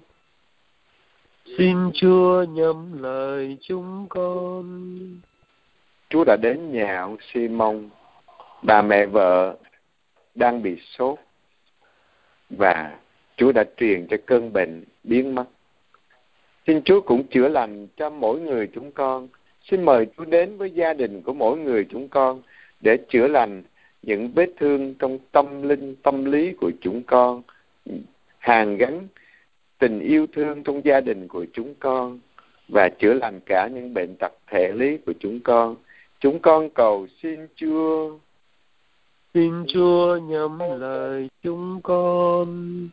Xin 1.57 1.91
Chúa 1.93 2.43
nhắm 2.43 3.03
lời 3.03 3.57
chúng 3.61 4.05
con. 4.09 4.89
Chúa 6.09 6.23
đã 6.23 6.37
đến 6.41 6.71
nhà 6.71 7.01
ông 7.01 7.17
Simon, 7.33 7.89
bà 8.63 8.81
mẹ 8.81 9.05
vợ 9.05 9.55
đang 10.35 10.61
bị 10.61 10.75
sốt 10.97 11.19
và 12.49 12.99
Chúa 13.37 13.51
đã 13.51 13.63
truyền 13.77 14.07
cho 14.07 14.17
cơn 14.25 14.53
bệnh 14.53 14.83
biến 15.03 15.35
mất. 15.35 15.45
Xin 16.67 16.81
Chúa 16.85 17.01
cũng 17.01 17.27
chữa 17.27 17.47
lành 17.47 17.87
cho 17.97 18.09
mỗi 18.09 18.39
người 18.39 18.69
chúng 18.73 18.91
con 18.91 19.27
Xin 19.63 19.85
mời 19.85 20.07
Chúa 20.17 20.25
đến 20.25 20.57
với 20.57 20.71
gia 20.71 20.93
đình 20.93 21.21
của 21.21 21.33
mỗi 21.33 21.57
người 21.57 21.85
chúng 21.89 22.07
con 22.07 22.41
để 22.81 22.97
chữa 23.09 23.27
lành 23.27 23.63
những 24.01 24.31
vết 24.35 24.49
thương 24.57 24.93
trong 24.99 25.19
tâm 25.31 25.61
linh, 25.61 25.95
tâm 25.95 26.25
lý 26.25 26.53
của 26.53 26.71
chúng 26.81 27.03
con, 27.03 27.41
hàn 28.37 28.77
gắn 28.77 29.07
tình 29.79 29.99
yêu 29.99 30.27
thương 30.33 30.63
trong 30.63 30.81
gia 30.85 31.01
đình 31.01 31.27
của 31.27 31.45
chúng 31.53 31.73
con 31.79 32.19
và 32.67 32.89
chữa 32.89 33.13
lành 33.13 33.39
cả 33.45 33.69
những 33.73 33.93
bệnh 33.93 34.15
tật 34.19 34.33
thể 34.47 34.71
lý 34.75 34.97
của 35.05 35.13
chúng 35.19 35.39
con. 35.39 35.75
Chúng 36.19 36.39
con 36.39 36.69
cầu 36.69 37.07
xin 37.23 37.47
Chúa. 37.55 38.17
Xin 39.33 39.65
Chúa 39.67 40.17
nhắm 40.17 40.59
lời 40.79 41.29
chúng 41.43 41.79
con. 41.83 42.89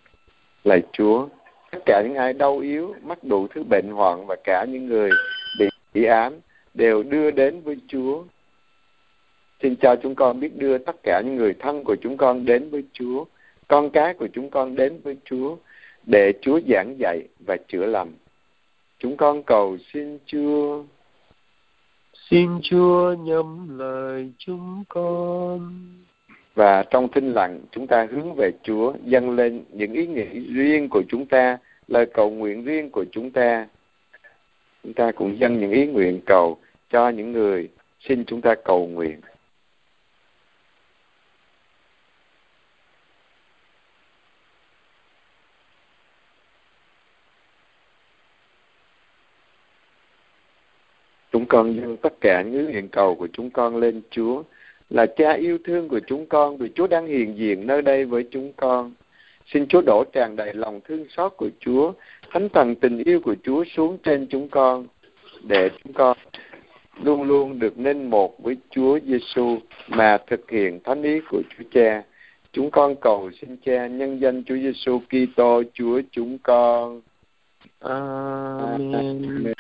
Lạy 0.65 0.83
Chúa, 0.93 1.29
tất 1.71 1.79
cả 1.87 2.03
những 2.05 2.15
ai 2.15 2.33
đau 2.33 2.59
yếu, 2.59 2.95
mắc 3.03 3.25
đủ 3.25 3.47
thứ 3.55 3.63
bệnh 3.63 3.91
hoạn 3.91 4.27
và 4.27 4.37
cả 4.45 4.65
những 4.65 4.87
người 4.87 5.11
bị 5.59 5.67
bị 5.95 6.05
ám 6.05 6.33
đều 6.75 7.03
đưa 7.03 7.31
đến 7.31 7.61
với 7.61 7.77
Chúa. 7.89 8.25
Xin 9.63 9.77
cho 9.77 9.97
chúng 10.03 10.15
con 10.15 10.41
biết 10.41 10.57
đưa 10.57 10.79
tất 10.79 10.97
cả 11.03 11.23
những 11.25 11.37
người 11.37 11.55
thân 11.59 11.85
của 11.85 11.97
chúng 12.03 12.17
con 12.17 12.45
đến 12.45 12.71
với 12.71 12.85
Chúa, 12.93 13.25
con 13.69 13.91
cái 13.91 14.15
của 14.15 14.29
chúng 14.33 14.51
con 14.51 14.77
đến 14.77 15.01
với 15.05 15.17
Chúa, 15.25 15.57
để 16.07 16.33
Chúa 16.43 16.61
giảng 16.69 16.99
dạy 16.99 17.23
và 17.47 17.57
chữa 17.69 17.87
lành. 17.87 18.13
Chúng 18.99 19.17
con 19.17 19.43
cầu 19.43 19.77
xin 19.93 20.19
Chúa. 20.27 20.83
Xin 22.31 22.61
Chúa 22.63 23.13
nhắm 23.13 23.79
lời 23.79 24.33
chúng 24.39 24.85
con. 24.89 25.73
Và 26.57 26.83
trong 26.83 27.09
thinh 27.09 27.33
lặng, 27.33 27.61
chúng 27.71 27.87
ta 27.87 28.07
hướng 28.11 28.35
về 28.35 28.51
Chúa, 28.63 28.95
dâng 29.05 29.31
lên 29.31 29.65
những 29.71 29.93
ý 29.93 30.07
nghĩ 30.07 30.55
riêng 30.55 30.89
của 30.89 31.03
chúng 31.09 31.27
ta, 31.27 31.59
lời 31.89 32.07
cầu 32.15 32.31
nguyện 32.31 32.65
riêng 32.65 32.91
của 32.91 33.05
chúng 33.13 33.31
ta. 33.31 33.67
Chúng 34.83 34.93
ta 34.95 35.13
cũng 35.13 35.39
dâng 35.39 35.61
những 35.61 35.71
ý 35.71 35.87
nguyện 35.87 36.21
cầu 36.27 36.59
cho 36.91 37.09
những 37.09 37.33
người 37.33 37.69
xin 38.01 38.25
chúng 38.25 38.41
ta 38.41 38.55
cầu 38.65 38.87
nguyện. 38.87 39.21
Chúng 51.33 51.47
con 51.47 51.77
dâng 51.77 51.97
tất 51.97 52.15
cả 52.21 52.43
những 52.43 52.71
nguyện 52.71 52.89
cầu 52.89 53.15
của 53.15 53.29
chúng 53.33 53.51
con 53.51 53.77
lên 53.77 54.03
Chúa 54.11 54.43
là 54.91 55.07
cha 55.07 55.33
yêu 55.33 55.59
thương 55.65 55.89
của 55.89 56.01
chúng 56.07 56.27
con 56.27 56.57
vì 56.57 56.69
Chúa 56.75 56.87
đang 56.87 57.07
hiện 57.07 57.39
diện 57.39 57.67
nơi 57.67 57.83
đây 57.83 58.05
với 58.05 58.25
chúng 58.31 58.53
con. 58.57 58.93
Xin 59.47 59.67
Chúa 59.67 59.81
đổ 59.81 60.05
tràn 60.13 60.37
đầy 60.37 60.55
lòng 60.55 60.81
thương 60.85 61.05
xót 61.09 61.33
của 61.37 61.49
Chúa, 61.61 61.93
thánh 62.31 62.49
thần 62.49 62.75
tình 62.75 62.99
yêu 63.05 63.21
của 63.21 63.35
Chúa 63.43 63.65
xuống 63.65 63.99
trên 64.03 64.27
chúng 64.31 64.49
con 64.49 64.87
để 65.43 65.71
chúng 65.85 65.93
con 65.93 66.17
luôn 67.03 67.23
luôn 67.23 67.59
được 67.59 67.79
nên 67.79 68.11
một 68.11 68.43
với 68.43 68.57
Chúa 68.71 68.99
Giêsu 69.07 69.59
mà 69.89 70.19
thực 70.27 70.51
hiện 70.51 70.81
thánh 70.85 71.03
ý 71.03 71.21
của 71.31 71.43
Chúa 71.51 71.65
Cha. 71.73 72.03
Chúng 72.53 72.71
con 72.71 72.95
cầu 73.01 73.31
xin 73.41 73.57
Cha 73.65 73.87
nhân 73.87 74.21
danh 74.21 74.45
Chúa 74.45 74.57
Giêsu 74.57 75.01
Kitô 75.11 75.63
Chúa 75.75 76.01
chúng 76.11 76.39
con. 76.39 77.01
Amen. 77.81 79.53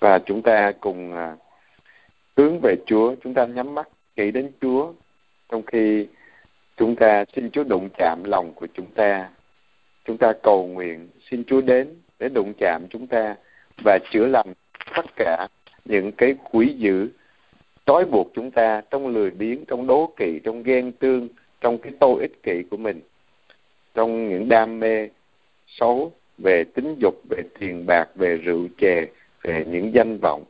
Và 0.00 0.18
chúng 0.18 0.42
ta 0.42 0.72
cùng 0.80 1.14
à, 1.14 1.36
hướng 2.36 2.60
về 2.62 2.76
Chúa, 2.86 3.14
chúng 3.24 3.34
ta 3.34 3.46
nhắm 3.46 3.74
mắt 3.74 3.88
nghĩ 4.16 4.30
đến 4.30 4.50
Chúa 4.60 4.92
trong 5.48 5.62
khi 5.62 6.06
chúng 6.76 6.96
ta 6.96 7.24
xin 7.36 7.50
Chúa 7.50 7.64
đụng 7.64 7.88
chạm 7.98 8.22
lòng 8.24 8.52
của 8.54 8.66
chúng 8.74 8.86
ta. 8.94 9.30
Chúng 10.04 10.18
ta 10.18 10.32
cầu 10.42 10.66
nguyện 10.66 11.08
xin 11.30 11.44
Chúa 11.44 11.60
đến 11.60 11.94
để 12.18 12.28
đụng 12.28 12.52
chạm 12.58 12.86
chúng 12.90 13.06
ta 13.06 13.36
và 13.84 13.98
chữa 14.10 14.26
lành 14.26 14.52
tất 14.96 15.06
cả 15.16 15.48
những 15.84 16.12
cái 16.12 16.34
quỷ 16.50 16.74
dữ 16.78 17.08
trói 17.86 18.04
buộc 18.04 18.30
chúng 18.34 18.50
ta 18.50 18.82
trong 18.90 19.06
lười 19.06 19.30
biếng 19.30 19.64
trong 19.64 19.86
đố 19.86 20.12
kỵ 20.16 20.40
trong 20.44 20.62
ghen 20.62 20.92
tương 20.92 21.28
trong 21.60 21.78
cái 21.78 21.92
tôi 22.00 22.20
ích 22.20 22.42
kỷ 22.42 22.62
của 22.70 22.76
mình 22.76 23.00
trong 23.94 24.28
những 24.28 24.48
đam 24.48 24.80
mê 24.80 25.08
xấu 25.66 26.12
về 26.38 26.64
tính 26.74 26.96
dục 27.00 27.14
về 27.30 27.42
tiền 27.58 27.86
bạc 27.86 28.08
về 28.14 28.36
rượu 28.36 28.68
chè 28.78 29.06
về 29.42 29.64
những 29.68 29.94
danh 29.94 30.18
vọng 30.18 30.44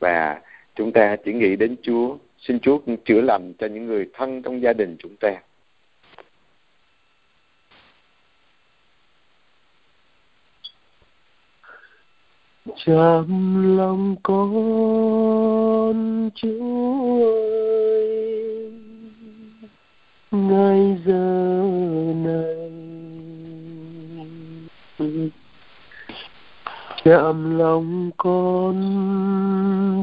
và 0.00 0.40
chúng 0.80 0.92
ta 0.92 1.16
chỉ 1.24 1.32
nghĩ 1.32 1.56
đến 1.56 1.76
Chúa, 1.82 2.16
xin 2.38 2.60
Chúa 2.60 2.80
chữa 3.04 3.20
lành 3.20 3.52
cho 3.58 3.66
những 3.66 3.86
người 3.86 4.06
thân 4.14 4.42
trong 4.42 4.62
gia 4.62 4.72
đình 4.72 4.96
chúng 4.98 5.16
ta. 5.20 5.30
Trong 12.76 13.76
lòng 13.76 14.16
con 14.22 14.40
Chúa 16.34 17.24
ơi, 17.24 18.72
ngay 20.30 20.98
giờ 21.06 21.64
này 22.24 22.49
chạm 27.10 27.58
lòng 27.58 28.10
con 28.16 28.76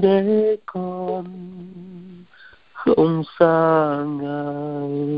để 0.01 0.57
con 0.65 1.25
không 2.73 3.23
xa 3.39 4.03
ngài. 4.07 5.15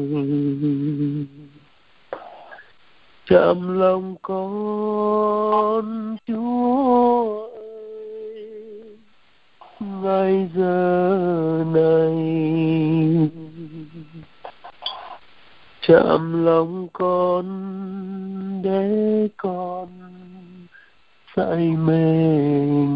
Chạm 3.30 3.80
lòng 3.80 4.16
con, 4.22 6.16
chúa 6.28 7.48
ơi, 7.58 8.48
ngay 9.80 10.50
giờ 10.56 11.64
này. 11.74 12.16
Chạm 15.88 16.46
lòng 16.46 16.88
con 16.94 17.46
để 18.64 19.28
con 19.38 20.19
say 21.40 21.72
mê 21.88 22.16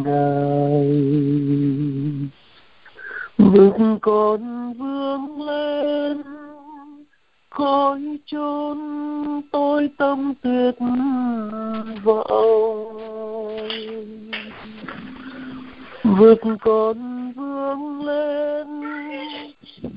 ngài 0.06 0.92
vững 3.38 4.00
con 4.02 4.74
vươn 4.74 5.42
lên 5.42 6.22
khói 7.50 8.20
chôn 8.26 8.78
tôi 9.52 9.90
tâm 9.98 10.34
tuyệt 10.42 10.76
vọng. 12.04 12.98
Vượt 16.04 16.40
con 16.62 17.32
vươn 17.32 18.06
lên 18.06 18.68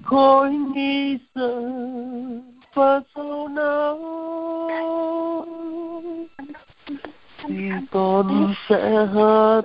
khói 0.05 0.53
nghi 0.53 1.19
sợ 1.35 1.63
và 2.75 3.01
sâu 3.15 3.49
nào 3.49 3.99
thì 7.49 7.71
con 7.91 8.55
sẽ 8.69 9.07
hát 9.15 9.65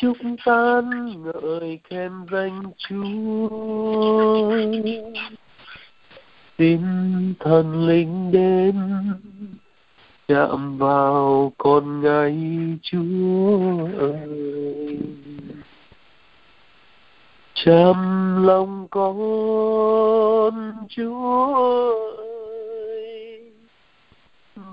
chúc 0.00 0.16
tan 0.44 0.90
ngợi 1.22 1.78
khen 1.90 2.12
danh 2.32 2.62
Chúa. 2.78 3.48
Xin 6.58 6.80
thần 7.40 7.86
linh 7.86 8.32
đến, 8.32 8.74
chạm 10.28 10.78
vào 10.78 11.52
con 11.58 12.00
ngay 12.00 12.36
Chúa 12.82 13.88
ơi. 13.98 14.98
Chăm 17.54 17.96
lòng 18.46 18.86
con 18.90 20.72
Chúa 20.88 21.54
ơi 22.16 22.35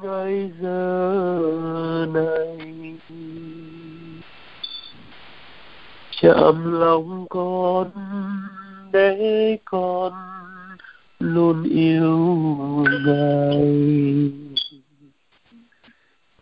ngay 0.04 0.52
giờ 0.62 2.08
này. 2.14 2.98
Chạm 6.22 6.80
lòng 6.80 7.26
con 7.30 7.92
để 8.92 9.58
con 9.66 10.14
luôn 11.20 11.64
yêu 11.64 12.18
ngài. 13.06 14.32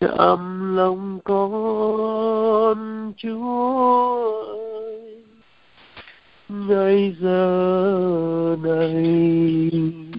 Chạm 0.00 0.76
lòng 0.76 1.18
con, 1.24 3.12
chúa 3.16 4.42
ơi 4.42 5.24
ngay 6.48 7.16
giờ 7.20 8.56
này 8.62 10.11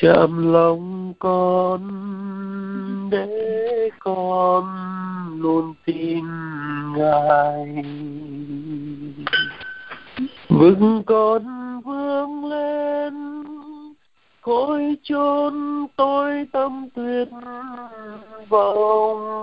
chạm 0.00 0.52
lòng 0.52 1.12
con 1.18 1.80
để 3.10 3.90
con 3.98 4.64
luôn 5.40 5.74
tin 5.86 6.24
ngài. 6.96 7.84
Vững 10.48 11.02
con 11.06 11.42
vươn 11.84 12.44
lên 12.44 13.44
cõi 14.40 14.96
chốn 15.02 15.86
tôi 15.96 16.46
tâm 16.52 16.88
tuyệt 16.94 17.28
vọng. 18.48 19.40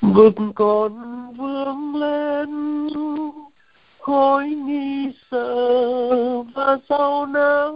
Vực 0.00 0.34
con 0.54 0.92
vươn 1.36 1.94
lên 1.94 2.48
khói 4.06 4.48
nghi 4.48 5.12
sợ 5.30 6.42
và 6.54 6.78
sau 6.88 7.26
não. 7.26 7.74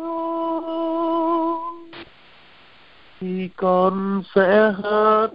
Thì 3.21 3.49
con 3.57 4.23
sẽ 4.35 4.73
hát, 4.83 5.29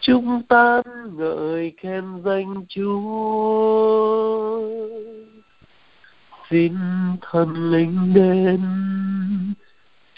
chúng 0.00 0.42
ta 0.42 0.82
ngợi 1.12 1.72
khen 1.76 2.04
danh 2.24 2.64
Chúa. 2.68 2.98
Xin 6.50 6.74
thần 7.20 7.70
linh 7.70 8.14
đến, 8.14 8.60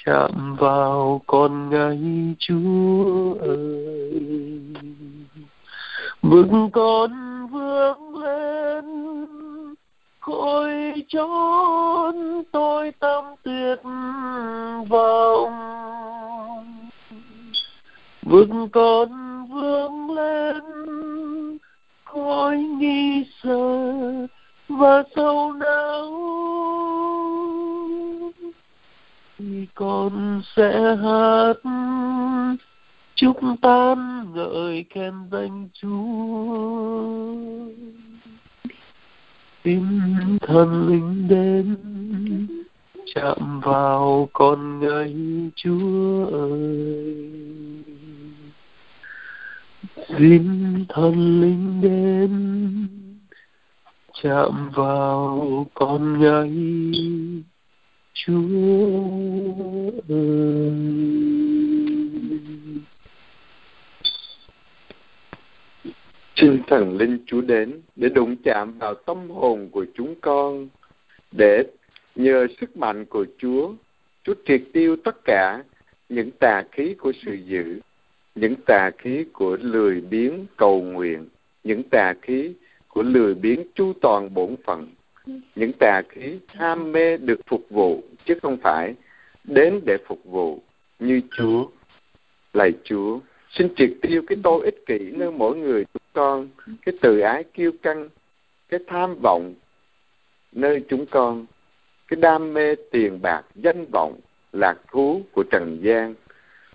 chạm 0.05 0.57
vào 0.59 1.23
con 1.27 1.71
ngay 1.71 2.35
Chúa 2.39 3.35
ơi. 3.41 4.21
Vững 6.23 6.71
con 6.73 7.11
vương 7.47 8.10
khôi 10.21 10.73
chốn 11.09 12.43
tôi 12.53 12.93
tâm 12.99 13.25
tuyệt 13.43 13.79
vọng. 14.89 15.53
Vững 18.23 18.69
con 18.73 19.09
vươn 19.47 20.11
lên, 20.11 20.63
khói 22.05 22.59
nghi 22.59 23.25
sợ 23.43 24.27
và 24.69 25.03
sâu 25.17 25.53
não 25.53 26.31
thì 29.39 29.67
con 29.75 30.43
sẽ 30.57 30.97
hát, 30.97 31.57
chúc 33.15 33.37
tan 33.63 34.27
ngợi 34.35 34.85
khen 34.91 35.15
danh 35.31 35.69
Chúa 35.75 37.21
xin 39.65 39.83
thần 40.41 40.89
linh 40.89 41.29
đến, 41.29 41.77
chạm 43.15 43.61
vào 43.61 44.29
con 44.33 44.81
ngay 44.81 45.15
Chúa 45.57 46.27
ơi. 46.27 47.31
Xin 50.19 50.85
thần 50.89 51.41
linh 51.41 51.81
đến, 51.81 52.31
chạm 54.23 54.71
vào 54.75 55.67
con 55.75 56.21
ngay 56.21 56.51
Chúa 58.15 58.91
ơi. 60.09 61.70
Xin 66.41 66.63
thần 66.67 66.97
linh 66.97 67.19
Chúa 67.27 67.41
đến 67.41 67.81
để 67.97 68.09
đụng 68.09 68.37
chạm 68.45 68.79
vào 68.79 68.95
tâm 68.95 69.31
hồn 69.31 69.69
của 69.73 69.87
chúng 69.95 70.15
con 70.21 70.69
để 71.33 71.65
nhờ 72.15 72.47
sức 72.61 72.77
mạnh 72.77 73.05
của 73.05 73.27
Chúa, 73.39 73.73
Chúa 74.25 74.35
triệt 74.47 74.63
tiêu 74.73 74.97
tất 75.05 75.25
cả 75.25 75.63
những 76.09 76.31
tà 76.31 76.63
khí 76.73 76.95
của 76.95 77.13
sự 77.25 77.33
dữ, 77.33 77.81
những 78.35 78.55
tà 78.67 78.91
khí 78.99 79.25
của 79.33 79.57
lười 79.61 80.01
biếng 80.01 80.47
cầu 80.57 80.83
nguyện, 80.83 81.29
những 81.65 81.83
tà 81.83 82.15
khí 82.23 82.53
của 82.89 83.03
lười 83.03 83.35
biếng 83.35 83.63
chu 83.75 83.93
toàn 84.01 84.35
bổn 84.35 84.57
phận, 84.65 84.89
những 85.57 85.73
tà 85.79 86.03
khí 86.09 86.39
ham 86.47 86.93
mê 86.93 87.17
được 87.17 87.41
phục 87.47 87.71
vụ 87.71 88.03
chứ 88.25 88.35
không 88.43 88.57
phải 88.57 88.95
đến 89.45 89.81
để 89.85 89.97
phục 90.07 90.25
vụ 90.25 90.63
như 90.99 91.21
Chúa. 91.37 91.67
Lạy 92.53 92.73
Chúa, 92.85 93.19
xin 93.51 93.69
triệt 93.77 93.91
tiêu 94.03 94.23
cái 94.27 94.39
tôi 94.43 94.65
ích 94.65 94.87
kỷ 94.87 94.99
nơi 94.99 95.31
mỗi 95.31 95.57
người 95.57 95.85
con, 96.21 96.49
cái 96.87 96.95
từ 97.01 97.21
ái 97.21 97.45
kiêu 97.45 97.73
căng, 97.83 98.09
cái 98.69 98.81
tham 98.87 99.15
vọng 99.23 99.55
nơi 100.53 100.85
chúng 100.89 101.07
con, 101.07 101.47
cái 102.09 102.17
đam 102.21 102.55
mê 102.55 102.75
tiền 102.91 103.23
bạc, 103.23 103.43
danh 103.55 103.87
vọng, 103.93 104.21
lạc 104.53 104.75
thú 104.91 105.23
của 105.33 105.43
trần 105.51 105.79
gian 105.83 106.15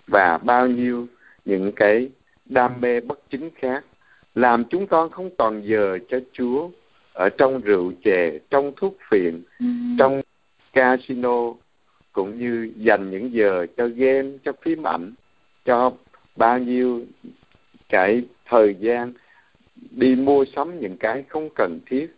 và 0.06 0.38
bao 0.38 0.66
nhiêu 0.66 1.06
những 1.44 1.72
cái 1.76 2.08
đam 2.44 2.80
mê 2.80 3.00
bất 3.00 3.20
chính 3.30 3.50
khác 3.54 3.84
làm 4.34 4.64
chúng 4.64 4.86
con 4.86 5.10
không 5.10 5.30
còn 5.38 5.62
giờ 5.64 5.98
cho 6.08 6.18
Chúa 6.32 6.70
ở 7.12 7.28
trong 7.28 7.60
rượu 7.60 7.92
chè, 8.04 8.38
trong 8.50 8.72
thuốc 8.76 8.96
phiện, 9.10 9.42
ừ. 9.58 9.66
trong 9.98 10.22
casino 10.72 11.52
cũng 12.12 12.38
như 12.38 12.72
dành 12.76 13.10
những 13.10 13.32
giờ 13.32 13.66
cho 13.76 13.88
game, 13.96 14.28
cho 14.44 14.52
phim 14.62 14.82
ảnh 14.82 15.12
cho 15.64 15.92
bao 16.36 16.58
nhiêu 16.58 17.04
cái 17.88 18.22
thời 18.46 18.74
gian 18.80 19.12
đi 19.90 20.14
mua 20.14 20.44
sắm 20.56 20.80
những 20.80 20.96
cái 20.96 21.24
không 21.28 21.48
cần 21.54 21.80
thiết 21.86 22.14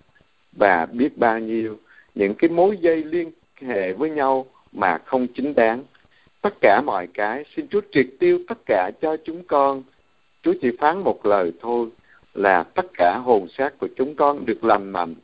và 0.53 0.87
biết 0.87 1.19
bao 1.19 1.39
nhiêu, 1.39 1.79
những 2.15 2.35
cái 2.35 2.51
mối 2.51 2.77
dây 2.81 3.05
liên 3.05 3.31
hệ 3.61 3.93
với 3.93 4.11
nhau 4.11 4.47
mà 4.73 4.99
không 4.99 5.27
chính 5.35 5.55
đáng. 5.55 5.85
Tất 6.43 6.55
cả 6.61 6.81
mọi 6.87 7.07
cái, 7.15 7.45
xin 7.57 7.69
Chúa 7.69 7.81
triệt 7.93 8.07
tiêu 8.19 8.39
tất 8.49 8.59
cả 8.67 8.91
cho 9.03 9.17
chúng 9.25 9.45
con. 9.45 9.83
Chúa 10.43 10.55
chỉ 10.63 10.71
phán 10.79 10.99
một 10.99 11.27
lời 11.27 11.53
thôi 11.61 11.89
là 12.35 12.63
tất 12.63 12.87
cả 12.95 13.19
hồn 13.25 13.49
xác 13.49 13.79
của 13.79 13.89
chúng 13.97 14.15
con 14.15 14.47
được 14.47 14.65
lành 14.65 14.91
mạnh 14.91 15.15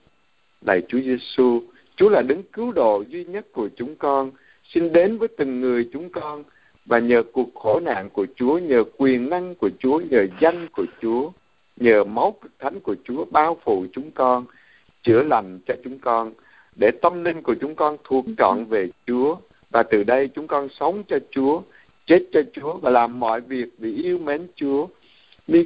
lạy 0.64 0.82
Chúa 0.88 0.98
Giêsu, 0.98 1.62
Chúa 1.96 2.08
là 2.08 2.22
đấng 2.22 2.42
cứu 2.42 2.72
độ 2.72 3.04
duy 3.08 3.24
nhất 3.24 3.46
của 3.52 3.68
chúng 3.76 3.96
con. 3.96 4.30
Xin 4.64 4.92
đến 4.92 5.18
với 5.18 5.28
từng 5.28 5.60
người 5.60 5.88
chúng 5.92 6.10
con 6.10 6.44
và 6.86 6.98
nhờ 6.98 7.22
cuộc 7.32 7.54
khổ 7.54 7.80
nạn 7.80 8.10
của 8.10 8.26
Chúa, 8.36 8.58
nhờ 8.58 8.84
quyền 8.96 9.30
năng 9.30 9.54
của 9.54 9.70
Chúa, 9.78 10.00
nhờ 10.10 10.26
danh 10.40 10.68
của 10.72 10.86
Chúa 11.02 11.30
nhờ 11.76 12.04
máu 12.04 12.36
cực 12.42 12.52
thánh 12.58 12.80
của 12.80 12.96
Chúa 13.04 13.24
bao 13.24 13.58
phủ 13.64 13.86
chúng 13.92 14.10
con 14.10 14.44
chữa 15.02 15.22
lành 15.22 15.58
cho 15.66 15.74
chúng 15.84 15.98
con 15.98 16.32
để 16.76 16.90
tâm 17.02 17.24
linh 17.24 17.42
của 17.42 17.54
chúng 17.60 17.74
con 17.74 17.96
thuộc 18.04 18.24
trọn 18.38 18.64
về 18.64 18.88
Chúa. 19.06 19.36
Và 19.70 19.82
từ 19.82 20.04
đây 20.04 20.28
chúng 20.28 20.46
con 20.46 20.68
sống 20.68 21.02
cho 21.08 21.18
Chúa 21.30 21.62
chết 22.06 22.22
cho 22.32 22.40
Chúa 22.52 22.76
và 22.76 22.90
làm 22.90 23.20
mọi 23.20 23.40
việc 23.40 23.66
vì 23.78 23.94
yêu 23.94 24.18
mến 24.18 24.46
Chúa. 24.54 24.86
Lạy 25.46 25.64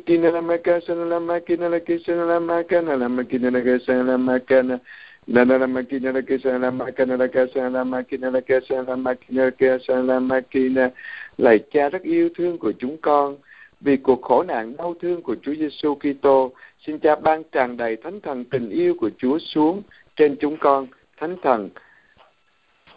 Cha 11.73 11.89
rất 11.89 12.03
yêu 12.03 12.29
thương 12.37 12.59
của 12.59 12.73
chúng 12.79 12.97
con, 12.97 13.37
vì 13.81 13.97
cuộc 13.97 14.23
khổ 14.23 14.43
nạn 14.43 14.77
đau 14.77 14.95
thương 15.01 15.23
của 15.23 15.37
Chúa 15.43 15.55
Giêsu 15.55 15.95
Kitô, 15.95 16.53
xin 16.87 16.99
Cha 16.99 17.17
ban 17.17 17.43
tràn 17.53 17.77
đầy 17.77 17.97
thánh 17.97 18.21
thần 18.21 18.45
tình 18.45 18.71
yêu 18.71 18.95
của 19.01 19.11
Chúa 19.19 19.39
xuống 19.39 19.83
trên 20.17 20.37
chúng 20.41 20.57
con, 20.57 20.87
thánh 21.17 21.37
thần 21.43 21.71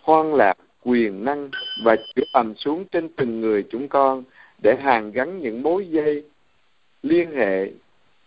hoan 0.01 0.33
lạc, 0.33 0.57
quyền 0.83 1.25
năng 1.25 1.49
và 1.85 1.95
chữa 1.95 2.23
ầm 2.33 2.55
xuống 2.55 2.85
trên 2.85 3.09
từng 3.09 3.41
người 3.41 3.63
chúng 3.69 3.87
con 3.87 4.23
để 4.61 4.75
hàn 4.75 5.11
gắn 5.11 5.39
những 5.39 5.63
mối 5.63 5.87
dây 5.87 6.23
liên 7.03 7.31
hệ 7.31 7.71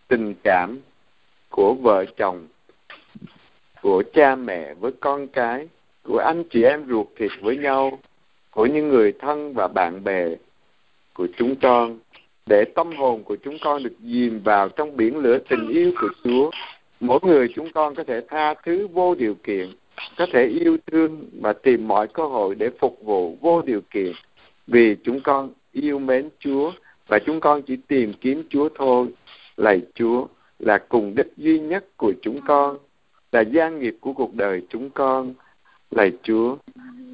tình 0.08 0.34
cảm 0.44 0.80
của 1.48 1.74
vợ 1.74 2.04
chồng, 2.16 2.46
của 3.82 4.02
cha 4.14 4.34
mẹ 4.36 4.74
với 4.74 4.92
con 5.00 5.26
cái, 5.26 5.68
của 6.02 6.18
anh 6.18 6.44
chị 6.50 6.62
em 6.62 6.86
ruột 6.88 7.06
thịt 7.16 7.30
với 7.40 7.56
nhau, 7.56 7.98
của 8.50 8.66
những 8.66 8.88
người 8.88 9.12
thân 9.12 9.54
và 9.54 9.68
bạn 9.68 10.04
bè 10.04 10.28
của 11.14 11.28
chúng 11.36 11.56
con 11.62 11.98
để 12.46 12.64
tâm 12.64 12.92
hồn 12.96 13.22
của 13.24 13.36
chúng 13.44 13.56
con 13.62 13.82
được 13.82 13.94
dìm 14.00 14.40
vào 14.44 14.68
trong 14.68 14.96
biển 14.96 15.16
lửa 15.16 15.38
tình 15.48 15.68
yêu 15.68 15.92
của 16.00 16.08
Chúa. 16.24 16.50
Mỗi 17.00 17.18
người 17.22 17.48
chúng 17.54 17.72
con 17.72 17.94
có 17.94 18.04
thể 18.04 18.20
tha 18.28 18.54
thứ 18.54 18.86
vô 18.86 19.14
điều 19.14 19.34
kiện, 19.34 19.68
có 20.18 20.26
thể 20.32 20.46
yêu 20.46 20.76
thương 20.86 21.28
và 21.40 21.52
tìm 21.52 21.88
mọi 21.88 22.08
cơ 22.08 22.26
hội 22.26 22.54
để 22.54 22.70
phục 22.80 22.98
vụ 23.04 23.38
vô 23.40 23.62
điều 23.62 23.80
kiện 23.90 24.12
vì 24.66 24.96
chúng 25.04 25.20
con 25.20 25.50
yêu 25.72 25.98
mến 25.98 26.28
Chúa 26.38 26.72
và 27.08 27.18
chúng 27.26 27.40
con 27.40 27.62
chỉ 27.62 27.76
tìm 27.88 28.12
kiếm 28.20 28.42
Chúa 28.48 28.68
thôi. 28.74 29.06
Lạy 29.56 29.80
Chúa 29.94 30.26
là 30.58 30.78
cùng 30.78 31.14
đích 31.14 31.32
duy 31.36 31.58
nhất 31.58 31.84
của 31.96 32.12
chúng 32.22 32.40
con, 32.46 32.78
là 33.32 33.40
gia 33.40 33.68
nghiệp 33.68 33.96
của 34.00 34.12
cuộc 34.12 34.34
đời 34.34 34.62
chúng 34.68 34.90
con. 34.90 35.34
Lạy 35.90 36.12
Chúa, 36.22 36.56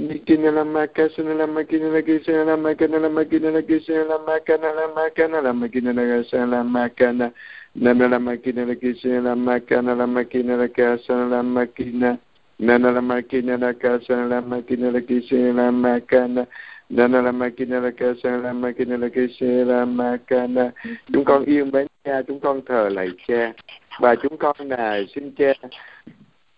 Mikina 0.01 0.51
la 0.51 0.64
makasana 0.64 1.34
la 1.34 1.46
makina 1.46 1.92
la 1.92 2.01
kisana 2.01 2.44
la 2.44 2.57
makana 2.57 2.98
la 2.98 3.09
makina 3.11 3.51
la 3.51 3.61
kisana 3.61 4.05
la 4.05 4.18
makana 4.18 4.72
la 4.72 4.88
makana 4.88 5.42
la 5.42 5.53
makina 5.53 5.92
la 5.92 6.03
kasana 6.03 6.46
la 6.46 6.62
makana 6.64 7.32
Nana 7.74 8.09
la 8.09 8.18
makina 8.18 8.64
la 8.64 8.74
kisana 8.74 9.20
la 9.22 9.34
makana 9.36 9.94
la 9.94 10.07
makina 10.07 10.57
la 10.57 10.68
kasana 10.68 11.28
la 11.28 11.42
makina 11.42 12.18
Nana 12.59 12.92
la 12.92 13.01
makina 13.03 13.59
la 13.59 13.72
kasana 13.74 14.26
la 14.26 14.40
makina 14.40 14.90
la 14.90 15.01
kisana 15.01 15.53
la 15.53 15.70
makana 15.70 16.46
Nana 16.88 17.20
la 17.20 17.32
makina 17.32 17.80
la 17.80 17.92
kasana 17.92 18.42
la 18.42 18.53
makina 18.55 18.96
la 18.96 19.11
kisana 19.11 19.64
la 19.66 19.86
makana 19.86 20.72
Chúng 21.12 21.24
con 21.24 21.44
yêu 21.44 21.64
mến 21.64 21.86
cha, 22.05 22.22
chúng 22.22 22.40
con 22.40 22.61
thờ 22.66 22.88
lạy 22.88 23.09
cha 23.28 23.53
và 23.98 24.14
chúng 24.14 24.36
con 24.36 24.57
là 24.59 25.01
xin 25.14 25.32
cha 25.36 25.53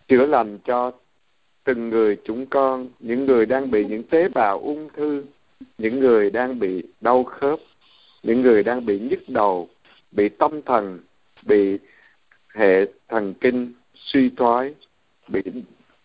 chữa 0.09 0.26
lành 0.26 0.59
cho 0.64 0.93
từng 1.65 1.91
người 1.91 2.17
chúng 2.25 2.47
con 2.47 2.89
những 3.01 3.27
người 3.27 3.47
đang 3.47 3.71
bị 3.71 3.85
những 3.85 4.03
tế 4.03 4.29
bào 4.29 4.59
ung 4.59 4.89
thư 4.97 5.25
những 5.79 6.01
người 6.01 6.31
đang 6.31 6.59
bị 6.59 6.83
đau 7.01 7.25
khớp 7.25 7.59
những 8.23 8.43
người 8.43 8.63
đang 8.63 8.87
bị 8.87 8.99
nhức 8.99 9.29
đầu 9.29 9.69
bị 10.13 10.29
tâm 10.29 10.63
thần 10.63 11.01
bị 11.43 11.79
hệ 12.55 12.87
thần 13.09 13.35
kinh 13.41 13.73
suy 13.95 14.31
thoái 14.37 14.75
bị 15.29 15.43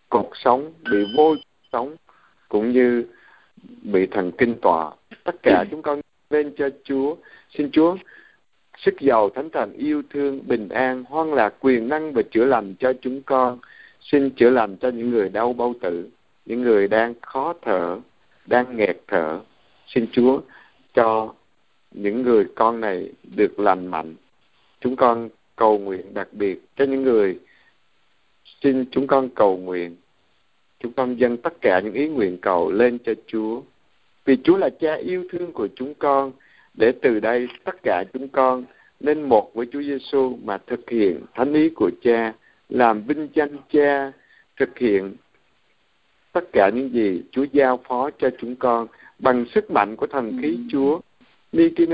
cột 0.08 0.30
sống 0.34 0.72
bị 0.90 0.98
vô 1.16 1.34
sống 1.72 1.96
cũng 2.48 2.72
như 2.72 3.04
bị 3.82 4.06
thần 4.06 4.32
kinh 4.38 4.54
tọa. 4.62 4.90
Tất 5.24 5.36
cả 5.42 5.64
chúng 5.70 5.82
con 5.82 6.00
lên 6.30 6.52
cho 6.56 6.68
Chúa 6.84 7.16
xin 7.50 7.70
Chúa 7.70 7.96
sức 8.78 8.94
giàu 9.00 9.30
thánh 9.30 9.50
thần 9.50 9.72
yêu 9.72 10.02
thương 10.10 10.40
bình 10.46 10.68
an 10.68 11.04
hoan 11.08 11.34
lạc 11.34 11.54
quyền 11.60 11.88
năng 11.88 12.12
và 12.12 12.22
chữa 12.30 12.44
lành 12.44 12.74
cho 12.78 12.92
chúng 13.00 13.22
con 13.22 13.58
xin 14.12 14.30
chữa 14.30 14.50
lành 14.50 14.76
cho 14.76 14.88
những 14.88 15.10
người 15.10 15.28
đau 15.28 15.52
bao 15.52 15.74
tử, 15.80 16.08
những 16.46 16.62
người 16.62 16.88
đang 16.88 17.14
khó 17.20 17.54
thở, 17.62 17.98
đang 18.46 18.76
nghẹt 18.76 18.96
thở. 19.06 19.40
Xin 19.86 20.06
chúa 20.12 20.40
cho 20.94 21.34
những 21.90 22.22
người 22.22 22.44
con 22.54 22.80
này 22.80 23.12
được 23.36 23.60
lành 23.60 23.86
mạnh. 23.86 24.14
Chúng 24.80 24.96
con 24.96 25.28
cầu 25.56 25.78
nguyện 25.78 26.14
đặc 26.14 26.28
biệt 26.32 26.60
cho 26.76 26.84
những 26.84 27.02
người, 27.02 27.38
xin 28.62 28.84
chúng 28.90 29.06
con 29.06 29.28
cầu 29.28 29.56
nguyện. 29.56 29.96
Chúng 30.80 30.92
con 30.92 31.16
dâng 31.16 31.36
tất 31.36 31.60
cả 31.60 31.80
những 31.80 31.92
ý 31.92 32.08
nguyện 32.08 32.38
cầu 32.42 32.70
lên 32.70 32.98
cho 32.98 33.12
chúa. 33.26 33.62
Vì 34.24 34.36
chúa 34.44 34.56
là 34.56 34.70
cha 34.80 34.94
yêu 34.94 35.24
thương 35.32 35.52
của 35.52 35.68
chúng 35.76 35.94
con, 35.94 36.32
để 36.74 36.92
từ 37.02 37.20
đây 37.20 37.48
tất 37.64 37.76
cả 37.82 38.04
chúng 38.12 38.28
con 38.28 38.64
nên 39.00 39.22
một 39.22 39.54
với 39.54 39.66
Chúa 39.72 39.82
Giêsu 39.82 40.38
mà 40.44 40.58
thực 40.58 40.90
hiện 40.90 41.20
thánh 41.34 41.52
ý 41.52 41.68
của 41.68 41.90
Cha 42.02 42.34
làm 42.68 43.02
vinh 43.02 43.28
danh 43.34 43.56
cha 43.72 44.12
thực 44.56 44.78
hiện 44.78 45.14
tất 46.32 46.52
cả 46.52 46.70
những 46.74 46.92
gì 46.92 47.22
Chúa 47.30 47.44
giao 47.52 47.80
phó 47.88 48.10
cho 48.18 48.30
chúng 48.38 48.56
con 48.56 48.86
bằng 49.18 49.44
sức 49.54 49.70
mạnh 49.70 49.96
của 49.96 50.06
thần 50.06 50.38
khí 50.42 50.58
Chúa. 50.72 51.00
Chúng 51.52 51.86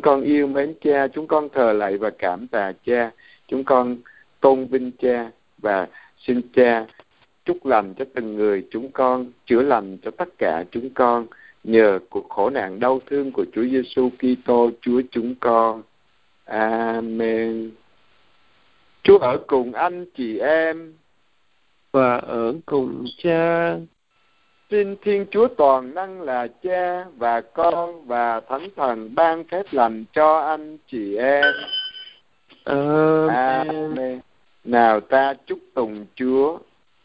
con 0.00 0.22
yêu 0.22 0.46
mến 0.46 0.74
cha 0.80 1.08
chúng 1.08 1.26
con 1.26 1.48
thờ 1.48 1.72
lạy 1.72 1.98
và 1.98 2.10
cảm 2.10 2.46
tạ 2.46 2.72
cha 2.86 3.10
chúng 3.48 3.64
con 3.64 3.96
tôn 4.42 4.66
vinh 4.66 4.90
cha 4.98 5.30
và 5.58 5.88
xin 6.18 6.40
cha 6.54 6.86
chúc 7.44 7.66
lành 7.66 7.94
cho 7.94 8.04
từng 8.14 8.36
người 8.36 8.66
chúng 8.70 8.90
con 8.92 9.26
chữa 9.46 9.62
lành 9.62 9.98
cho 10.02 10.10
tất 10.10 10.28
cả 10.38 10.64
chúng 10.70 10.90
con 10.90 11.26
nhờ 11.64 11.98
cuộc 12.10 12.28
khổ 12.28 12.50
nạn 12.50 12.80
đau 12.80 13.00
thương 13.06 13.32
của 13.32 13.44
Chúa 13.52 13.62
Giêsu 13.62 14.10
Kitô 14.10 14.70
Chúa 14.80 15.02
chúng 15.10 15.34
con. 15.40 15.82
Amen. 16.44 17.70
Chúa 19.02 19.18
ở 19.18 19.38
cùng 19.46 19.72
anh 19.72 20.04
chị 20.16 20.38
em 20.38 20.92
và 21.92 22.16
ở 22.16 22.54
cùng 22.66 23.04
cha. 23.22 23.76
Xin 24.70 24.96
Thiên 25.02 25.26
Chúa 25.30 25.48
toàn 25.48 25.94
năng 25.94 26.22
là 26.22 26.48
cha 26.62 27.04
và 27.16 27.40
con 27.40 28.06
và 28.06 28.40
Thánh 28.40 28.68
Thần 28.76 29.14
ban 29.14 29.44
phép 29.44 29.62
lành 29.70 30.04
cho 30.12 30.38
anh 30.38 30.78
chị 30.86 31.16
em. 31.16 31.44
Amen. 32.64 33.68
Amen. 33.68 34.20
Nào 34.64 35.00
ta 35.00 35.34
chúc 35.46 35.58
tùng 35.74 36.06
Chúa, 36.14 36.58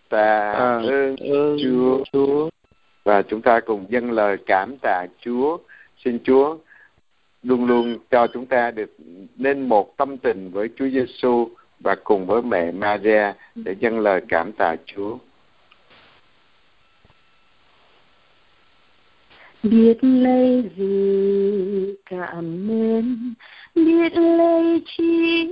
ta 0.10 0.52
À, 0.52 0.76
ơn 0.78 1.16
ơn 1.16 1.58
Chúa 1.64 2.04
Chúa. 2.14 2.50
và 3.04 3.22
chúng 3.22 3.42
ta 3.42 3.60
cùng 3.60 3.86
dâng 3.90 4.12
lời 4.12 4.38
cảm 4.46 4.78
tạ 4.82 5.06
Chúa. 5.22 5.58
Xin 6.06 6.20
Chúa 6.24 6.58
luôn 7.44 7.66
luôn 7.66 7.98
cho 8.12 8.28
chúng 8.28 8.46
ta 8.46 8.72
được 8.72 8.96
nên 9.36 9.70
một 9.70 9.98
tâm 9.98 10.18
tình 10.18 10.52
với 10.52 10.70
Chúa 10.76 10.88
Giêsu 10.90 11.50
và 11.80 11.96
cùng 12.04 12.26
với 12.26 12.42
mẹ 12.42 12.72
Maria 12.72 13.34
để 13.56 13.76
dâng 13.80 14.00
lời 14.00 14.22
cảm 14.30 14.52
tạ 14.52 14.76
Chúa. 14.86 15.18
biết 19.64 19.98
lấy 20.02 20.70
gì 20.78 21.96
cảm 22.06 22.68
mến 22.68 23.34
biết 23.86 24.14
lấy 24.16 24.82
chi 24.86 25.50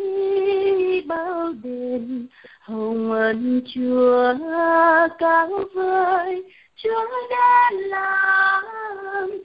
bao 1.07 1.53
đền 1.63 2.27
hồng 2.59 3.11
ân 3.11 3.61
chúa 3.73 4.33
cao 5.19 5.49
vời, 5.73 6.43
Chúa 6.83 7.05
đã 7.29 7.71
làm 7.73 8.63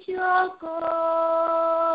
cho 0.06 0.48
con 0.60 1.90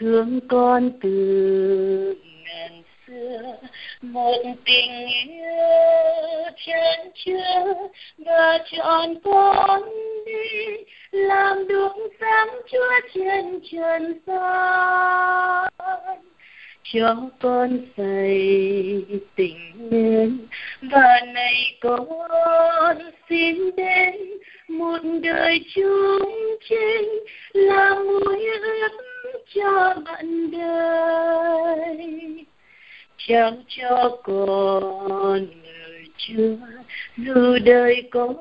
thương 0.00 0.40
con 0.48 0.90
từ 1.02 2.16
ngàn 2.44 2.82
xưa 3.06 3.56
một 4.02 4.42
tình 4.64 5.06
yêu 5.28 6.50
chân 6.66 7.10
chứa 7.14 7.74
và 8.18 8.58
chọn 8.72 9.14
con 9.24 9.82
đi, 10.26 10.76
làm 11.10 11.68
đuốc 11.68 11.92
sáng 12.20 12.48
chúa 12.72 13.00
trên 13.14 13.60
trần 13.72 14.20
gian. 14.26 15.72
Cho 16.92 17.16
con 17.40 17.78
say 17.96 18.38
tình 19.36 19.72
nên 19.90 20.38
và 20.82 21.20
này 21.26 21.78
con 21.80 22.98
xin 23.28 23.76
đến, 23.76 24.16
một 24.68 24.98
đời 25.22 25.64
chung 25.74 26.56
chinh 26.68 27.08
là 27.52 27.94
mối 27.94 28.44
ước 28.44 28.88
cho 29.54 29.94
bạn 30.04 30.50
đời 30.50 32.16
chẳng 33.16 33.62
cho 33.68 34.16
con 34.22 35.46
lời 35.64 36.04
chưa 36.16 36.56
dù 37.16 37.58
đời 37.64 38.02
con 38.10 38.36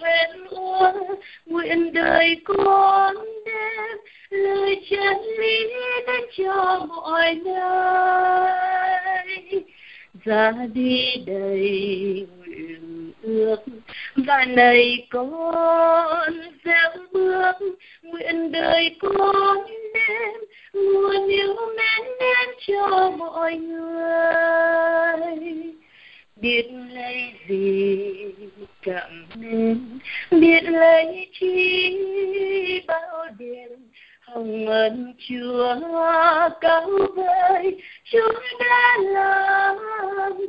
vẫn 0.00 0.46
uống, 0.50 1.20
nguyện 1.46 1.92
đời 1.92 2.36
con 2.44 3.14
đem 3.46 3.98
lời 4.30 4.86
chân 4.90 5.16
lý 5.38 5.64
đến 6.06 6.20
cho 6.36 6.86
mọi 6.88 7.34
nơi. 7.34 7.74
Ra 10.24 10.52
đi 10.72 11.16
đầy 11.26 12.26
nguyện 12.38 13.12
ước, 13.22 13.56
và 14.16 14.44
này 14.44 15.06
con 15.10 16.40
gieo 16.64 16.90
bước, 17.12 17.56
nguyện 18.02 18.52
đời 18.52 18.96
con 19.00 19.56
đem 19.94 20.34
nguồn 20.72 21.28
yêu 21.28 21.54
mến 21.54 22.06
đến 22.20 22.48
cho 22.66 23.10
mọi 23.10 23.54
người. 23.54 24.10
Biết 26.36 26.66
lấy 26.92 27.32
gì 27.48 28.34
cảm 28.82 29.26
mến 29.34 29.98
biết 30.30 30.64
lấy 30.64 31.28
chi 31.40 31.96
bao 32.86 33.26
điều 33.38 33.76
hồng 34.20 34.66
ân 34.66 35.14
chúa 35.18 35.76
cao 36.60 36.90
vời. 37.16 37.82
Chúa 38.04 38.32
đã 38.60 38.98
làm 38.98 39.76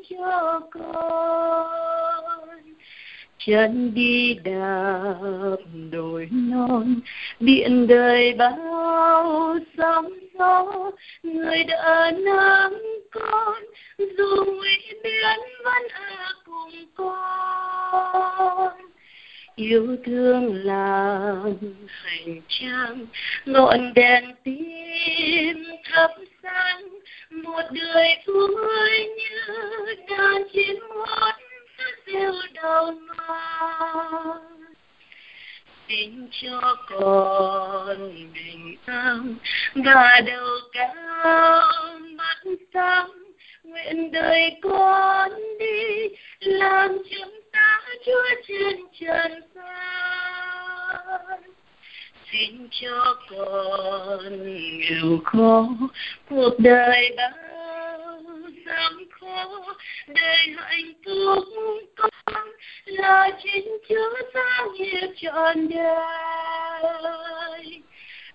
cho 0.09 0.59
con 0.71 1.91
chân 3.45 3.93
đi 3.93 4.33
đạp 4.33 5.57
đồi 5.91 6.29
non 6.31 6.99
biển 7.39 7.87
đời 7.87 8.33
bao 8.33 9.57
sóng 9.77 10.13
gió, 10.39 10.91
người 11.23 11.63
đã 11.63 12.11
nắm 12.11 12.73
con, 13.11 13.63
dù 13.99 14.45
nguy 14.45 14.77
biến 15.03 15.39
vẫn 15.63 15.87
ở 15.93 16.33
cùng 16.45 16.85
con. 16.95 18.71
Yêu 19.55 19.97
thương 20.05 20.55
làm 20.65 21.53
hành 21.87 22.41
trang, 22.47 23.05
ngọn 23.45 23.93
đèn 23.93 24.23
tim 24.43 25.63
thắp 25.83 26.11
sáng, 26.43 26.87
một 27.31 27.63
đời 27.71 28.23
vui 28.27 29.07
như 29.17 29.95
đàn 30.09 30.43
chim 30.53 30.75
hót 30.89 31.35
rêu 32.05 32.33
đau 32.53 32.93
mang 33.17 34.51
xin 35.87 36.27
cho 36.31 36.75
con 36.89 38.11
bình 38.33 38.75
an 38.85 39.35
và 39.75 40.21
đầu 40.25 40.47
cao 40.73 41.61
mắt 42.17 42.43
sáng 42.73 43.09
nguyện 43.63 44.11
đời 44.11 44.57
con 44.61 45.31
đi, 45.59 46.07
làm 46.39 46.97
chúng 47.11 47.39
ta 47.51 47.81
chúa 48.05 48.41
trên 48.47 48.79
trần 48.99 49.41
gian. 49.55 51.41
Xin 52.31 52.67
cho 52.71 53.15
con 53.29 54.19
nghèo 54.43 55.19
khó, 55.25 55.69
cuộc 56.29 56.59
đời 56.59 57.15
bao 57.17 57.50
gian 58.71 58.93
khó 59.19 59.75
đời 60.07 60.47
hạnh 60.57 60.93
phúc 61.05 61.45
con 61.95 62.47
là 62.85 63.29
chính 63.43 63.77
chúa 63.89 64.13
giao 64.33 64.71
nghiệp 64.71 65.07
trọn 65.15 65.69
đời. 65.69 67.81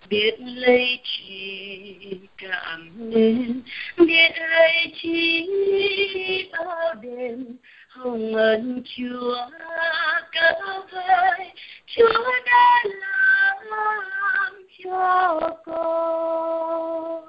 Biết 0.08 0.34
lấy 0.40 1.00
chỉ 1.04 1.96
cảm 2.38 2.90
nên, 2.96 3.62
biết 3.96 4.30
lấy 4.36 4.92
chỉ 5.02 5.48
bao 6.52 6.94
đêm, 7.02 7.56
hồng 7.88 8.34
ân 8.34 8.82
chúa 8.96 9.36
cao 10.32 10.86
vời. 10.92 11.50
Chúa 11.86 12.32
đã 12.46 12.82
làm 13.64 14.54
cho 14.84 15.40
con 15.66 17.25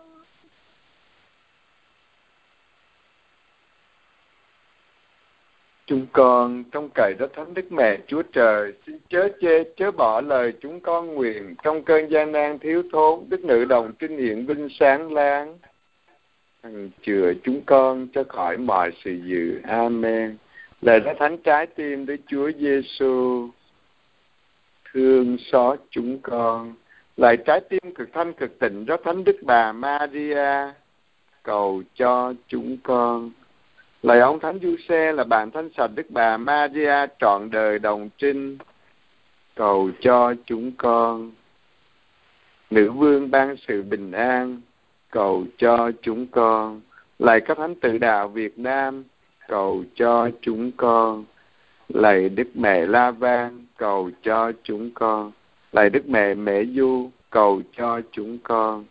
Chúng 5.87 6.05
con 6.13 6.63
trong 6.71 6.89
cậy 6.95 7.13
đó 7.19 7.25
thánh 7.33 7.53
Đức 7.53 7.71
Mẹ 7.71 7.97
Chúa 8.07 8.21
Trời, 8.21 8.73
xin 8.85 8.97
chớ 9.09 9.29
chê, 9.41 9.63
chớ 9.77 9.91
bỏ 9.91 10.21
lời 10.21 10.53
chúng 10.61 10.79
con 10.79 11.15
nguyện 11.15 11.55
trong 11.63 11.83
cơn 11.83 12.11
gian 12.11 12.31
nan 12.31 12.59
thiếu 12.59 12.83
thốn, 12.91 13.29
Đức 13.29 13.45
Nữ 13.45 13.65
Đồng 13.65 13.93
Trinh 13.99 14.17
hiện 14.17 14.45
vinh 14.45 14.67
sáng 14.79 15.13
láng 15.13 15.57
hằng 16.63 16.89
chừa 17.01 17.33
chúng 17.43 17.61
con 17.65 18.07
cho 18.13 18.23
khỏi 18.29 18.57
mọi 18.57 18.91
sự 19.03 19.11
dữ. 19.25 19.59
Amen. 19.63 20.37
Lời 20.81 20.99
đã 20.99 21.13
thánh 21.19 21.37
trái 21.37 21.67
tim 21.67 22.05
Đức 22.05 22.17
Chúa 22.27 22.51
Giêsu 22.59 23.49
thương 24.93 25.37
xót 25.51 25.79
chúng 25.89 26.19
con. 26.21 26.73
lại 27.17 27.37
trái 27.37 27.61
tim 27.69 27.93
cực 27.95 28.09
thanh 28.13 28.33
cực 28.33 28.59
tịnh 28.59 28.85
rất 28.85 29.01
thánh 29.03 29.23
Đức 29.23 29.37
Bà 29.41 29.71
Maria 29.71 30.71
cầu 31.43 31.83
cho 31.95 32.33
chúng 32.47 32.77
con. 32.83 33.31
Lời 34.07 34.19
ông 34.19 34.39
Thánh 34.39 34.59
Du 34.61 34.75
Xe 34.89 35.11
là 35.11 35.23
bạn 35.23 35.51
thánh 35.51 35.69
sạch 35.77 35.91
Đức 35.95 36.05
Bà 36.09 36.37
Maria 36.37 37.05
trọn 37.19 37.49
đời 37.51 37.79
đồng 37.79 38.09
trinh 38.17 38.57
cầu 39.55 39.89
cho 39.99 40.33
chúng 40.45 40.71
con. 40.77 41.31
Nữ 42.69 42.91
vương 42.91 43.31
ban 43.31 43.55
sự 43.67 43.83
bình 43.83 44.11
an 44.11 44.61
cầu 45.11 45.45
cho 45.57 45.91
chúng 46.01 46.27
con. 46.27 46.81
Lạy 47.19 47.41
các 47.41 47.57
thánh 47.57 47.75
tự 47.75 47.97
đạo 47.97 48.27
Việt 48.27 48.59
Nam, 48.59 49.03
cầu 49.47 49.83
cho 49.95 50.29
chúng 50.41 50.71
con. 50.71 51.25
Lạy 51.89 52.29
Đức 52.29 52.47
Mẹ 52.53 52.85
La 52.85 53.11
Vang 53.11 53.65
cầu 53.77 54.09
cho 54.23 54.51
chúng 54.63 54.91
con. 54.93 55.31
Lạy 55.71 55.89
Đức 55.89 56.09
Mẹ 56.09 56.33
Mẹ 56.33 56.63
Du, 56.65 57.09
cầu 57.29 57.61
cho 57.77 58.01
chúng 58.11 58.37
con 58.43 58.85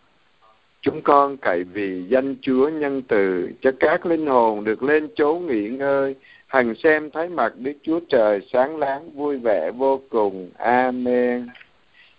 Chúng 0.80 1.02
con 1.02 1.36
cậy 1.36 1.64
vì 1.64 2.04
danh 2.08 2.34
Chúa 2.42 2.68
nhân 2.68 3.02
từ 3.02 3.50
cho 3.60 3.70
các 3.80 4.06
linh 4.06 4.26
hồn 4.26 4.64
được 4.64 4.82
lên 4.82 5.08
chốn 5.16 5.46
nghỉ 5.46 5.68
ngơi, 5.68 6.14
hằng 6.46 6.74
xem 6.74 7.10
thấy 7.10 7.28
mặt 7.28 7.52
Đức 7.56 7.72
Chúa 7.82 8.00
Trời 8.08 8.40
sáng 8.52 8.76
láng 8.76 9.10
vui 9.10 9.36
vẻ 9.38 9.70
vô 9.70 10.00
cùng. 10.10 10.50
Amen. 10.56 11.48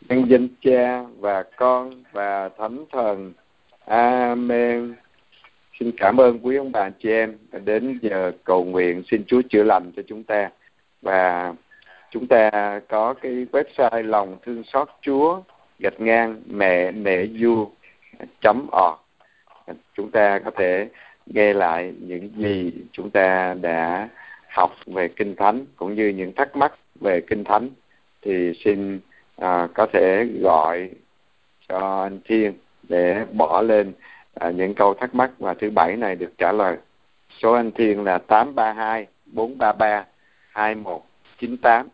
Nhân 0.09 0.25
danh 0.29 0.47
Cha 0.61 1.03
và 1.19 1.43
Con 1.43 2.03
và 2.11 2.49
Thánh 2.57 2.85
Thần. 2.91 3.33
Amen. 3.85 4.93
Xin 5.79 5.91
cảm 5.97 6.17
ơn 6.17 6.39
quý 6.39 6.55
ông 6.55 6.71
bà 6.71 6.89
chị 6.89 7.09
em 7.09 7.37
đến 7.65 7.99
giờ 8.01 8.31
cầu 8.43 8.65
nguyện 8.65 9.03
xin 9.11 9.23
Chúa 9.27 9.41
chữa 9.49 9.63
lành 9.63 9.91
cho 9.95 10.01
chúng 10.07 10.23
ta 10.23 10.49
và 11.01 11.53
chúng 12.11 12.27
ta 12.27 12.49
có 12.89 13.13
cái 13.13 13.45
website 13.51 14.03
lòng 14.03 14.37
thương 14.45 14.63
xót 14.63 14.89
Chúa 15.01 15.41
gạch 15.79 16.01
ngang 16.01 16.41
mẹ 16.47 16.91
mẹ 16.91 17.25
du 17.25 17.69
org 18.49 18.99
chúng 19.93 20.11
ta 20.11 20.39
có 20.45 20.51
thể 20.57 20.89
nghe 21.25 21.53
lại 21.53 21.93
những 21.99 22.29
gì 22.37 22.71
chúng 22.91 23.09
ta 23.09 23.55
đã 23.61 24.09
học 24.49 24.71
về 24.85 25.07
kinh 25.07 25.35
thánh 25.35 25.65
cũng 25.75 25.95
như 25.95 26.07
những 26.07 26.33
thắc 26.33 26.55
mắc 26.55 26.73
về 27.01 27.21
kinh 27.27 27.43
thánh. 27.43 27.69
Thì 28.21 28.53
xin 28.63 28.99
à, 29.37 29.67
có 29.73 29.87
thể 29.93 30.25
gọi 30.41 30.89
cho 31.67 32.03
anh 32.03 32.19
Thiên 32.25 32.53
để 32.89 33.25
bỏ 33.33 33.61
lên 33.61 33.93
à, 34.33 34.49
những 34.49 34.73
câu 34.73 34.93
thắc 34.93 35.15
mắc 35.15 35.31
và 35.39 35.53
thứ 35.53 35.69
bảy 35.69 35.95
này 35.95 36.15
được 36.15 36.31
trả 36.37 36.51
lời. 36.51 36.77
Số 37.39 37.53
anh 37.53 37.71
Thiên 37.71 38.03
là 38.03 38.17
tám 38.17 38.55
ba 38.55 38.73
hai 38.73 39.07
bốn 39.25 39.57
ba 39.57 39.73
ba 39.73 40.05
hai 40.49 40.75
một 40.75 41.05
chín 41.39 41.57
tám. 41.57 41.87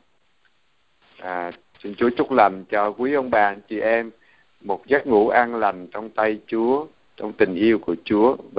À, 1.20 1.52
xin 1.84 1.96
Chúa 1.96 2.10
chúc 2.18 2.32
lành 2.32 2.64
cho 2.70 2.92
quý 2.98 3.14
ông 3.14 3.30
bà 3.30 3.48
anh 3.48 3.62
chị 3.70 3.80
em 3.80 4.12
một 4.64 4.88
giấc 4.88 5.07
ngủ 5.07 5.30
an 5.30 5.55
lành 5.55 5.88
trong 5.88 6.09
tay 6.09 6.39
Chúa, 6.47 6.86
trong 7.18 7.34
tình 7.34 7.55
yêu 7.55 7.80
của 7.80 7.95
Chúa 8.03 8.36